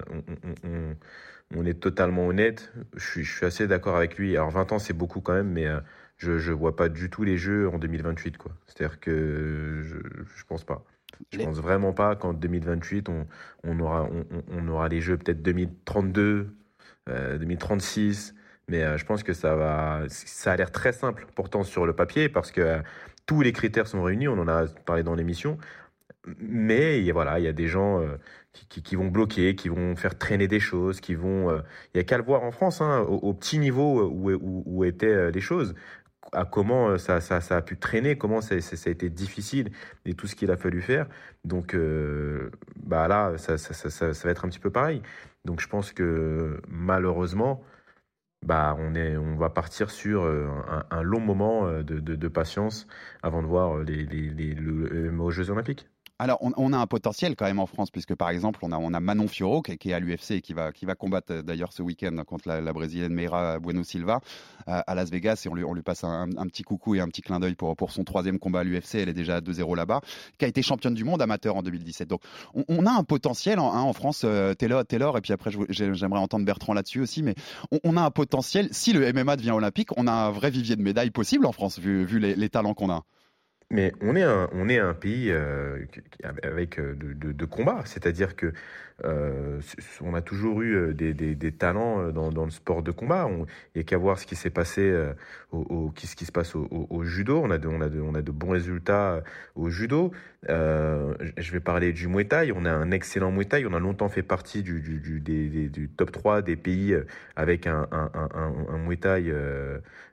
on, 1.55 1.65
est 1.65 1.79
totalement 1.79 2.27
honnête, 2.27 2.71
je 2.95 3.21
suis, 3.23 3.45
assez 3.45 3.67
d'accord 3.67 3.95
avec 3.95 4.17
lui. 4.17 4.37
Alors 4.37 4.51
20 4.51 4.73
ans, 4.73 4.79
c'est 4.79 4.93
beaucoup 4.93 5.21
quand 5.21 5.33
même, 5.33 5.49
mais 5.49 5.65
euh, 5.65 5.79
je 6.17 6.33
ne 6.33 6.55
vois 6.55 6.75
pas 6.75 6.87
du 6.87 7.09
tout 7.09 7.23
les 7.23 7.37
jeux 7.37 7.67
en 7.67 7.79
2028. 7.79 8.37
quoi. 8.37 8.51
C'est-à-dire 8.67 8.99
que 8.99 9.81
je 9.81 9.95
ne 9.95 10.47
pense 10.47 10.63
pas. 10.63 10.85
Je 11.31 11.39
pense 11.39 11.57
vraiment 11.57 11.93
pas 11.93 12.15
qu'en 12.15 12.33
2028, 12.33 13.09
on, 13.63 13.79
aura, 13.79 14.07
on, 14.51 14.67
aura 14.67 14.87
les 14.87 15.01
jeux 15.01 15.17
peut-être 15.17 15.41
2032, 15.41 16.49
2036. 17.07 18.35
Mais 18.67 18.97
je 18.97 19.05
pense 19.05 19.23
que 19.23 19.33
ça 19.33 19.55
va. 19.55 20.03
Ça 20.09 20.51
a 20.51 20.57
l'air 20.57 20.71
très 20.71 20.91
simple 20.91 21.25
pourtant 21.33 21.63
sur 21.63 21.85
le 21.85 21.93
papier 21.93 22.27
parce 22.27 22.51
que 22.51 22.81
tous 23.25 23.41
les 23.41 23.53
critères 23.53 23.87
sont 23.87 24.03
réunis. 24.03 24.27
On 24.27 24.39
en 24.39 24.47
a 24.47 24.67
parlé 24.85 25.03
dans 25.03 25.15
l'émission 25.15 25.57
mais 26.39 26.99
il 26.99 27.05
y 27.05 27.11
a 27.47 27.51
des 27.53 27.67
gens 27.67 28.01
euh, 28.01 28.17
qui, 28.51 28.95
vont 28.95 29.07
bloquer, 29.07 29.55
qui 29.55 29.69
vont 29.69 29.95
faire 29.95 30.17
traîner 30.17 30.47
des 30.47 30.59
choses, 30.59 30.99
qui 30.99 31.15
vont. 31.15 31.49
Euh, 31.49 31.59
il 31.93 31.97
y 31.97 31.99
a 31.99 32.03
qu'à 32.03 32.17
le 32.17 32.23
voir 32.23 32.43
en 32.43 32.51
France, 32.51 32.81
hein, 32.81 33.01
au, 33.01 33.33
petit 33.33 33.59
niveau 33.59 34.09
où, 34.09 34.83
étaient 34.83 35.07
euh, 35.07 35.31
les 35.31 35.41
choses, 35.41 35.75
à 36.31 36.45
comment 36.45 36.97
ça, 36.97 37.19
a 37.19 37.61
pu 37.61 37.77
traîner, 37.77 38.17
comment 38.17 38.41
ça, 38.41 38.55
a 38.55 38.89
été 38.89 39.09
difficile 39.09 39.71
et 40.05 40.15
tout 40.15 40.27
ce 40.27 40.35
qu'il 40.35 40.51
a 40.51 40.57
fallu 40.57 40.81
faire. 40.81 41.07
Donc 41.43 41.77
bah 42.77 43.07
là, 43.07 43.37
ça, 43.37 43.55
va 43.55 44.31
être 44.31 44.45
un 44.45 44.49
petit 44.49 44.59
peu 44.59 44.71
pareil. 44.71 45.01
Donc 45.45 45.61
je 45.61 45.67
pense 45.67 45.91
que 45.91 46.59
malheureusement, 46.67 47.63
bah, 48.45 48.75
on, 48.79 48.95
est, 48.95 49.17
on 49.17 49.35
va 49.35 49.49
partir 49.49 49.89
sur 49.91 50.25
un, 50.25 51.01
long 51.01 51.19
moment 51.19 51.67
de, 51.81 51.99
de, 51.99 52.27
patience 52.27 52.87
avant 53.23 53.41
de 53.41 53.47
voir 53.47 53.79
les, 53.79 54.05
les, 54.05 54.29
les 54.29 54.55
Jeux 55.31 55.49
Olympiques. 55.49 55.87
Alors, 56.17 56.37
on, 56.41 56.71
a 56.71 56.77
un 56.77 56.87
potentiel 56.87 57.35
quand 57.35 57.43
même 57.43 57.59
en 57.59 57.65
France, 57.65 57.91
puisque 57.91 58.15
par 58.15 58.29
exemple, 58.29 58.61
on 58.63 58.71
a, 58.71 58.77
on 58.77 58.93
a 58.93 59.01
Manon 59.01 59.27
Fioro, 59.27 59.61
qui, 59.61 59.89
est 59.89 59.93
à 59.93 59.99
l'UFC 59.99 60.31
et 60.31 60.41
qui 60.41 60.53
va, 60.53 60.71
combattre 60.97 61.33
euh, 61.33 61.41
d'ailleurs 61.41 61.73
ce 61.73 61.83
week-end 61.83 62.15
contre 62.25 62.47
la, 62.47 62.71
Brésilienne 62.71 63.13
Meira 63.13 63.59
Bueno 63.59 63.83
Silva 63.83 64.21
euh, 64.69 64.79
à 64.87 64.95
Las 64.95 65.09
Vegas. 65.09 65.43
Et 65.45 65.49
on 65.49 65.73
lui, 65.73 65.81
passe 65.81 66.05
un, 66.05 66.29
petit 66.47 66.63
coucou 66.63 66.95
et 66.95 67.01
un 67.01 67.09
petit 67.09 67.21
clin 67.21 67.41
d'œil 67.41 67.55
pour, 67.55 67.75
son 67.91 68.05
troisième 68.05 68.39
combat 68.39 68.61
à 68.61 68.63
l'UFC. 68.63 68.95
Elle 68.95 69.09
est 69.09 69.13
déjà 69.13 69.35
à 69.35 69.41
2-0 69.41 69.75
là-bas, 69.75 69.99
qui 70.37 70.45
a 70.45 70.47
été 70.47 70.61
championne 70.61 70.93
du 70.93 71.03
monde 71.03 71.21
amateur 71.21 71.57
en 71.57 71.63
2017. 71.63 72.07
Donc, 72.07 72.21
on, 72.69 72.85
a 72.85 72.91
un 72.91 73.03
potentiel 73.03 73.59
en, 73.59 73.73
hein, 73.73 73.81
en 73.81 73.91
France, 73.91 74.21
euh, 74.23 74.53
Taylor, 74.53 74.85
Taylor, 74.85 75.17
et 75.17 75.21
puis 75.21 75.33
après, 75.33 75.51
j'aimerais 75.67 76.19
entendre 76.19 76.45
Bertrand 76.45 76.73
là-dessus 76.73 77.01
aussi, 77.01 77.23
mais 77.23 77.35
on, 77.83 77.97
a 77.97 78.01
un 78.01 78.11
potentiel. 78.11 78.69
Si 78.71 78.93
le 78.93 79.11
MMA 79.11 79.35
devient 79.35 79.51
olympique, 79.51 79.89
on 79.97 80.07
a 80.07 80.13
un 80.13 80.31
vrai 80.31 80.49
vivier 80.49 80.77
de 80.77 80.81
médailles 80.81 81.11
possible 81.11 81.45
en 81.45 81.51
France, 81.51 81.77
vu 81.77 82.19
les 82.19 82.49
talents 82.49 82.73
qu'on 82.73 82.89
a. 82.89 83.03
Mais 83.71 83.93
on 84.01 84.15
est 84.15 84.21
un, 84.23 84.47
on 84.53 84.69
est 84.69 84.77
un 84.79 84.93
pays 84.93 85.31
euh, 85.31 85.85
avec 86.43 86.79
euh, 86.79 86.95
de, 86.95 87.13
de, 87.13 87.31
de 87.31 87.45
combats, 87.45 87.83
c'est-à-dire 87.85 88.35
que 88.35 88.53
euh, 89.03 89.59
on 90.01 90.13
a 90.13 90.21
toujours 90.21 90.61
eu 90.61 90.75
euh, 90.75 90.93
des, 90.93 91.51
talents 91.51 91.99
euh, 91.99 92.11
dans, 92.11 92.45
le 92.45 92.51
sport 92.51 92.81
de 92.81 92.91
combat. 92.91 93.27
Il 93.29 93.45
n'y 93.75 93.81
a 93.81 93.83
qu'à 93.83 93.97
voir 93.97 94.17
ce 94.17 94.25
qui 94.25 94.35
s'est 94.35 94.49
passé 94.49 94.93
au, 95.51 95.91
ce 95.97 96.15
qui 96.15 96.25
se 96.25 96.31
passe 96.31 96.55
au, 96.55 97.03
judo. 97.03 97.41
On 97.43 97.51
a, 97.51 97.57
de, 97.57 97.67
on, 97.67 97.81
a 97.81 97.89
on 97.89 98.15
a 98.15 98.21
de 98.21 98.31
bons 98.31 98.51
résultats 98.51 99.21
au 99.55 99.69
judo. 99.69 100.11
Je 100.47 101.51
vais 101.51 101.59
parler 101.59 101.91
du 101.91 102.07
Muay 102.07 102.25
Thai. 102.25 102.51
On 102.55 102.65
a 102.65 102.71
un 102.71 102.91
excellent 102.91 103.31
Muay 103.31 103.45
Thai. 103.45 103.65
On 103.65 103.73
a 103.73 103.79
longtemps 103.79 104.09
fait 104.09 104.23
partie 104.23 104.63
du, 104.63 105.91
top 105.97 106.11
3 106.11 106.41
des 106.41 106.55
pays 106.55 106.95
avec 107.35 107.67
un, 107.67 107.87
un, 107.91 108.77
Muay 108.77 108.97
Thai 108.97 109.31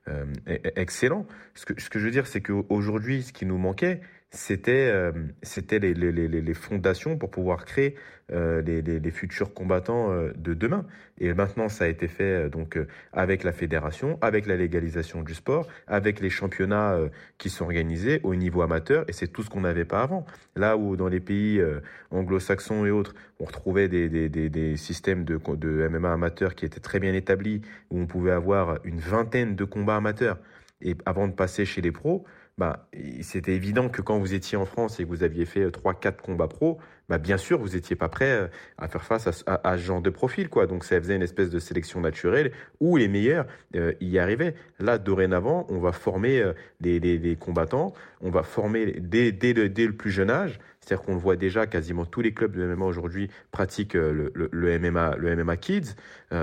euh, 0.08 0.26
excellent. 0.74 1.26
Ce 1.54 1.64
que, 1.64 1.80
ce 1.80 1.88
que 1.88 1.98
je 1.98 2.04
veux 2.04 2.10
dire, 2.10 2.26
c'est 2.26 2.40
qu'aujourd'hui, 2.40 3.22
ce 3.22 3.32
qui 3.32 3.46
nous 3.46 3.58
manquait, 3.58 4.00
c'était 4.32 4.90
euh, 4.90 5.12
c'était 5.42 5.78
les, 5.78 5.92
les, 5.92 6.10
les, 6.10 6.26
les, 6.26 6.54
fondations 6.54 7.18
pour 7.18 7.30
pouvoir 7.30 7.66
créer 7.66 7.96
euh, 8.32 8.62
les, 8.62 9.10
futurs 9.10 9.52
combattants 9.52 10.10
euh, 10.10 10.32
de 10.36 10.54
demain. 10.54 10.86
Et 11.18 11.34
maintenant, 11.34 11.68
ça 11.68 11.84
a 11.84 11.88
été 11.88 12.08
fait 12.08 12.48
donc 12.48 12.78
avec 13.12 13.44
la 13.44 13.52
fédération, 13.52 14.18
avec 14.22 14.46
la 14.46 14.56
légalisation 14.56 15.22
du 15.22 15.34
sport, 15.34 15.68
avec 15.86 16.18
les 16.20 16.30
championnats 16.30 16.98
qui 17.36 17.50
sont 17.50 17.64
organisés 17.64 18.20
au 18.22 18.34
niveau 18.34 18.62
amateur. 18.62 19.04
Et 19.06 19.12
c'est 19.12 19.28
tout 19.28 19.42
ce 19.42 19.50
qu'on 19.50 19.60
n'avait 19.60 19.84
pas 19.84 20.02
avant. 20.02 20.24
Là 20.56 20.78
où 20.78 20.96
dans 20.96 21.08
les 21.08 21.20
pays 21.20 21.62
anglo-saxons 22.10 22.86
et 22.86 22.90
autres, 22.90 23.14
on 23.38 23.44
retrouvait 23.44 23.88
des, 23.88 24.08
des, 24.08 24.28
des, 24.28 24.48
des 24.48 24.76
systèmes 24.76 25.24
de, 25.24 25.38
de 25.54 25.88
MMA 25.88 26.12
amateurs 26.12 26.54
qui 26.54 26.64
étaient 26.64 26.80
très 26.80 26.98
bien 26.98 27.12
établis, 27.12 27.60
où 27.90 28.00
on 28.00 28.06
pouvait 28.06 28.32
avoir 28.32 28.78
une 28.84 28.98
vingtaine 28.98 29.54
de 29.54 29.64
combats 29.64 29.96
amateurs. 29.96 30.38
Et 30.80 30.96
avant 31.06 31.28
de 31.28 31.32
passer 31.32 31.64
chez 31.64 31.82
les 31.82 31.92
pros, 31.92 32.24
bah, 32.58 32.86
c'était 33.22 33.54
évident 33.54 33.88
que 33.88 34.02
quand 34.02 34.18
vous 34.18 34.34
étiez 34.34 34.58
en 34.58 34.66
France 34.66 35.00
et 35.00 35.04
que 35.04 35.08
vous 35.08 35.22
aviez 35.22 35.46
fait 35.46 35.68
3-4 35.68 36.06
euh, 36.06 36.10
combats 36.22 36.48
pro, 36.48 36.78
bah, 37.08 37.16
bien 37.16 37.38
sûr, 37.38 37.58
vous 37.58 37.70
n'étiez 37.70 37.96
pas 37.96 38.10
prêt 38.10 38.30
euh, 38.30 38.46
à 38.76 38.88
faire 38.88 39.04
face 39.04 39.44
à, 39.46 39.76
ce 39.78 39.82
genre 39.82 40.02
de 40.02 40.10
profil. 40.10 40.50
Quoi. 40.50 40.66
Donc 40.66 40.84
ça 40.84 41.00
faisait 41.00 41.16
une 41.16 41.22
espèce 41.22 41.48
de 41.48 41.58
sélection 41.58 42.00
naturelle 42.00 42.52
où 42.78 42.98
les 42.98 43.08
meilleurs 43.08 43.46
euh, 43.74 43.94
y 44.02 44.18
arrivaient. 44.18 44.54
Là, 44.78 44.98
dorénavant, 44.98 45.66
on 45.70 45.78
va 45.78 45.92
former 45.92 46.42
des 46.80 47.36
combattants, 47.40 47.94
on 48.20 48.30
va 48.30 48.42
former 48.42 48.96
dès, 49.00 49.32
dès, 49.32 49.54
le, 49.54 49.70
dès 49.70 49.86
le 49.86 49.94
plus 49.94 50.10
jeune 50.10 50.30
âge. 50.30 50.60
C'est-à-dire 50.80 51.06
qu'on 51.06 51.14
le 51.14 51.20
voit 51.20 51.36
déjà, 51.36 51.66
quasiment 51.66 52.04
tous 52.04 52.22
les 52.22 52.34
clubs 52.34 52.56
de 52.56 52.66
MMA 52.66 52.84
aujourd'hui 52.84 53.30
pratiquent 53.52 53.94
le, 53.94 54.32
le, 54.34 54.78
MMA, 54.78 55.16
le 55.16 55.36
MMA 55.36 55.56
Kids. 55.56 55.94
il 56.32 56.36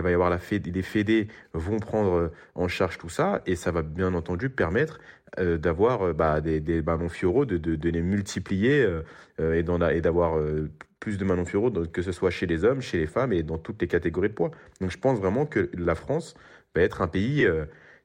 va 0.00 0.10
y 0.10 0.14
avoir 0.14 0.28
la 0.28 0.38
fédé, 0.38 0.70
les 0.70 0.82
fédés 0.82 1.28
vont 1.54 1.78
prendre 1.78 2.30
en 2.54 2.68
charge 2.68 2.98
tout 2.98 3.08
ça 3.08 3.40
et 3.46 3.56
ça 3.56 3.70
va 3.70 3.80
bien 3.80 4.12
entendu 4.12 4.50
permettre 4.50 5.00
euh, 5.38 5.56
d'avoir 5.56 6.08
euh, 6.08 6.12
bah, 6.12 6.42
des, 6.42 6.60
des 6.60 6.82
ballons 6.82 7.08
fioraux, 7.08 7.46
de, 7.46 7.56
de, 7.56 7.74
de, 7.74 7.88
les 7.88 8.02
multiplier 8.02 8.82
euh, 9.38 9.54
et 9.54 10.00
d'avoir 10.02 10.38
plus 11.00 11.16
de 11.16 11.24
Manon 11.24 11.46
Fiorot, 11.46 11.70
que 11.86 12.02
ce 12.02 12.12
soit 12.12 12.30
chez 12.30 12.46
les 12.46 12.64
hommes, 12.64 12.82
chez 12.82 12.98
les 12.98 13.06
femmes 13.06 13.32
et 13.32 13.42
dans 13.42 13.56
toutes 13.56 13.80
les 13.80 13.88
catégories 13.88 14.28
de 14.28 14.34
poids. 14.34 14.50
Donc 14.80 14.90
je 14.90 14.98
pense 14.98 15.18
vraiment 15.18 15.46
que 15.46 15.70
la 15.72 15.94
France 15.94 16.34
va 16.74 16.82
être 16.82 17.00
un 17.00 17.08
pays 17.08 17.48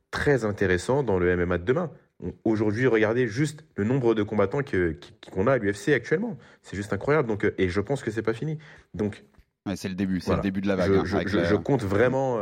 très 0.10 0.46
intéressant 0.46 1.04
dans 1.04 1.20
le 1.20 1.36
MMA 1.36 1.58
de 1.58 1.66
demain. 1.66 1.92
Aujourd'hui, 2.46 2.88
regardez 2.88 3.28
juste 3.28 3.66
le 3.76 3.84
nombre 3.84 4.16
de 4.16 4.24
combattants 4.24 4.62
qu'on 4.64 5.48
a 5.48 5.52
à 5.52 5.58
l'UFC 5.58 5.90
actuellement. 5.90 6.38
C'est 6.64 6.76
juste 6.76 6.94
incroyable. 6.94 7.28
Donc, 7.28 7.46
et 7.58 7.70
je 7.70 7.82
pense 7.82 8.02
que 8.02 8.10
c'est 8.10 8.24
pas 8.24 8.34
fini. 8.34 8.58
Donc, 8.94 9.24
c'est 9.76 9.90
le 9.90 9.96
début, 9.96 10.22
c'est 10.22 10.36
le 10.36 10.42
début 10.42 10.62
de 10.62 10.68
la 10.68 10.78
vague. 10.78 11.04
Je, 11.06 11.18
hein, 11.18 11.62
compte 11.62 11.84
vraiment 11.84 12.42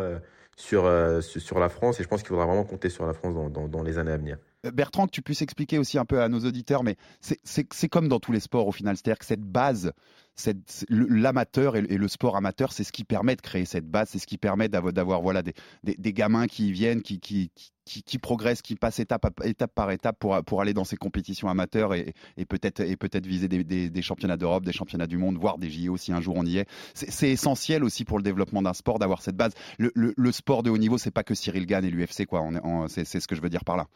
euh, 0.74 1.22
sur, 1.22 1.42
sur 1.42 1.60
la 1.60 1.70
France 1.70 2.00
et 2.00 2.04
je 2.04 2.08
pense 2.08 2.22
qu'il 2.22 2.30
faudra 2.30 2.46
vraiment 2.46 2.64
compter 2.64 2.90
sur 2.90 3.06
la 3.06 3.14
France 3.14 3.34
dans, 3.52 3.68
dans 3.68 3.84
les 3.84 3.98
années 3.98 4.12
à 4.12 4.18
venir. 4.18 4.38
Bertrand, 4.72 5.06
que 5.06 5.12
tu 5.12 5.22
puisses 5.22 5.42
expliquer 5.42 5.78
aussi 5.78 5.98
un 5.98 6.06
peu 6.06 6.22
à 6.22 6.30
nos 6.30 6.40
auditeurs, 6.40 6.84
mais 6.84 6.96
c'est 7.22 7.90
comme 7.90 8.08
dans 8.08 8.20
tous 8.20 8.32
les 8.32 8.40
sports 8.40 8.68
au 8.68 8.72
final, 8.72 8.96
c'est-à-dire 8.96 9.20
que 9.20 9.26
cette 9.26 9.44
base, 9.44 9.94
l'amateur 10.90 11.76
et, 11.76 11.82
le 11.82 12.08
sport 12.08 12.36
amateur, 12.36 12.74
c'est 12.74 12.84
ce 12.84 12.92
qui 12.92 13.04
permet 13.04 13.36
de 13.36 13.42
créer 13.42 13.66
cette 13.66 13.90
base, 13.90 14.10
c'est 14.12 14.20
ce 14.20 14.28
qui 14.28 14.38
permet 14.38 14.70
d'avoir 14.70 15.22
voilà 15.22 15.42
des, 15.42 15.54
des, 15.84 16.14
gamins 16.14 16.48
qui 16.48 16.72
viennent, 16.72 17.02
qui, 17.02 17.20
qui, 17.20 17.52
qui, 17.86 18.18
progressent, 18.20 18.62
qui 18.62 18.76
passent 18.76 19.00
étape, 19.00 19.26
étape 19.44 19.74
par 19.74 19.92
étape 19.92 20.18
pour, 20.20 20.44
pour 20.44 20.62
aller 20.62 20.74
dans 20.74 20.84
ces 20.84 20.98
compétitions 20.98 21.50
amateurs 21.50 21.94
et, 21.94 22.14
et 22.38 22.46
peut-être 22.46 23.26
viser 23.26 23.48
des, 23.48 23.90
des, 23.90 24.02
championnats 24.02 24.38
d'Europe, 24.38 24.66
des 24.66 24.74
championnats 24.74 25.08
du 25.08 25.18
monde, 25.18 25.38
voire 25.38 25.58
des 25.58 25.70
JO 25.70 25.96
si 25.98 26.12
un 26.12 26.22
jour 26.22 26.36
on 26.38 26.46
y 26.46 26.58
est. 26.58 26.68
C'est 26.94 27.30
essentiel 27.30 27.84
aussi 27.84 28.04
pour 28.04 28.18
le 28.18 28.24
développement 28.24 28.62
d'un 28.62 28.74
sport 28.74 29.00
d'avoir 29.00 29.22
cette 29.22 29.38
base. 29.38 29.54
Le, 29.78 29.92
le, 29.96 30.32
sport 30.32 30.64
de 30.64 30.70
haut 30.70 30.78
niveau, 30.78 30.98
c'est 30.98 31.12
pas 31.12 31.24
que 31.24 31.36
Cyril 31.36 31.66
Gann 31.66 31.86
et 31.86 31.90
l'UFC 31.90 32.26
quoi. 32.26 32.44
C'est 32.88 33.06
ce 33.06 33.28
que 33.28 33.36
je 33.36 33.42
veux 33.42 33.50
dire 33.50 33.64
par 33.64 33.78
là. 33.78 33.88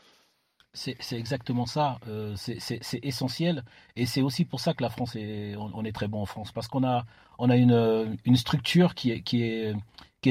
C'est 0.73 0.95
exactement 1.13 1.65
ça. 1.65 1.99
Euh, 2.07 2.35
c'est 2.35 2.99
essentiel. 3.03 3.63
Et 3.95 4.05
c'est 4.05 4.21
aussi 4.21 4.45
pour 4.45 4.59
ça 4.59 4.73
que 4.73 4.83
la 4.83 4.89
France 4.89 5.15
est, 5.15 5.55
on, 5.57 5.83
est 5.83 5.91
très 5.91 6.07
bon 6.07 6.21
en 6.21 6.25
France. 6.25 6.51
Parce 6.51 6.67
qu'on 6.67 6.83
a, 6.83 7.05
a 7.39 7.55
une, 7.55 8.35
structure 8.35 8.93
qui 8.93 9.11
est, 9.11 9.75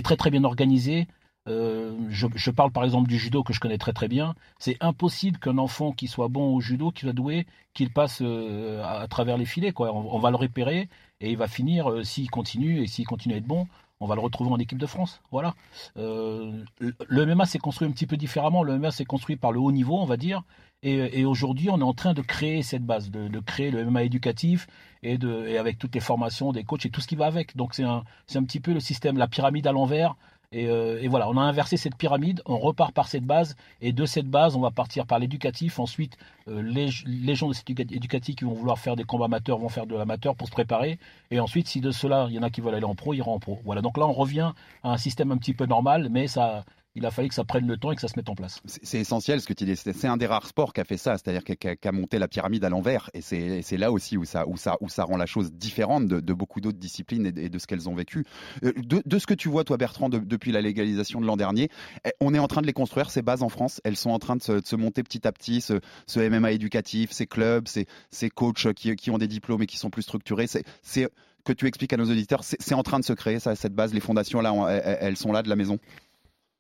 très 0.03 0.17
très 0.17 0.31
bien 0.31 0.45
organisée. 0.45 1.09
Euh, 1.49 1.97
je, 2.11 2.51
parle 2.51 2.71
par 2.73 2.85
exemple 2.85 3.09
du 3.09 3.19
judo 3.19 3.43
que 3.43 3.53
je 3.53 3.61
connais 3.61 3.79
très 3.79 3.93
très 3.93 4.07
bien. 4.07 4.35
C'est 4.59 4.77
impossible 4.81 5.39
qu'un 5.39 5.59
enfant 5.59 5.93
qui 5.93 6.07
soit 6.07 6.29
bon 6.29 6.55
au 6.55 6.61
judo, 6.61 6.93
qui 6.93 7.01
soit 7.03 7.13
doué, 7.13 7.47
qu'il 7.75 7.93
passe 7.93 8.21
euh, 8.23 8.83
à, 8.85 9.09
travers 9.09 9.39
les 9.39 9.47
filets. 9.47 9.73
On, 9.77 10.15
on, 10.15 10.19
va 10.21 10.31
le 10.31 10.37
repérer 10.37 10.89
et 11.21 11.31
il 11.33 11.37
va 11.37 11.49
finir, 11.49 12.05
s'il 12.05 12.31
continue 12.31 12.83
et 12.83 12.87
s'il 12.87 13.07
continue 13.07 13.35
à 13.35 13.39
être 13.39 13.47
bon, 13.47 13.67
on 14.01 14.07
va 14.07 14.15
le 14.15 14.21
retrouver 14.21 14.51
en 14.51 14.59
équipe 14.59 14.79
de 14.79 14.87
France. 14.87 15.21
Voilà. 15.31 15.55
Euh, 15.97 16.65
le 16.79 17.27
MMA 17.27 17.47
s'est 17.47 17.59
construit 17.59 17.89
un 17.89 17.91
petit 17.91 18.07
peu 18.07 18.17
différemment. 18.17 18.63
Le 18.63 18.79
MMA 18.79 18.91
s'est 18.91 19.05
construit 19.05 19.37
par 19.37 19.53
le 19.53 19.61
haut 19.61 19.73
niveau, 19.73 19.99
on 19.99 20.07
va 20.07 20.17
dire. 20.17 20.43
Et, 20.85 21.25
aujourd'hui, 21.25 21.71
on 21.71 21.81
est 21.81 21.85
en 21.85 21.93
train 21.93 22.15
de 22.15 22.23
créer 22.23 22.63
cette 22.63 22.85
base, 22.85 23.11
de, 23.11 23.41
créer 23.41 23.73
le 23.73 23.85
MMA 23.85 24.05
éducatif 24.05 24.69
et, 25.03 25.19
avec 25.59 25.77
toutes 25.77 25.93
les 25.97 26.01
formations 26.01 26.53
des 26.53 26.63
coachs 26.63 26.87
et 26.87 26.91
tout 26.91 27.01
ce 27.01 27.09
qui 27.09 27.17
va 27.17 27.27
avec. 27.27 27.57
Donc 27.57 27.75
c'est 27.75 27.83
un, 27.83 28.05
un 28.33 28.45
petit 28.45 28.61
peu 28.61 28.73
le 28.73 28.79
système, 28.79 29.19
la 29.19 29.27
pyramide 29.27 29.67
à 29.67 29.73
l'envers 29.73 30.15
euh, 30.55 30.99
et, 31.01 31.09
voilà, 31.09 31.29
on 31.29 31.37
a 31.37 31.43
inversé 31.43 31.77
cette 31.77 31.97
pyramide, 31.97 32.41
on 32.47 32.59
repart 32.59 32.93
par 32.93 33.09
cette 33.09 33.25
base, 33.25 33.55
et 33.83 33.93
de 33.93 34.07
cette 34.07 34.29
base, 34.29 34.57
on 34.57 34.61
va 34.61 34.71
partir 34.71 35.07
par 35.07 35.19
l'éducatif. 35.19 35.79
Ensuite, 35.79 36.17
euh, 36.49 36.63
les, 36.63 36.89
les, 37.05 37.35
gens 37.35 37.49
de 37.49 37.53
cet 37.53 37.69
éducatif 37.69 38.37
qui 38.37 38.45
vont 38.45 38.55
vouloir 38.55 38.79
faire 38.79 38.97
des 38.97 39.05
combats 39.05 39.27
amateurs 39.27 39.59
vont 39.59 39.69
faire 39.69 39.87
de 39.87 39.95
l'amateur 39.95 40.35
pour 40.37 40.47
se 40.47 40.53
préparer. 40.53 40.99
Et 41.31 41.39
ensuite, 41.39 41.69
si 41.69 41.81
de 41.81 41.91
cela, 41.91 42.27
il 42.31 42.35
y 42.35 42.39
en 42.39 42.43
a 42.43 42.51
qui 42.51 42.63
veulent 42.63 42.75
aller 42.75 42.85
en 42.85 42.95
pro, 42.95 43.13
ils 43.13 43.19
iront 43.19 43.35
en 43.35 43.41
pro. 43.41 43.61
Voilà, 43.65 43.83
donc 43.83 43.99
là, 43.99 44.07
on 44.07 44.13
revient 44.13 44.53
à 44.83 44.93
un 44.93 44.97
système 44.97 45.33
un 45.33 45.37
petit 45.37 45.53
peu 45.53 45.67
normal, 45.67 46.09
mais 46.11 46.29
ça, 46.29 46.65
il 46.95 47.07
a 47.07 47.11
fallu 47.11 47.29
que 47.29 47.35
ça 47.35 47.45
prenne 47.45 47.67
le 47.67 47.77
temps 47.77 47.93
et 47.93 47.95
que 47.95 48.01
ça 48.01 48.09
se 48.09 48.15
mette 48.17 48.29
en 48.29 48.35
place. 48.35 48.61
C'est 48.65 48.99
essentiel 48.99 49.41
ce 49.41 49.47
que 49.47 49.53
tu 49.53 49.65
dis. 49.65 49.77
C'est 49.77 50.07
un 50.07 50.17
des 50.17 50.27
rares 50.27 50.47
sports 50.47 50.73
qui 50.73 50.81
a 50.81 50.85
fait 50.85 50.97
ça, 50.97 51.17
c'est-à-dire 51.17 51.45
qui 51.45 51.89
a, 51.89 51.93
monté 51.93 52.19
la 52.19 52.29
pyramide 52.29 52.65
à 52.65 52.69
l'envers. 52.69 53.11
Et 53.15 53.21
c'est 53.21 53.77
là 53.77 53.93
aussi 53.93 54.17
où 54.17 54.25
ça, 54.25 54.45
rend 54.45 55.17
la 55.17 55.27
chose 55.27 55.53
différente 55.53 56.07
de, 56.07 56.33
beaucoup 56.33 56.61
d'autres 56.61 56.79
disciplines 56.79 57.27
et 57.27 57.49
de, 57.49 57.59
ce 57.59 57.67
qu'elles 57.67 57.89
ont 57.89 57.95
vécu. 57.95 58.25
Euh, 58.65 58.73
de, 58.77 59.19
ce 59.19 59.27
que 59.27 59.35
tu 59.35 59.49
vois, 59.49 59.65
toi, 59.65 59.77
Bertrand, 59.77 60.09
depuis 60.09 60.53
la 60.53 60.61
légalisation 60.61 61.21
de 61.21 61.27
l'an 61.27 61.37
dernier, 61.37 61.69
eh, 62.05 62.11
on 62.21 62.35
est 62.35 62.39
en 62.39 62.49
train 62.49 62.63
de 62.63 62.67
les 62.67 62.73
construire, 62.73 63.11
ces 63.11 63.23
bases 63.23 63.43
en 63.43 63.49
France. 63.49 63.81
Elles 63.85 63.97
sont 63.97 64.11
en 64.11 64.19
train 64.19 64.37
de 64.37 64.43
se, 64.43 64.77
monter 64.77 65.03
petit 65.03 65.27
à 65.27 65.33
petit, 65.33 65.61
ce, 65.61 65.81
MMA 66.17 66.53
éducatif, 66.53 67.13
ces 67.13 67.27
clubs, 67.27 67.69
ces, 67.69 68.31
coachs 68.31 68.73
qui, 68.75 69.11
ont 69.11 69.19
des 69.19 69.29
diplômes 69.29 69.63
et 69.63 69.67
qui 69.67 69.79
sont 69.79 69.91
plus 69.91 70.03
structurés. 70.03 70.47
C'est 70.83 71.09
que 71.45 71.53
tu 71.53 71.67
expliques 71.67 71.93
à 71.93 71.97
nos 71.97 72.11
auditeurs, 72.11 72.43
c'est 72.43 72.75
en 72.75 72.83
train 72.83 72.99
de 72.99 73.05
se 73.05 73.13
créer, 73.13 73.39
cette 73.39 73.75
base, 73.75 73.95
les 73.95 74.01
fondations, 74.01 74.41
là, 74.41 74.53
elles 75.01 75.17
sont 75.17 75.33
là 75.33 75.43
de 75.43 75.49
la 75.49 75.57
maison 75.57 75.79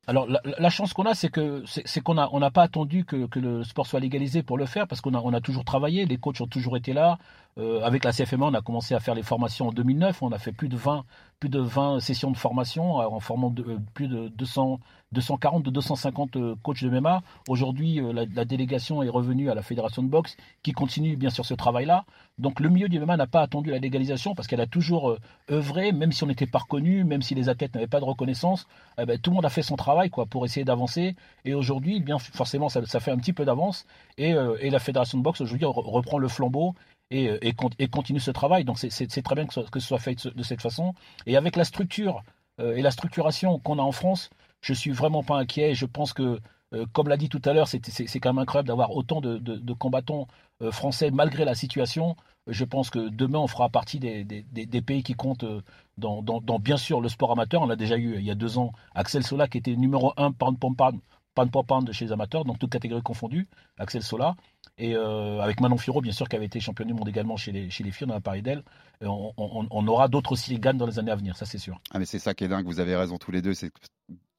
alors 0.09 0.27
la, 0.27 0.71
chance 0.71 0.95
qu'on 0.95 1.05
a, 1.05 1.15
c'est 1.15 1.29
que 1.29 1.63
c'est 1.67 2.01
qu'on 2.01 2.17
a 2.17 2.31
on 2.33 2.41
n'a 2.41 2.51
pas 2.51 2.63
attendu 2.63 3.05
que, 3.05 3.29
le 3.39 3.63
sport 3.63 3.87
soit 3.87 4.01
légalisé 4.01 4.43
pour 4.43 4.57
le 4.57 4.65
faire, 4.65 4.89
parce 4.89 5.03
qu'on 5.03 5.13
a 5.13 5.21
on 5.23 5.35
a 5.35 5.43
toujours 5.43 5.67
travaillé, 5.67 6.07
les 6.07 6.17
coachs 6.17 6.41
ont 6.41 6.47
toujours 6.47 6.79
été 6.79 6.95
là. 6.95 7.19
Euh, 7.59 7.81
avec 7.83 8.05
la 8.05 8.13
CFMA, 8.13 8.47
on 8.47 8.55
a 8.55 8.61
commencé 8.61 8.95
à 8.95 9.01
faire 9.01 9.15
les 9.15 9.23
formations 9.23 9.69
en 9.69 9.73
2009. 9.73 10.23
On 10.23 10.31
a 10.31 10.39
fait 10.39 10.53
plus 10.53 10.69
de 10.69 10.77
20 10.77 11.05
plus 11.41 11.49
de 11.49 11.61
20 11.61 12.01
sessions 12.01 12.33
de 12.33 12.37
formation 12.37 13.01
euh, 13.01 13.07
en 13.07 13.21
formant 13.21 13.55
euh, 13.59 13.79
plus 13.95 14.09
de 14.09 14.29
200 14.29 14.81
240 15.13 15.65
de 15.65 15.71
250 15.71 16.37
coachs 16.63 16.85
de 16.85 16.91
MMA. 16.91 17.23
Aujourd'hui, 17.49 17.99
la, 18.13 18.45
délégation 18.45 19.03
est 19.03 19.09
revenue 19.09 19.49
à 19.51 19.55
la 19.55 19.63
fédération 19.63 20.03
de 20.03 20.09
boxe, 20.09 20.37
qui 20.63 20.73
continue 20.73 21.17
bien 21.17 21.31
sûr 21.31 21.47
ce 21.47 21.55
travail-là. 21.55 22.05
Donc 22.37 22.61
le 22.61 22.69
milieu 22.69 22.91
du 22.91 23.01
MMA 23.01 23.17
n'a 23.17 23.27
pas 23.27 23.41
attendu 23.41 23.71
la 23.71 23.79
légalisation 23.79 24.35
parce 24.35 24.47
qu'elle 24.47 24.61
a 24.61 24.67
toujours 24.67 25.17
œuvré, 25.51 25.93
même 25.93 26.13
si 26.13 26.25
on 26.25 26.27
n'était 26.27 26.47
pas 26.47 26.59
reconnu, 26.59 27.05
même 27.05 27.23
si 27.23 27.35
les 27.35 27.49
athlètes 27.49 27.73
n'avaient 27.75 27.87
pas 27.87 28.01
de 28.01 28.05
reconnaissance, 28.05 28.67
eh 29.01 29.07
ben, 29.07 29.19
tout 29.19 29.31
le 29.31 29.37
monde 29.37 29.47
a 29.47 29.49
fait 29.49 29.63
son 29.63 29.77
travail 29.77 30.11
quoi 30.11 30.27
pour 30.27 30.45
essayer 30.45 30.65
d'avancer. 30.65 31.17
Et 31.47 31.55
aujourd'hui, 31.55 32.01
bien 32.01 32.19
forcément, 32.19 32.69
ça, 32.69 32.85
ça, 32.85 33.01
fait 33.01 33.11
un 33.11 33.17
petit 33.17 33.33
peu 33.33 33.47
d'avance. 33.47 33.87
Et, 34.19 34.35
et, 34.61 34.69
la 34.69 34.79
fédération 34.79 35.17
de 35.17 35.23
boxe 35.23 35.41
aujourd'hui 35.41 35.65
reprend 35.65 36.19
le 36.19 36.29
flambeau 36.29 36.75
et, 37.11 37.25
et, 37.43 37.55
et, 37.79 37.89
continue 37.89 38.21
ce 38.21 38.31
travail. 38.31 38.65
Donc 38.65 38.79
c'est 38.79 39.23
très 39.23 39.35
bien 39.35 39.47
que 39.47 39.71
que 39.71 39.81
ce, 39.81 39.87
soit 39.87 39.99
fait 39.99 40.27
de 40.27 40.43
cette 40.43 40.61
façon. 40.63 40.95
Et 41.27 41.37
avec 41.37 41.57
la 41.57 41.65
structure 41.65 42.23
euh, 42.61 42.77
et 42.77 42.83
la 42.83 42.91
structuration 42.91 43.59
qu'on 43.59 43.79
a 43.79 43.83
en 43.83 43.93
France, 43.93 44.31
je 44.61 44.75
suis 44.75 44.91
vraiment 44.91 45.23
pas 45.23 45.39
inquiet. 45.39 45.75
Je 45.75 45.87
pense 45.87 46.13
que, 46.13 46.41
euh, 46.75 46.87
comme 46.93 47.09
l'a 47.09 47.17
dit 47.17 47.29
tout 47.29 47.43
à 47.45 47.53
l'heure, 47.53 47.69
c'est 47.69 47.81
quand 48.21 48.31
même 48.31 48.39
incroyable 48.39 48.69
d'avoir 48.69 48.95
autant 48.95 49.21
de, 49.21 49.39
de, 49.39 49.73
combattants 49.73 50.27
euh, 50.63 50.71
français 50.71 51.11
malgré 51.11 51.45
la 51.45 51.55
situation. 51.55 52.17
Je 52.47 52.65
pense 52.65 52.91
que 52.91 53.09
demain, 53.11 53.39
on 53.39 53.47
fera 53.47 53.69
partie 53.69 53.99
des, 54.01 54.25
des, 54.25 54.83
pays 54.83 55.03
qui 55.03 55.15
comptent 55.15 55.45
dans, 55.99 56.23
dans, 56.23 56.59
bien 56.59 56.79
sûr 56.79 57.01
le 57.01 57.09
sport 57.09 57.31
amateur. 57.33 57.61
On 57.63 57.71
a 57.71 57.77
déjà 57.77 57.99
eu 57.99 58.17
il 58.17 58.25
y 58.25 58.31
a 58.31 58.35
deux 58.35 58.57
ans 58.57 58.73
Axel 58.95 59.23
Sola 59.23 59.49
qui 59.49 59.59
était 59.59 59.77
numéro 59.77 60.15
un 60.17 60.33
pound 60.33 60.59
pound 60.59 60.75
pound 60.75 61.01
pound 61.35 61.67
pound 61.67 61.93
chez 61.93 62.07
les 62.07 62.13
amateurs, 62.13 62.45
donc 62.45 62.59
toutes 62.59 62.73
catégories 62.73 63.03
confondues. 63.03 63.49
Axel 63.79 64.03
Sola. 64.03 64.35
Et 64.79 64.95
euh, 64.95 65.41
avec 65.41 65.61
Manon 65.61 65.77
Firo, 65.77 66.01
bien 66.01 66.13
sûr, 66.13 66.29
qui 66.29 66.37
avait 66.37 66.47
été 66.47 66.61
championne 66.61 66.89
du 66.89 66.95
monde 66.95 67.09
également 67.09 67.37
chez 67.37 67.51
les, 67.51 67.69
chez 67.69 67.83
les 67.83 67.91
filles, 67.91 68.07
on 68.09 68.15
a 68.15 68.21
parlé 68.21 68.43
d'elle. 68.43 68.63
On, 69.01 69.33
on, 69.37 69.87
aura 69.87 70.09
d'autres 70.09 70.33
aussi 70.33 70.59
dans 70.59 70.87
les 70.87 70.99
années 70.99 71.13
à 71.13 71.17
venir, 71.17 71.37
ça 71.37 71.47
c'est 71.47 71.59
sûr. 71.59 71.81
Ah 71.93 71.99
mais 71.99 72.05
c'est 72.05 72.19
ça 72.19 72.35
qui 72.35 72.45
est 72.45 72.49
dingue, 72.49 72.67
vous 72.67 72.81
avez 72.81 72.97
raison 72.97 73.17
tous 73.17 73.31
les 73.31 73.43
deux. 73.43 73.55
C'est 73.55 73.71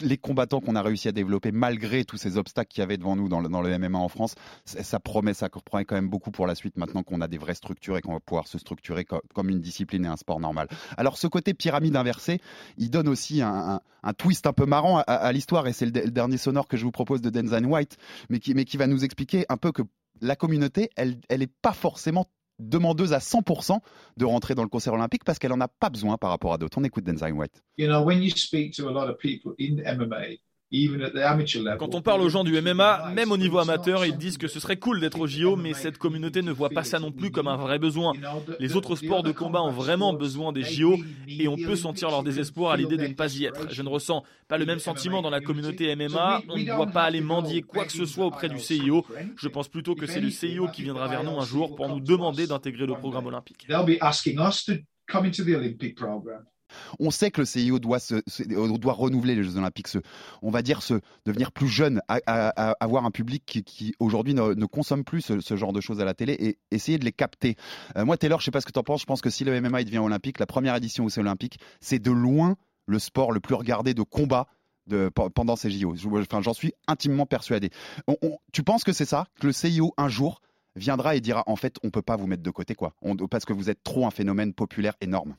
les 0.01 0.17
combattants 0.17 0.61
qu'on 0.61 0.75
a 0.75 0.81
réussi 0.81 1.07
à 1.07 1.11
développer 1.11 1.51
malgré 1.51 2.05
tous 2.05 2.17
ces 2.17 2.37
obstacles 2.37 2.69
qu'il 2.69 2.81
y 2.81 2.83
avait 2.83 2.97
devant 2.97 3.15
nous 3.15 3.27
dans 3.27 3.41
le, 3.41 3.49
dans 3.49 3.61
le 3.61 3.77
MMA 3.77 3.97
en 3.97 4.07
France, 4.07 4.35
ça 4.65 4.99
promet, 4.99 5.33
ça 5.33 5.49
promet 5.49 5.85
quand 5.85 5.95
même 5.95 6.09
beaucoup 6.09 6.31
pour 6.31 6.47
la 6.47 6.55
suite 6.55 6.77
maintenant 6.77 7.03
qu'on 7.03 7.21
a 7.21 7.27
des 7.27 7.37
vraies 7.37 7.53
structures 7.53 7.97
et 7.97 8.01
qu'on 8.01 8.13
va 8.13 8.19
pouvoir 8.19 8.47
se 8.47 8.57
structurer 8.57 9.05
comme 9.05 9.49
une 9.49 9.59
discipline 9.59 10.05
et 10.05 10.07
un 10.07 10.17
sport 10.17 10.39
normal. 10.39 10.67
Alors 10.97 11.17
ce 11.17 11.27
côté 11.27 11.53
pyramide 11.53 11.95
inversée, 11.95 12.39
il 12.77 12.89
donne 12.89 13.07
aussi 13.07 13.41
un, 13.41 13.81
un, 14.03 14.13
twist 14.13 14.47
un 14.47 14.53
peu 14.53 14.65
marrant 14.65 14.99
à, 15.05 15.31
l'histoire 15.31 15.67
et 15.67 15.73
c'est 15.73 15.85
le, 15.85 16.11
dernier 16.11 16.37
sonore 16.37 16.67
que 16.67 16.77
je 16.77 16.85
vous 16.85 16.91
propose 16.91 17.21
de 17.21 17.29
Denzel 17.29 17.65
White, 17.65 17.97
mais 18.29 18.39
qui, 18.39 18.53
mais 18.53 18.65
qui 18.65 18.77
va 18.77 18.87
nous 18.87 19.03
expliquer 19.03 19.45
un 19.49 19.57
peu 19.57 19.71
que 19.71 19.83
la 20.21 20.35
communauté, 20.35 20.89
elle 20.95 21.19
n'est 21.31 21.47
pas 21.47 21.73
forcément 21.73 22.25
demandeuse 22.59 23.13
à 23.13 23.19
100% 23.19 23.79
de 24.17 24.25
rentrer 24.25 24.53
dans 24.53 24.63
le 24.63 24.69
concert 24.69 24.93
olympique 24.93 25.23
parce 25.23 25.39
qu'elle 25.39 25.51
n'en 25.51 25.61
a 25.61 25.67
pas 25.67 25.89
besoin 25.89 26.17
par 26.17 26.29
rapport 26.29 26.53
à 26.53 26.57
d'autres. 26.57 26.77
On 26.77 26.83
écoute 26.83 27.05
Denzel 27.05 27.33
White. 27.33 27.63
You 27.77 27.87
know, 27.87 28.03
when 28.03 28.21
you 28.21 28.29
speak 28.31 28.75
to 28.75 28.87
a 28.87 28.91
lot 28.91 29.09
of 29.09 29.17
people 29.17 29.53
in 29.59 29.77
MMA, 29.77 30.39
quand 31.79 31.95
on 31.95 32.01
parle 32.01 32.21
aux 32.21 32.29
gens 32.29 32.43
du 32.43 32.59
MMA, 32.61 33.11
même 33.15 33.31
au 33.31 33.37
niveau 33.37 33.57
amateur, 33.57 34.05
ils 34.05 34.17
disent 34.17 34.37
que 34.37 34.47
ce 34.47 34.59
serait 34.59 34.77
cool 34.77 34.99
d'être 34.99 35.19
au 35.19 35.25
JO, 35.25 35.55
mais 35.55 35.73
cette 35.73 35.97
communauté 35.97 36.43
ne 36.43 36.51
voit 36.51 36.69
pas 36.69 36.83
ça 36.83 36.99
non 36.99 37.11
plus 37.11 37.31
comme 37.31 37.47
un 37.47 37.55
vrai 37.55 37.79
besoin. 37.79 38.13
Les 38.59 38.75
autres 38.75 38.95
sports 38.95 39.23
de 39.23 39.31
combat 39.31 39.63
ont 39.63 39.71
vraiment 39.71 40.13
besoin 40.13 40.51
des 40.51 40.63
JO 40.63 40.97
et 41.27 41.47
on 41.47 41.55
peut 41.55 41.75
sentir 41.75 42.09
leur 42.09 42.21
désespoir 42.23 42.71
à 42.71 42.77
l'idée 42.77 42.97
de 42.97 43.07
ne 43.07 43.13
pas 43.13 43.35
y 43.35 43.45
être. 43.45 43.71
Je 43.71 43.81
ne 43.81 43.89
ressens 43.89 44.23
pas 44.47 44.57
le 44.57 44.65
même 44.65 44.79
sentiment 44.79 45.21
dans 45.21 45.31
la 45.31 45.41
communauté 45.41 45.95
MMA. 45.95 46.41
On 46.49 46.57
ne 46.57 46.65
doit 46.65 46.87
pas 46.87 47.03
aller 47.03 47.21
mendier 47.21 47.63
quoi 47.63 47.85
que 47.85 47.91
ce 47.91 48.05
soit 48.05 48.25
auprès 48.25 48.49
du 48.49 48.59
CIO. 48.59 49.05
Je 49.37 49.47
pense 49.47 49.69
plutôt 49.69 49.95
que 49.95 50.05
c'est 50.05 50.21
le 50.21 50.29
CIO 50.29 50.67
qui 50.67 50.83
viendra 50.83 51.07
vers 51.07 51.23
nous 51.23 51.37
un 51.39 51.45
jour 51.45 51.75
pour 51.75 51.89
nous 51.89 51.99
demander 51.99 52.45
d'intégrer 52.45 52.85
le 52.85 52.93
programme 52.93 53.25
olympique. 53.25 53.65
On 56.99 57.11
sait 57.11 57.31
que 57.31 57.41
le 57.41 57.45
CIO 57.45 57.79
doit, 57.79 57.99
doit 58.47 58.93
renouveler 58.93 59.35
les 59.35 59.43
Jeux 59.43 59.57
Olympiques, 59.57 59.87
on 60.41 60.51
va 60.51 60.61
dire 60.61 60.81
devenir 61.25 61.51
plus 61.51 61.67
jeune, 61.67 62.01
avoir 62.25 63.05
un 63.05 63.11
public 63.11 63.43
qui, 63.45 63.93
aujourd'hui 63.99 64.33
ne, 64.33 64.65
consomme 64.65 65.03
plus 65.03 65.21
ce, 65.21 65.55
genre 65.55 65.73
de 65.73 65.81
choses 65.81 65.99
à 65.99 66.05
la 66.05 66.13
télé 66.13 66.33
et 66.39 66.57
essayer 66.71 66.97
de 66.97 67.05
les 67.05 67.11
capter. 67.11 67.55
Euh, 67.97 68.05
moi, 68.05 68.17
Taylor, 68.17 68.39
je 68.39 68.45
sais 68.45 68.51
pas 68.51 68.61
ce 68.61 68.65
que 68.65 68.71
tu 68.71 68.79
en 68.79 68.83
penses, 68.83 69.01
je 69.01 69.05
pense 69.05 69.21
que 69.21 69.29
si 69.29 69.43
le 69.43 69.59
MMA 69.59 69.83
devient 69.83 69.99
olympique, 69.99 70.39
la 70.39 70.45
première 70.45 70.75
édition 70.75 71.05
où 71.05 71.09
c'est 71.09 71.21
olympique, 71.21 71.59
c'est 71.81 71.99
de 71.99 72.11
loin 72.11 72.55
le 72.85 72.99
sport 72.99 73.31
le 73.31 73.39
plus 73.39 73.55
regardé 73.55 73.93
de 73.93 74.03
combat 74.03 74.47
pendant 75.35 75.55
ces 75.55 75.69
JO. 75.69 75.95
Enfin, 76.13 76.41
j'en 76.41 76.53
suis 76.53 76.73
intimement 76.87 77.25
persuadé. 77.25 77.69
tu 78.51 78.63
penses 78.63 78.83
que 78.83 78.93
c'est 78.93 79.05
ça, 79.05 79.27
que 79.39 79.47
le 79.47 79.53
CIO 79.53 79.93
un 79.97 80.09
jour 80.09 80.41
viendra 80.75 81.15
et 81.15 81.21
dira 81.21 81.43
en 81.47 81.55
fait 81.55 81.77
on 81.83 81.89
peut 81.89 82.01
pas 82.01 82.15
vous 82.15 82.27
mettre 82.27 82.43
de 82.43 82.51
côté 82.51 82.73
quoi, 82.73 82.93
parce 83.29 83.45
que 83.45 83.53
vous 83.53 83.69
êtes 83.69 83.83
trop 83.83 84.05
un 84.05 84.11
phénomène 84.11 84.53
populaire 84.53 84.93
énorme. 85.01 85.35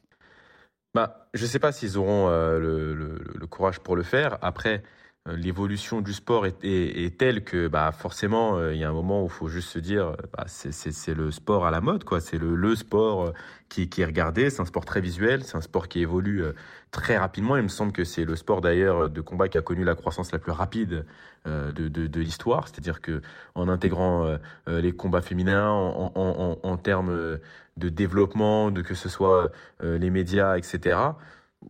Bah, 0.95 1.29
je 1.35 1.47
sais 1.47 1.61
pas 1.61 1.71
s'ils 1.71 1.97
auront 1.99 2.29
euh, 2.29 2.59
le, 2.59 3.47
courage 3.47 3.79
pour 3.79 3.95
le 3.95 4.03
faire. 4.03 4.39
Après, 4.43 4.83
euh, 5.29 5.37
l'évolution 5.37 6.01
du 6.01 6.13
sport 6.13 6.47
est, 6.47 7.19
telle 7.19 7.45
que 7.45 7.69
bah, 7.69 7.93
forcément, 7.93 8.57
euh, 8.59 8.75
il 8.75 8.81
y 8.81 8.85
a 8.85 8.89
un 8.89 8.93
moment 8.93 9.23
où 9.23 9.27
il 9.27 9.31
faut 9.31 9.47
juste 9.47 9.69
se 9.69 9.79
dire, 9.79 10.17
bah, 10.37 10.47
c'est 10.49 11.15
le 11.15 11.31
sport 11.31 11.65
à 11.65 11.71
la 11.71 11.81
mode, 11.81 12.03
quoi. 12.03 12.21
C'est 12.21 12.39
le, 12.39 12.75
sport 12.75 13.33
qui, 13.69 13.89
est 13.99 14.05
regardé. 14.05 14.51
C'est 14.51 14.63
un 14.63 14.65
sport 14.65 14.85
très 14.85 15.01
visuel. 15.01 15.45
C'est 15.45 15.57
un 15.57 15.61
sport 15.61 15.87
qui 15.87 16.01
évolue 16.01 16.43
très 16.91 17.17
rapidement. 17.17 17.57
Il 17.57 17.63
me 17.63 17.69
semble 17.69 17.93
que 17.93 18.03
c'est 18.03 18.25
le 18.25 18.35
sport 18.35 18.61
d'ailleurs 18.61 19.09
de 19.11 19.21
combat 19.21 19.49
qui 19.49 19.59
a 19.59 19.63
connu 19.63 19.85
la 19.85 19.95
croissance 19.95 20.33
la 20.33 20.41
plus 20.41 20.53
rapide 20.53 21.07
de, 21.47 22.21
l'histoire. 22.21 22.67
C'est-à-dire 22.67 23.01
que 23.01 23.23
en 23.55 23.69
intégrant 23.69 24.37
les 24.67 24.93
combats 24.93 25.23
féminins, 25.23 25.71
en 25.71 26.77
termes 26.79 27.39
de 27.81 27.89
développement, 27.89 28.71
de 28.71 28.83
que 28.83 28.95
ce 28.95 29.09
soit 29.09 29.51
euh, 29.83 29.99
les 29.99 30.11
médias, 30.11 30.57
etc. 30.57 30.99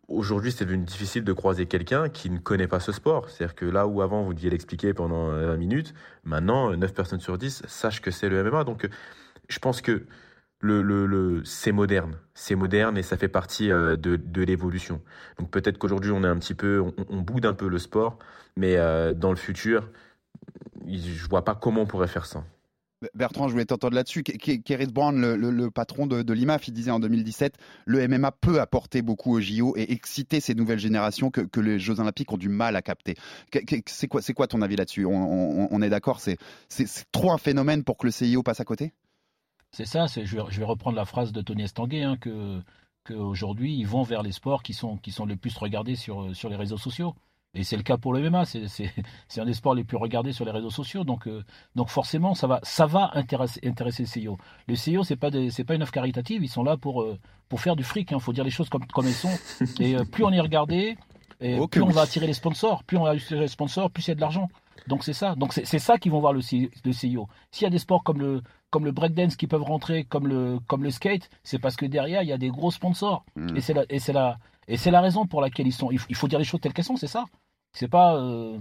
Aujourd'hui, 0.09 0.53
c'est 0.53 0.67
devenu 0.67 0.85
difficile 0.85 1.25
de 1.25 1.33
croiser 1.33 1.67
quelqu'un 1.67 2.09
qui 2.11 2.29
ne 2.31 2.39
connaît 2.39 2.69
pas 2.69 2.81
ce 2.81 2.93
sport. 2.93 3.31
C'est-à-dire 3.31 3.55
que 3.55 3.65
là 3.65 3.87
où 3.87 4.03
avant 4.03 4.23
vous 4.23 4.35
deviez 4.35 4.51
l'expliquer 4.51 4.93
pendant 4.93 5.31
20 5.31 5.57
minutes, 5.57 5.95
maintenant 6.25 6.77
9 6.77 6.95
personnes 6.95 7.21
sur 7.21 7.39
10 7.39 7.63
sachent 7.67 8.03
que 8.03 8.11
c'est 8.11 8.29
le 8.29 8.45
MMA. 8.45 8.65
Donc 8.65 8.89
je 9.49 9.59
pense 9.59 9.81
que 9.81 10.05
le, 10.61 10.83
le, 10.83 11.43
c'est 11.45 11.73
moderne, 11.73 12.17
c'est 12.35 12.55
moderne 12.55 12.99
et 12.99 13.03
ça 13.03 13.17
fait 13.17 13.29
partie 13.29 13.71
euh, 13.71 13.97
de, 13.97 14.17
de 14.17 14.43
l'évolution. 14.43 15.01
Donc 15.39 15.51
peut-être 15.51 15.79
qu'aujourd'hui 15.79 16.11
on 16.13 16.23
est 16.23 16.29
un 16.29 16.39
petit 16.39 16.55
peu, 16.55 16.85
on, 17.09 17.17
boude 17.17 17.47
un 17.47 17.55
peu 17.55 17.69
le 17.69 17.79
sport, 17.79 18.19
mais 18.57 18.77
euh, 18.77 19.15
dans 19.15 19.31
le 19.31 19.37
futur, 19.37 19.89
je 20.87 21.29
vois 21.29 21.45
pas 21.45 21.55
comment 21.55 21.83
on 21.83 21.87
pourrait 21.87 22.09
faire 22.09 22.27
ça. 22.27 22.45
Bertrand, 23.15 23.49
je 23.49 23.53
voulais 23.53 23.65
t'entendre 23.65 23.95
là-dessus. 23.95 24.23
Keris 24.23 24.87
Brown, 24.87 25.35
le, 25.35 25.71
patron 25.71 26.07
de, 26.07 26.33
l'IMAF, 26.33 26.69
il 26.69 26.73
disait 26.73 26.91
en 26.91 27.01
2017 27.01 27.57
le 27.87 28.07
MMA 28.07 28.33
peut 28.33 28.61
apporter 28.61 29.03
beaucoup 29.03 29.35
au 29.35 29.41
JO 29.41 29.75
et 29.77 29.93
exciter 29.93 30.41
ces 30.41 30.55
nouvelles 30.55 30.79
générations 30.79 31.31
que, 31.31 31.61
les 31.61 31.79
Jeux 31.79 32.01
Olympiques 32.01 32.33
ont 32.33 32.37
du 32.37 32.49
mal 32.49 32.77
à 32.77 32.83
capter. 32.83 33.15
C'est 33.87 34.09
quoi, 34.09 34.47
ton 34.47 34.63
avis 34.63 34.77
là-dessus? 34.77 35.07
On, 35.07 35.83
est 35.83 35.91
d'accord, 35.91 36.21
c'est 36.21 36.39
trop 37.13 37.33
un 37.33 37.39
phénomène 37.39 37.85
pour 37.85 37.97
que 37.97 38.07
le 38.07 38.13
CIO 38.13 38.43
passe 38.43 38.61
à 38.61 38.65
côté? 38.65 38.93
C'est 39.73 39.87
ça, 39.87 40.07
je 40.07 40.37
vais, 40.37 40.65
reprendre 40.65 40.97
la 40.97 41.05
phrase 41.05 41.33
de 41.33 41.41
Tony 41.43 41.63
Estanguet, 41.63 42.03
hein, 42.03 42.19
qu'aujourd'hui, 43.05 43.77
ils 43.77 43.87
vont 43.87 44.03
vers 44.03 44.23
les 44.23 44.33
sports 44.33 44.63
qui 44.63 44.75
sont, 44.75 44.97
qui 44.97 45.15
le 45.27 45.37
plus 45.37 45.57
regardés 45.57 45.97
sur 45.97 46.29
les 46.29 46.57
réseaux 46.57 46.79
sociaux. 46.79 47.15
Et 47.55 47.65
c'est 47.65 47.77
le 47.77 47.83
cas 47.83 47.97
pour 47.97 48.13
le 48.13 48.31
MMA, 48.31 48.45
c'est 49.29 49.41
un 49.41 49.45
des 49.45 49.55
sports 49.55 49.75
les 49.75 49.83
plus 49.83 49.97
regardés 49.97 50.33
sur 50.33 50.45
les 50.45 50.53
réseaux 50.53 50.71
sociaux. 50.71 51.03
Donc, 51.05 51.27
euh, 51.27 51.43
donc 51.75 51.89
forcément, 51.89 52.35
ça 52.35 52.47
va, 52.47 52.61
ça 52.63 52.87
va 52.87 53.11
intéresser, 53.15 53.61
intéresser 53.65 54.05
le 54.05 54.09
CIO. 54.09 54.39
Le 54.69 54.77
CIO, 54.77 55.03
ce 55.03 55.15
n'est 55.15 55.17
pas, 55.17 55.31
pas 55.31 55.75
une 55.75 55.83
offre 55.83 55.93
caritative, 55.93 56.45
ils 56.45 56.49
sont 56.49 56.63
là 56.63 56.77
pour, 56.77 57.03
euh, 57.03 57.19
pour 57.49 57.61
faire 57.61 57.75
du 57.75 57.83
fric. 57.83 58.11
Il 58.11 58.15
hein. 58.15 58.19
faut 58.21 58.33
dire 58.33 58.45
les 58.45 58.51
choses 58.51 58.69
comme, 58.69 58.87
comme 58.87 59.07
elles 59.07 59.13
sont. 59.13 59.37
Et 59.81 59.97
euh, 59.97 60.05
plus 60.05 60.23
on 60.25 60.31
est 60.31 60.41
regardé, 60.41 60.97
et 61.41 61.59
plus 61.69 61.83
on 61.83 61.89
va 61.89 62.03
attirer 62.03 62.27
les 62.27 62.35
sponsors. 62.35 62.85
Plus 62.85 62.99
on 62.99 63.05
va 63.05 63.11
attirer 63.11 63.41
les 63.41 63.49
sponsors, 63.49 63.91
plus 63.91 64.07
il 64.07 64.09
y 64.09 64.13
a 64.13 64.15
de 64.15 64.21
l'argent. 64.21 64.49
Donc 64.87 65.05
c'est 65.05 65.13
ça. 65.13 65.35
Donc 65.35 65.53
c'est 65.53 65.79
ça 65.79 65.99
qu'ils 65.99 66.13
vont 66.13 66.21
voir 66.21 66.33
le, 66.33 66.41
le 66.85 66.93
CIO. 66.93 67.29
S'il 67.51 67.65
y 67.65 67.67
a 67.67 67.71
des 67.71 67.79
sports 67.79 68.05
comme 68.05 68.21
le, 68.21 68.43
comme 68.71 68.85
le 68.85 68.93
breakdance 68.93 69.37
qui 69.37 69.47
peuvent 69.47 69.63
rentrer, 69.63 70.05
comme 70.05 70.29
le, 70.29 70.59
comme 70.67 70.85
le 70.85 70.91
skate, 70.91 71.31
c'est 71.43 71.59
parce 71.59 71.77
que 71.77 71.87
derrière, 71.87 72.23
il 72.23 72.29
y 72.29 72.33
a 72.33 72.39
des 72.39 72.51
gros 72.51 72.71
sponsors. 72.71 73.25
Hmm. 73.37 73.57
Et 73.57 73.61
c'est 73.61 73.75
la, 73.75 73.85
et 73.89 73.99
c'est 73.99 74.13
la, 74.13 74.39
et 74.71 74.77
c'est 74.77 74.93
la 74.93 75.01
raison 75.01 75.27
pour 75.27 75.41
laquelle 75.41 75.67
ils 75.67 75.73
sont. 75.73 75.91
Il 75.91 76.15
faut 76.15 76.29
dire 76.29 76.39
les 76.39 76.45
choses 76.45 76.61
telles 76.61 76.73
qu'elles 76.73 76.85
sont, 76.85 76.97
c'est 76.97 77.09
ça. 77.09 77.25
C'est 77.73 77.89
pas. 77.89 78.15
Euh, 78.15 78.57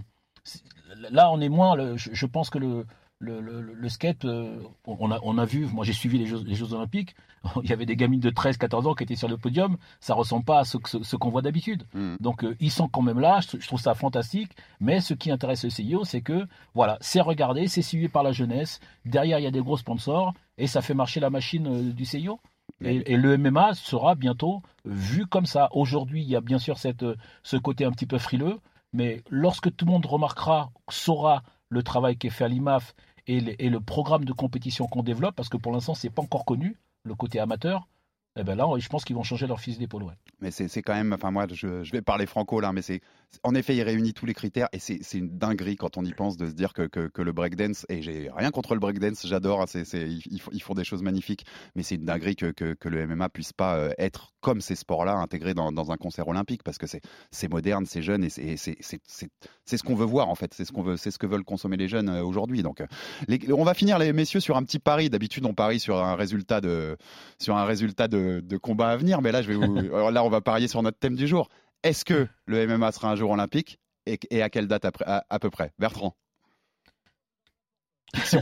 là, 1.11 1.29
on 1.31 1.39
est 1.39 1.49
moins. 1.49 1.95
je, 1.95 2.25
pense 2.25 2.49
que 2.49 2.57
le, 2.57 2.85
le, 3.19 3.41
le, 3.61 3.89
skate, 3.89 4.25
euh, 4.25 4.59
on, 4.85 5.11
a, 5.11 5.19
on 5.21 5.37
a 5.37 5.45
vu, 5.45 5.67
moi 5.67 5.85
j'ai 5.85 5.93
suivi 5.93 6.17
les 6.17 6.25
Jeux, 6.25 6.41
les 6.43 6.55
Jeux 6.55 6.73
Olympiques, 6.73 7.15
il 7.63 7.69
y 7.69 7.73
avait 7.73 7.85
des 7.85 7.95
gamines 7.95 8.19
de 8.19 8.31
13-14 8.31 8.87
ans 8.87 8.95
qui 8.95 9.03
étaient 9.03 9.15
sur 9.15 9.27
le 9.27 9.37
podium, 9.37 9.77
ça 9.99 10.15
ressemble 10.15 10.45
pas 10.45 10.59
à 10.59 10.63
ce, 10.63 10.77
ce, 10.83 11.15
qu'on 11.15 11.29
voit 11.29 11.43
d'habitude. 11.43 11.85
Hmm. 11.93 12.15
Donc 12.19 12.43
euh, 12.43 12.55
ils 12.59 12.71
sont 12.71 12.87
quand 12.87 13.03
même 13.03 13.19
là, 13.19 13.39
je, 13.41 13.67
trouve 13.67 13.79
ça 13.79 13.93
fantastique, 13.93 14.51
mais 14.79 15.01
ce 15.01 15.13
qui 15.13 15.29
intéresse 15.29 15.63
le 15.63 15.69
CIO, 15.69 16.05
c'est 16.05 16.21
que 16.21 16.47
voilà, 16.73 16.97
c'est 17.01 17.21
regardé, 17.21 17.67
c'est 17.67 17.83
suivi 17.83 18.07
par 18.07 18.23
la 18.23 18.31
jeunesse, 18.31 18.79
derrière 19.05 19.37
il 19.37 19.43
y 19.43 19.47
a 19.47 19.51
des 19.51 19.61
gros 19.61 19.77
sponsors, 19.77 20.33
et 20.57 20.65
ça 20.65 20.81
fait 20.81 20.95
marcher 20.95 21.19
la 21.19 21.29
machine 21.29 21.91
du 21.91 22.05
CIO. 22.05 22.39
Et, 22.81 23.17
le 23.17 23.37
MMA 23.37 23.73
sera 23.73 24.15
bientôt 24.15 24.61
vu 24.85 25.25
comme 25.25 25.45
ça. 25.45 25.69
Aujourd'hui, 25.71 26.21
il 26.21 26.29
y 26.29 26.35
a 26.35 26.41
bien 26.41 26.59
sûr 26.59 26.77
cette, 26.77 27.05
ce 27.43 27.57
côté 27.57 27.85
un 27.85 27.91
petit 27.91 28.05
peu 28.05 28.17
frileux, 28.17 28.59
mais 28.93 29.23
lorsque 29.29 29.75
tout 29.75 29.85
le 29.85 29.91
monde 29.91 30.05
remarquera, 30.05 30.71
saura 30.89 31.43
le 31.69 31.83
travail 31.83 32.17
qui 32.17 32.27
est 32.27 32.31
fait 32.31 32.45
à 32.45 32.47
l'IMAF 32.47 32.95
et, 33.27 33.69
le 33.69 33.79
programme 33.79 34.25
de 34.25 34.33
compétition 34.33 34.87
qu'on 34.87 35.03
développe, 35.03 35.35
parce 35.35 35.49
que 35.49 35.57
pour 35.57 35.71
l'instant, 35.71 35.93
ce 35.93 36.07
n'est 36.07 36.13
pas 36.13 36.23
encore 36.23 36.45
connu, 36.45 36.77
le 37.03 37.13
côté 37.13 37.39
amateur, 37.39 37.87
eh 38.39 38.43
ben 38.43 38.55
là, 38.55 38.67
je 38.77 38.87
pense 38.87 39.03
qu'ils 39.03 39.15
vont 39.15 39.23
changer 39.23 39.47
leur 39.47 39.59
fils 39.59 39.77
d'épaule. 39.77 40.03
Ouais. 40.03 40.13
Mais 40.39 40.51
c'est 40.51 40.81
quand 40.81 40.93
même, 40.93 41.13
enfin 41.13 41.31
moi, 41.31 41.45
je, 41.51 41.83
je, 41.83 41.91
vais 41.91 42.01
parler 42.01 42.25
franco 42.25 42.59
là, 42.59 42.71
mais 42.71 42.81
c'est 42.81 43.01
en 43.43 43.55
effet, 43.55 43.75
il 43.75 43.83
réunit 43.83 44.13
tous 44.13 44.25
les 44.25 44.33
critères 44.33 44.67
et 44.73 44.79
c'est 44.79 45.13
une 45.13 45.37
dinguerie 45.37 45.75
quand 45.75 45.97
on 45.97 46.03
y 46.03 46.13
pense 46.13 46.35
de 46.35 46.47
se 46.47 46.51
dire 46.51 46.73
que, 46.73 46.87
que, 46.87 47.21
le 47.21 47.31
breakdance, 47.31 47.85
et 47.89 48.01
j'ai 48.01 48.29
rien 48.35 48.51
contre 48.51 48.73
le 48.73 48.79
breakdance, 48.79 49.25
j'adore, 49.25 49.61
hein, 49.61 49.65
ils, 49.93 50.61
font 50.61 50.73
des 50.73 50.83
choses 50.83 51.03
magnifiques, 51.03 51.45
mais 51.75 51.83
c'est 51.83 51.95
une 51.95 52.05
dinguerie 52.05 52.35
que, 52.35 52.51
que, 52.51 52.89
le 52.89 53.07
MMA 53.07 53.29
puisse 53.29 53.53
pas 53.53 53.75
euh, 53.75 53.91
être 53.97 54.33
comme 54.41 54.61
ces 54.61 54.75
sports-là 54.75 55.13
intégrés 55.13 55.53
dans, 55.53 55.71
dans, 55.71 55.91
un 55.91 55.97
concert 55.97 56.27
olympique 56.27 56.63
parce 56.63 56.77
que 56.77 56.87
c'est 56.87 57.51
moderne, 57.51 57.85
c'est 57.85 58.01
jeune 58.01 58.23
et 58.23 58.29
c'est 58.29 58.77
ce 58.81 59.83
qu'on 59.83 59.95
veut 59.95 60.05
voir 60.05 60.29
en 60.29 60.35
fait, 60.35 60.53
c'est 60.53 60.65
ce 60.65 60.71
ce 60.97 61.17
que 61.17 61.27
veulent 61.27 61.43
consommer 61.43 61.77
les 61.77 61.87
jeunes 61.87 62.09
euh, 62.09 62.23
aujourd'hui. 62.23 62.63
Donc, 62.63 62.81
euh, 62.81 63.37
on 63.53 63.63
va 63.63 63.73
finir 63.73 63.99
les 63.99 64.13
messieurs 64.13 64.39
sur 64.39 64.57
un 64.57 64.63
petit 64.63 64.79
pari. 64.79 65.09
D'habitude, 65.09 65.45
on 65.45 65.53
parie 65.53 65.79
sur 65.79 65.97
un 65.97 66.15
résultat 66.15 66.61
de 66.61 66.97
sur 67.39 67.57
un 67.57 67.65
résultat 67.65 68.07
de, 68.07 68.28
de 68.41 68.57
combat 68.57 68.89
à 68.89 68.97
venir, 68.97 69.21
mais 69.21 69.31
là, 69.31 69.41
je 69.41 69.51
vais 69.51 69.55
vous, 69.55 69.75
là, 70.11 70.23
on 70.23 70.29
va 70.29 70.41
parier 70.41 70.67
sur 70.67 70.81
notre 70.81 70.99
thème 70.99 71.15
du 71.15 71.27
jour. 71.27 71.49
Est-ce 71.83 72.05
que 72.05 72.27
le 72.45 72.67
MMA 72.67 72.91
sera 72.91 73.11
un 73.11 73.15
jour 73.15 73.31
olympique 73.31 73.79
et, 74.05 74.41
à 74.41 74.49
quelle 74.49 74.67
date 74.67 74.85
à, 74.85 75.39
peu 75.39 75.49
près? 75.49 75.71
Bertrand 75.79 76.15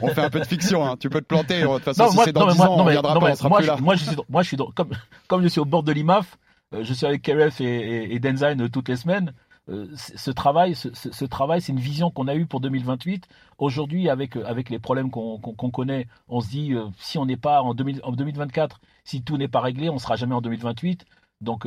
on 0.02 0.08
fait 0.08 0.22
un 0.22 0.30
peu 0.30 0.40
de 0.40 0.46
fiction, 0.46 0.86
hein. 0.86 0.96
tu 0.98 1.10
peux 1.10 1.20
te 1.20 1.26
planter. 1.26 1.62
De 1.62 1.68
toute 1.68 1.84
façon, 1.84 2.10
si 2.10 2.18
c'est 2.24 2.32
dans 2.32 2.48
10 2.48 2.62
ans, 2.62 2.78
on 2.80 2.84
reviendra 2.86 3.20
pas, 3.20 3.32
on 3.32 3.36
sera 3.36 3.50
moi, 3.50 3.58
plus 3.60 3.68
là. 3.68 3.78
Moi, 3.78 3.96
je 3.96 4.04
suis, 4.06 4.16
moi, 4.30 4.42
je 4.42 4.48
suis 4.48 4.58
comme, 4.74 4.92
comme 5.28 5.44
je 5.44 5.50
suis 5.50 5.60
au 5.60 5.66
bord 5.66 5.84
de 5.84 5.92
l'IMAF, 5.92 6.38
euh, 6.74 6.84
je 6.84 6.94
suis 6.94 7.06
avec 7.06 7.22
KRF 7.22 7.60
et, 7.62 8.14
et, 8.14 8.22
euh, 8.24 8.68
toutes 8.70 8.88
les 8.88 8.96
semaines. 8.96 9.34
Euh, 9.70 9.88
ce 9.96 10.32
travail, 10.32 10.76
ce, 10.76 11.26
travail, 11.26 11.62
c'est 11.62 11.74
une 11.74 11.80
vision 11.80 12.10
qu'on 12.10 12.28
a 12.28 12.36
eue 12.36 12.46
pour 12.46 12.62
2028. 12.62 13.28
Aujourd'hui, 13.58 14.10
avec 14.10 14.36
avec 14.38 14.70
les 14.70 14.80
problèmes 14.80 15.12
qu'on 15.12 15.72
connaît, 15.72 16.08
on 16.30 16.42
se 16.42 16.50
dit 16.50 16.74
si 17.00 17.18
on 17.18 17.26
n'est 17.26 17.38
pas 17.38 17.62
en, 17.62 17.74
2024, 17.74 18.80
si 19.04 19.24
tout 19.24 19.38
n'est 19.38 19.48
pas 19.48 19.62
réglé, 19.62 19.90
on 19.90 20.00
sera 20.00 20.16
jamais 20.16 20.36
en 20.36 20.42
2028. 20.42 21.06
Donc 21.42 21.66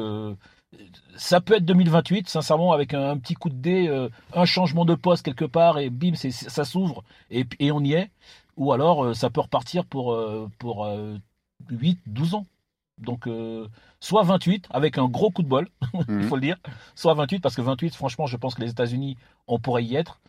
ça 1.16 1.40
peut 1.40 1.54
être 1.54 1.64
2028, 1.64 2.28
sincèrement, 2.28 2.72
avec 2.72 2.94
un, 2.94 3.16
petit 3.18 3.34
coup 3.34 3.50
de 3.50 3.54
dé, 3.54 3.88
euh, 3.88 4.08
un 4.32 4.44
changement 4.44 4.84
de 4.84 4.94
poste 4.94 5.24
quelque 5.24 5.44
part, 5.44 5.78
et 5.78 5.90
bim, 5.90 6.14
ça 6.14 6.64
s'ouvre, 6.64 7.04
et, 7.30 7.72
on 7.72 7.82
y 7.82 7.94
est. 7.94 8.10
Ou 8.56 8.72
alors, 8.72 9.04
euh, 9.04 9.14
ça 9.14 9.30
peut 9.30 9.40
repartir 9.40 9.84
pour, 9.84 10.12
euh, 10.12 10.48
pour 10.58 10.88
8, 11.70 11.98
12 12.06 12.34
ans. 12.34 12.46
Donc, 13.00 13.28
soit 14.00 14.22
28, 14.22 14.66
avec 14.70 14.98
un 14.98 15.08
gros 15.08 15.30
coup 15.30 15.42
de 15.42 15.48
bol, 15.48 15.68
il 16.08 16.14
mhm. 16.14 16.22
faut 16.24 16.36
le 16.36 16.42
dire, 16.42 16.56
soit 16.94 17.14
28, 17.14 17.40
parce 17.40 17.54
que 17.54 17.62
28, 17.62 17.94
franchement, 17.94 18.26
je 18.26 18.36
pense 18.36 18.54
que 18.54 18.62
les 18.62 18.70
États-Unis, 18.70 19.16
on 19.46 19.58
pourrait 19.58 19.84
y 19.84 19.96
être. 19.96 20.20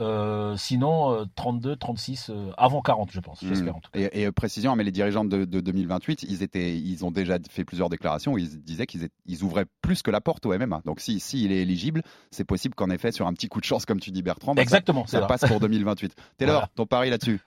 Euh, 0.00 0.56
sinon, 0.56 1.26
32, 1.34 1.70
euh, 1.70 1.76
36, 1.76 2.30
euh, 2.30 2.52
avant 2.56 2.80
40, 2.80 3.10
je 3.12 3.20
pense, 3.20 3.40
j'espère 3.42 3.74
cas. 3.74 4.08
Et, 4.12 4.30
précision, 4.30 4.74
mais 4.76 4.84
les 4.84 4.92
dirigeants 4.92 5.24
de, 5.24 5.44
2028, 5.44 6.22
ils, 6.22 6.42
étaient, 6.42 6.78
ils 6.78 7.04
ont 7.04 7.10
déjà 7.10 7.38
fait 7.50 7.64
plusieurs 7.64 7.90
déclarations 7.90 8.32
où 8.32 8.38
ils 8.38 8.62
disaient 8.62 8.86
qu'ils 8.86 9.08
ils 9.26 9.42
ouvraient 9.42 9.66
plus 9.82 10.02
que 10.02 10.10
la 10.10 10.20
porte 10.20 10.46
au 10.46 10.56
MMA. 10.56 10.82
Donc, 10.86 11.00
s'il 11.00 11.20
si, 11.20 11.46
est 11.46 11.56
éligible, 11.56 12.02
c'est 12.30 12.44
possible 12.44 12.74
qu'en 12.74 12.88
effet, 12.88 13.12
sur 13.12 13.26
un 13.26 13.32
petit 13.34 13.48
coup 13.48 13.60
de 13.60 13.64
chance, 13.64 13.84
comme 13.84 14.00
tu 14.00 14.10
dis 14.10 14.22
Bertrand, 14.22 14.54
bah, 14.54 14.62
Exactement, 14.62 15.06
ça, 15.06 15.22
passe 15.22 15.44
pour 15.46 15.60
2028. 15.60 16.14
Taylor, 16.38 16.68
ton 16.70 16.86
pari 16.86 17.10
là-dessus? 17.10 17.40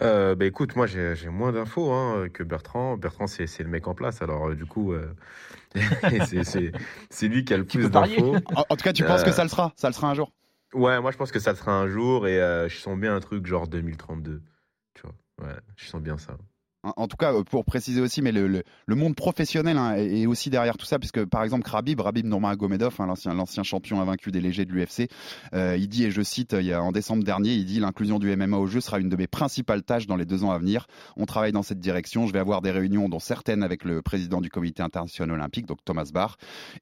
Bah 0.00 0.44
écoute, 0.44 0.76
moi 0.76 0.86
j'ai 0.86 1.28
moins 1.28 1.52
d'infos 1.52 1.92
hein, 1.92 2.28
que 2.32 2.42
Bertrand. 2.42 2.96
Bertrand, 2.96 3.26
c'est 3.26 3.58
le 3.60 3.68
mec 3.68 3.86
en 3.88 3.94
place, 3.94 4.22
alors 4.22 4.54
du 4.54 4.66
coup, 4.66 4.94
c'est 5.74 7.28
lui 7.28 7.44
qui 7.44 7.54
a 7.54 7.56
le 7.56 7.64
plus 7.64 7.90
d'infos. 7.90 8.36
En, 8.54 8.64
en, 8.68 8.76
tout 8.76 8.84
cas, 8.84 8.92
tu 8.92 9.04
penses 9.04 9.24
que 9.24 9.32
ça 9.32 9.42
le 9.42 9.48
sera? 9.48 9.72
Ça 9.76 9.88
le 9.88 9.94
sera 9.94 10.10
un 10.10 10.14
jour? 10.14 10.32
Ouais, 10.74 11.00
moi 11.00 11.10
je 11.10 11.16
pense 11.16 11.32
que 11.32 11.38
ça 11.38 11.54
sera 11.54 11.72
un 11.72 11.88
jour 11.88 12.26
et 12.26 12.40
euh, 12.40 12.68
je 12.68 12.76
sens 12.76 12.98
bien 12.98 13.14
un 13.14 13.20
truc 13.20 13.46
genre 13.46 13.68
2032. 13.68 14.42
Tu 14.94 15.02
vois, 15.02 15.46
ouais, 15.46 15.54
je 15.76 15.86
sens 15.86 16.02
bien 16.02 16.18
ça. 16.18 16.36
En 16.96 17.08
tout 17.08 17.16
cas 17.16 17.32
pour 17.50 17.64
préciser 17.64 18.00
aussi, 18.00 18.22
mais 18.22 18.32
le, 18.32 18.46
le, 18.46 18.94
monde 18.94 19.14
professionnel 19.14 19.76
hein, 19.78 19.94
est 19.96 20.26
aussi 20.26 20.50
derrière 20.50 20.76
tout 20.76 20.86
ça, 20.86 20.98
puisque 20.98 21.24
par 21.24 21.42
exemple 21.42 21.68
Rabib, 21.68 22.00
Rabib 22.00 22.26
Nurmagomedov, 22.26 22.94
hein, 22.98 23.06
l'ancien 23.06 23.34
l'ancien 23.34 23.62
champion 23.62 24.00
invaincu 24.00 24.30
des 24.30 24.40
légers 24.40 24.64
de 24.64 24.72
l'UFC, 24.72 25.08
euh, 25.54 25.76
il 25.78 25.88
dit 25.88 26.04
et 26.04 26.10
je 26.10 26.22
cite, 26.22 26.54
il 26.58 26.66
y 26.66 26.72
a, 26.72 26.82
en 26.82 26.92
décembre 26.92 27.24
dernier, 27.24 27.54
il 27.54 27.64
dit 27.64 27.80
l'inclusion 27.80 28.18
du 28.18 28.34
MMA 28.34 28.56
au 28.56 28.66
jeu 28.66 28.80
sera 28.80 28.98
une 28.98 29.08
de 29.08 29.16
mes 29.16 29.26
principales 29.26 29.82
tâches 29.82 30.06
dans 30.06 30.16
les 30.16 30.24
deux 30.24 30.44
ans 30.44 30.50
à 30.50 30.58
venir. 30.58 30.86
On 31.16 31.26
travaille 31.26 31.52
dans 31.52 31.62
cette 31.62 31.80
direction. 31.80 32.26
Je 32.26 32.32
vais 32.32 32.38
avoir 32.38 32.62
des 32.62 32.70
réunions, 32.70 33.08
dont 33.08 33.18
certaines 33.18 33.62
avec 33.62 33.84
le 33.84 34.02
président 34.02 34.40
du 34.40 34.50
Comité 34.50 34.82
international 34.82 35.36
olympique, 35.36 35.66
donc 35.66 35.78
Thomas 35.84 36.10
Barr, 36.12 36.36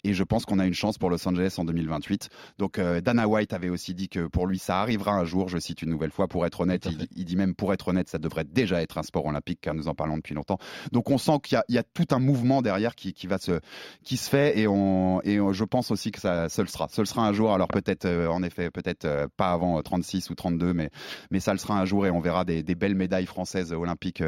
et 0.05 0.15
je 0.15 0.25
pense 0.25 0.45
qu'on 0.45 0.59
a 0.59 0.67
une 0.67 0.75
chance 0.75 0.99
pour 0.99 1.11
Los 1.11 1.27
Angeles 1.27 1.55
en 1.59 1.65
2028. 1.65 2.29
Donc 2.59 2.79
euh, 2.79 3.01
Dana 3.01 3.29
White 3.29 3.53
avait 3.53 3.69
aussi 3.69 3.95
dit 3.95 4.09
que 4.09 4.27
pour 4.27 4.47
lui 4.47 4.59
ça 4.59 4.81
arrivera 4.81 5.13
un 5.13 5.25
jour. 5.25 5.49
Je 5.49 5.59
cite 5.59 5.83
une 5.83 5.91
nouvelle 5.91 6.11
fois, 6.11 6.29
pour 6.29 6.47
être 6.47 6.61
honnête, 6.61 6.89
il, 7.17 7.25
dit 7.25 7.37
même 7.37 7.55
pour 7.55 7.73
être 7.73 7.89
honnête, 7.89 8.09
ça 8.09 8.19
devrait 8.19 8.45
déjà 8.45 8.83
être 8.83 8.99
un 8.99 9.03
sport 9.03 9.27
olympique 9.27 9.59
car 9.61 9.75
nous 9.75 9.89
en 9.89 9.94
parlons 9.95 10.17
depuis 10.17 10.35
longtemps. 10.35 10.59
Donc 10.93 11.11
on 11.11 11.19
sent 11.19 11.39
qu'il 11.43 11.61
y, 11.69 11.79
a 11.79 11.83
tout 11.83 12.07
un 12.11 12.19
mouvement 12.19 12.63
derrière 12.63 12.95
qui, 12.95 13.15
va 13.27 13.39
se 13.39 13.61
qui 14.03 14.17
se 14.17 14.29
fait 14.29 14.59
et 14.59 14.67
on 14.67 15.21
et 15.23 15.39
je 15.53 15.65
pense 15.65 15.91
aussi 15.91 16.11
que 16.11 16.21
ça 16.21 16.49
se 16.49 16.63
le 16.63 16.69
sera. 16.69 16.89
Ce 16.91 17.01
le 17.01 17.07
sera 17.07 17.27
un 17.27 17.33
jour. 17.33 17.53
Alors 17.53 17.69
peut-être 17.69 18.05
euh, 18.05 18.29
en 18.29 18.43
effet 18.43 18.71
peut-être 18.71 19.05
euh, 19.05 19.27
pas 19.37 19.53
avant 19.53 19.81
36 19.81 20.31
ou 20.31 20.35
32, 20.35 20.73
mais 20.73 20.91
mais 21.31 21.41
ça 21.41 21.53
le 21.53 21.59
sera 21.59 21.79
un 21.79 21.85
jour 21.85 22.07
et 22.07 22.11
on 22.11 22.21
verra 22.21 22.45
des, 22.45 22.63
belles 22.75 22.95
médailles 22.95 23.27
françaises 23.27 23.73
olympiques 23.73 24.23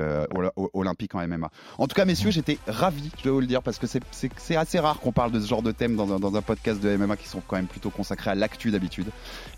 olympiques 0.73 1.15
en 1.15 1.27
MMA. 1.27 1.51
En 1.79 1.87
tout 1.87 1.95
cas, 1.95 2.05
messieurs, 2.05 2.31
j'étais 2.31 2.59
ravi, 2.67 3.11
je 3.19 3.25
dois 3.25 3.33
vous 3.33 3.41
le 3.41 3.47
dire, 3.47 3.63
parce 3.63 3.79
que 3.79 3.87
c'est 3.87 4.57
assez 4.57 4.79
rare 4.79 5.01
qu'on 5.01 5.13
parle 5.13 5.33
de 5.33 5.41
ce 5.41 5.49
genre 5.49 5.63
de 5.63 5.73
thème 5.73 5.97
dans 5.97 6.19
dans 6.19 6.37
un 6.37 6.43
podcast 6.43 6.81
de 6.81 6.97
MMA 6.97 7.17
qui 7.17 7.29
sont 7.29 7.43
quand 7.47 7.57
même 7.57 7.67
plutôt 7.67 7.91
consacrés 7.91 8.31
à 8.31 8.35
l'actu 8.35 8.71
d'habitude. 8.71 9.09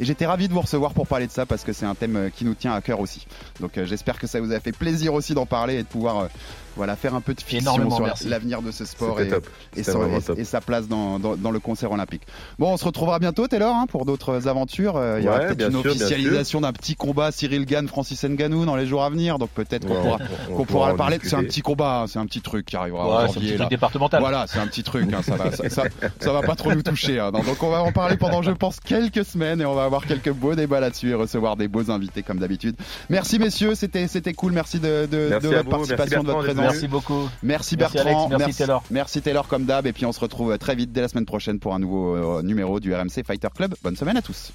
Et 0.00 0.04
j'étais 0.04 0.26
ravi 0.26 0.48
de 0.48 0.52
vous 0.52 0.60
recevoir 0.60 0.94
pour 0.94 1.06
parler 1.06 1.26
de 1.26 1.32
ça 1.32 1.46
parce 1.46 1.64
que 1.64 1.72
c'est 1.72 1.86
un 1.86 1.94
thème 1.94 2.16
euh, 2.16 2.30
qui 2.30 2.44
nous 2.44 2.54
tient 2.54 2.72
à 2.72 2.80
cœur 2.80 3.00
aussi. 3.00 3.26
Donc 3.60 3.76
euh, 3.76 3.84
j'espère 3.84 4.18
que 4.18 4.26
ça 4.26 4.40
vous 4.40 4.52
a 4.52 4.60
fait 4.60 4.72
plaisir 4.72 5.14
aussi 5.14 5.34
d'en 5.34 5.46
parler 5.46 5.74
et 5.74 5.82
de 5.82 5.88
pouvoir 5.88 5.97
euh, 6.06 6.28
voilà, 6.76 6.96
faire 6.96 7.14
un 7.14 7.20
peu 7.20 7.34
de 7.34 7.40
fiction 7.40 7.90
sur 7.90 8.28
l'avenir 8.28 8.62
de 8.62 8.70
ce 8.70 8.84
sport 8.84 9.20
et, 9.20 9.30
et, 9.76 10.44
sa 10.44 10.60
place 10.60 10.88
dans, 10.88 11.18
dans, 11.18 11.50
le 11.50 11.60
concert 11.60 11.90
olympique. 11.92 12.22
Bon, 12.58 12.72
on 12.72 12.76
se 12.76 12.84
retrouvera 12.84 13.18
bientôt, 13.18 13.46
Taylor, 13.46 13.74
hein, 13.74 13.86
pour 13.88 14.04
d'autres 14.04 14.48
aventures. 14.48 15.00
Il 15.18 15.24
y 15.24 15.28
aura 15.28 15.40
peut-être 15.40 15.70
une 15.70 15.76
officialisation 15.76 16.60
d'un 16.60 16.72
petit 16.72 16.94
combat 16.94 17.32
Cyril 17.32 17.66
Gann, 17.66 17.88
Francis 17.88 18.24
Nganou 18.24 18.64
dans 18.64 18.76
les 18.76 18.86
jours 18.86 19.02
à 19.02 19.10
venir. 19.10 19.38
Donc 19.38 19.50
peut-être 19.50 19.86
qu'on 19.86 19.94
pourra, 19.94 20.18
qu'on 20.54 20.64
pourra, 20.64 20.96
parler. 20.96 21.18
C'est 21.22 21.36
un 21.36 21.44
petit 21.44 21.62
combat, 21.62 22.02
hein, 22.02 22.06
c'est 22.06 22.18
un 22.18 22.26
petit 22.26 22.40
truc 22.40 22.66
qui 22.66 22.76
arrivera 22.76 23.24
en 23.24 23.26
janvier. 23.26 23.32
C'est 23.32 23.38
un 23.38 23.40
petit 23.40 23.56
truc 23.56 23.70
départemental. 23.70 24.20
Voilà, 24.20 24.46
c'est 24.46 24.58
un 24.58 24.66
petit 24.66 24.82
truc. 24.82 25.12
Hein, 25.12 25.22
ça, 25.22 25.36
va, 25.36 25.52
ça, 25.52 25.84
ça, 26.20 26.32
va 26.32 26.42
pas 26.42 26.56
trop 26.56 26.72
nous 26.72 26.82
toucher. 26.82 27.18
Hein. 27.20 27.32
Donc 27.32 27.62
on 27.62 27.70
va 27.70 27.82
en 27.82 27.92
parler 27.92 28.16
pendant, 28.16 28.42
je 28.42 28.50
pense, 28.50 28.80
quelques 28.80 29.24
semaines 29.24 29.60
et 29.60 29.66
on 29.66 29.74
va 29.74 29.84
avoir 29.84 30.06
quelques 30.06 30.32
beaux 30.32 30.54
débats 30.54 30.80
là-dessus 30.80 31.10
et 31.10 31.14
recevoir 31.14 31.56
des 31.56 31.68
beaux 31.68 31.90
invités 31.90 32.22
comme 32.22 32.38
d'habitude. 32.38 32.76
Merci 33.08 33.38
messieurs, 33.38 33.74
c'était 33.74 34.08
c'était 34.08 34.34
cool. 34.34 34.52
Merci 34.52 34.78
de, 34.78 35.06
de, 35.10 35.38
de 35.40 35.48
votre 35.48 35.68
participation, 35.68 36.22
de 36.22 36.28
votre 36.28 36.44
présence. 36.44 36.67
Merci 36.70 36.88
beaucoup. 36.88 37.28
Merci, 37.42 37.76
Bertrand. 37.76 38.28
merci, 38.28 38.54
Taylor. 38.54 38.82
Merci 38.90 39.22
Taylor 39.22 39.46
comme 39.48 39.64
d'hab. 39.64 39.86
Et 39.86 39.92
puis 39.92 40.06
on 40.06 40.12
se 40.12 40.20
retrouve 40.20 40.56
très 40.58 40.74
vite 40.74 40.92
dès 40.92 41.00
la 41.00 41.08
semaine 41.08 41.26
prochaine 41.26 41.58
pour 41.58 41.74
un 41.74 41.78
nouveau 41.78 42.14
euh, 42.14 42.42
numéro 42.42 42.80
du 42.80 42.94
RMC 42.94 43.24
Fighter 43.26 43.48
Club. 43.54 43.74
Bonne 43.82 43.96
semaine 43.96 44.16
à 44.16 44.22
tous. 44.22 44.52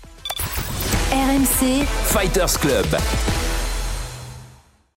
RMC 1.11 1.85
Fighters 1.85 2.59
Club. 2.59 2.87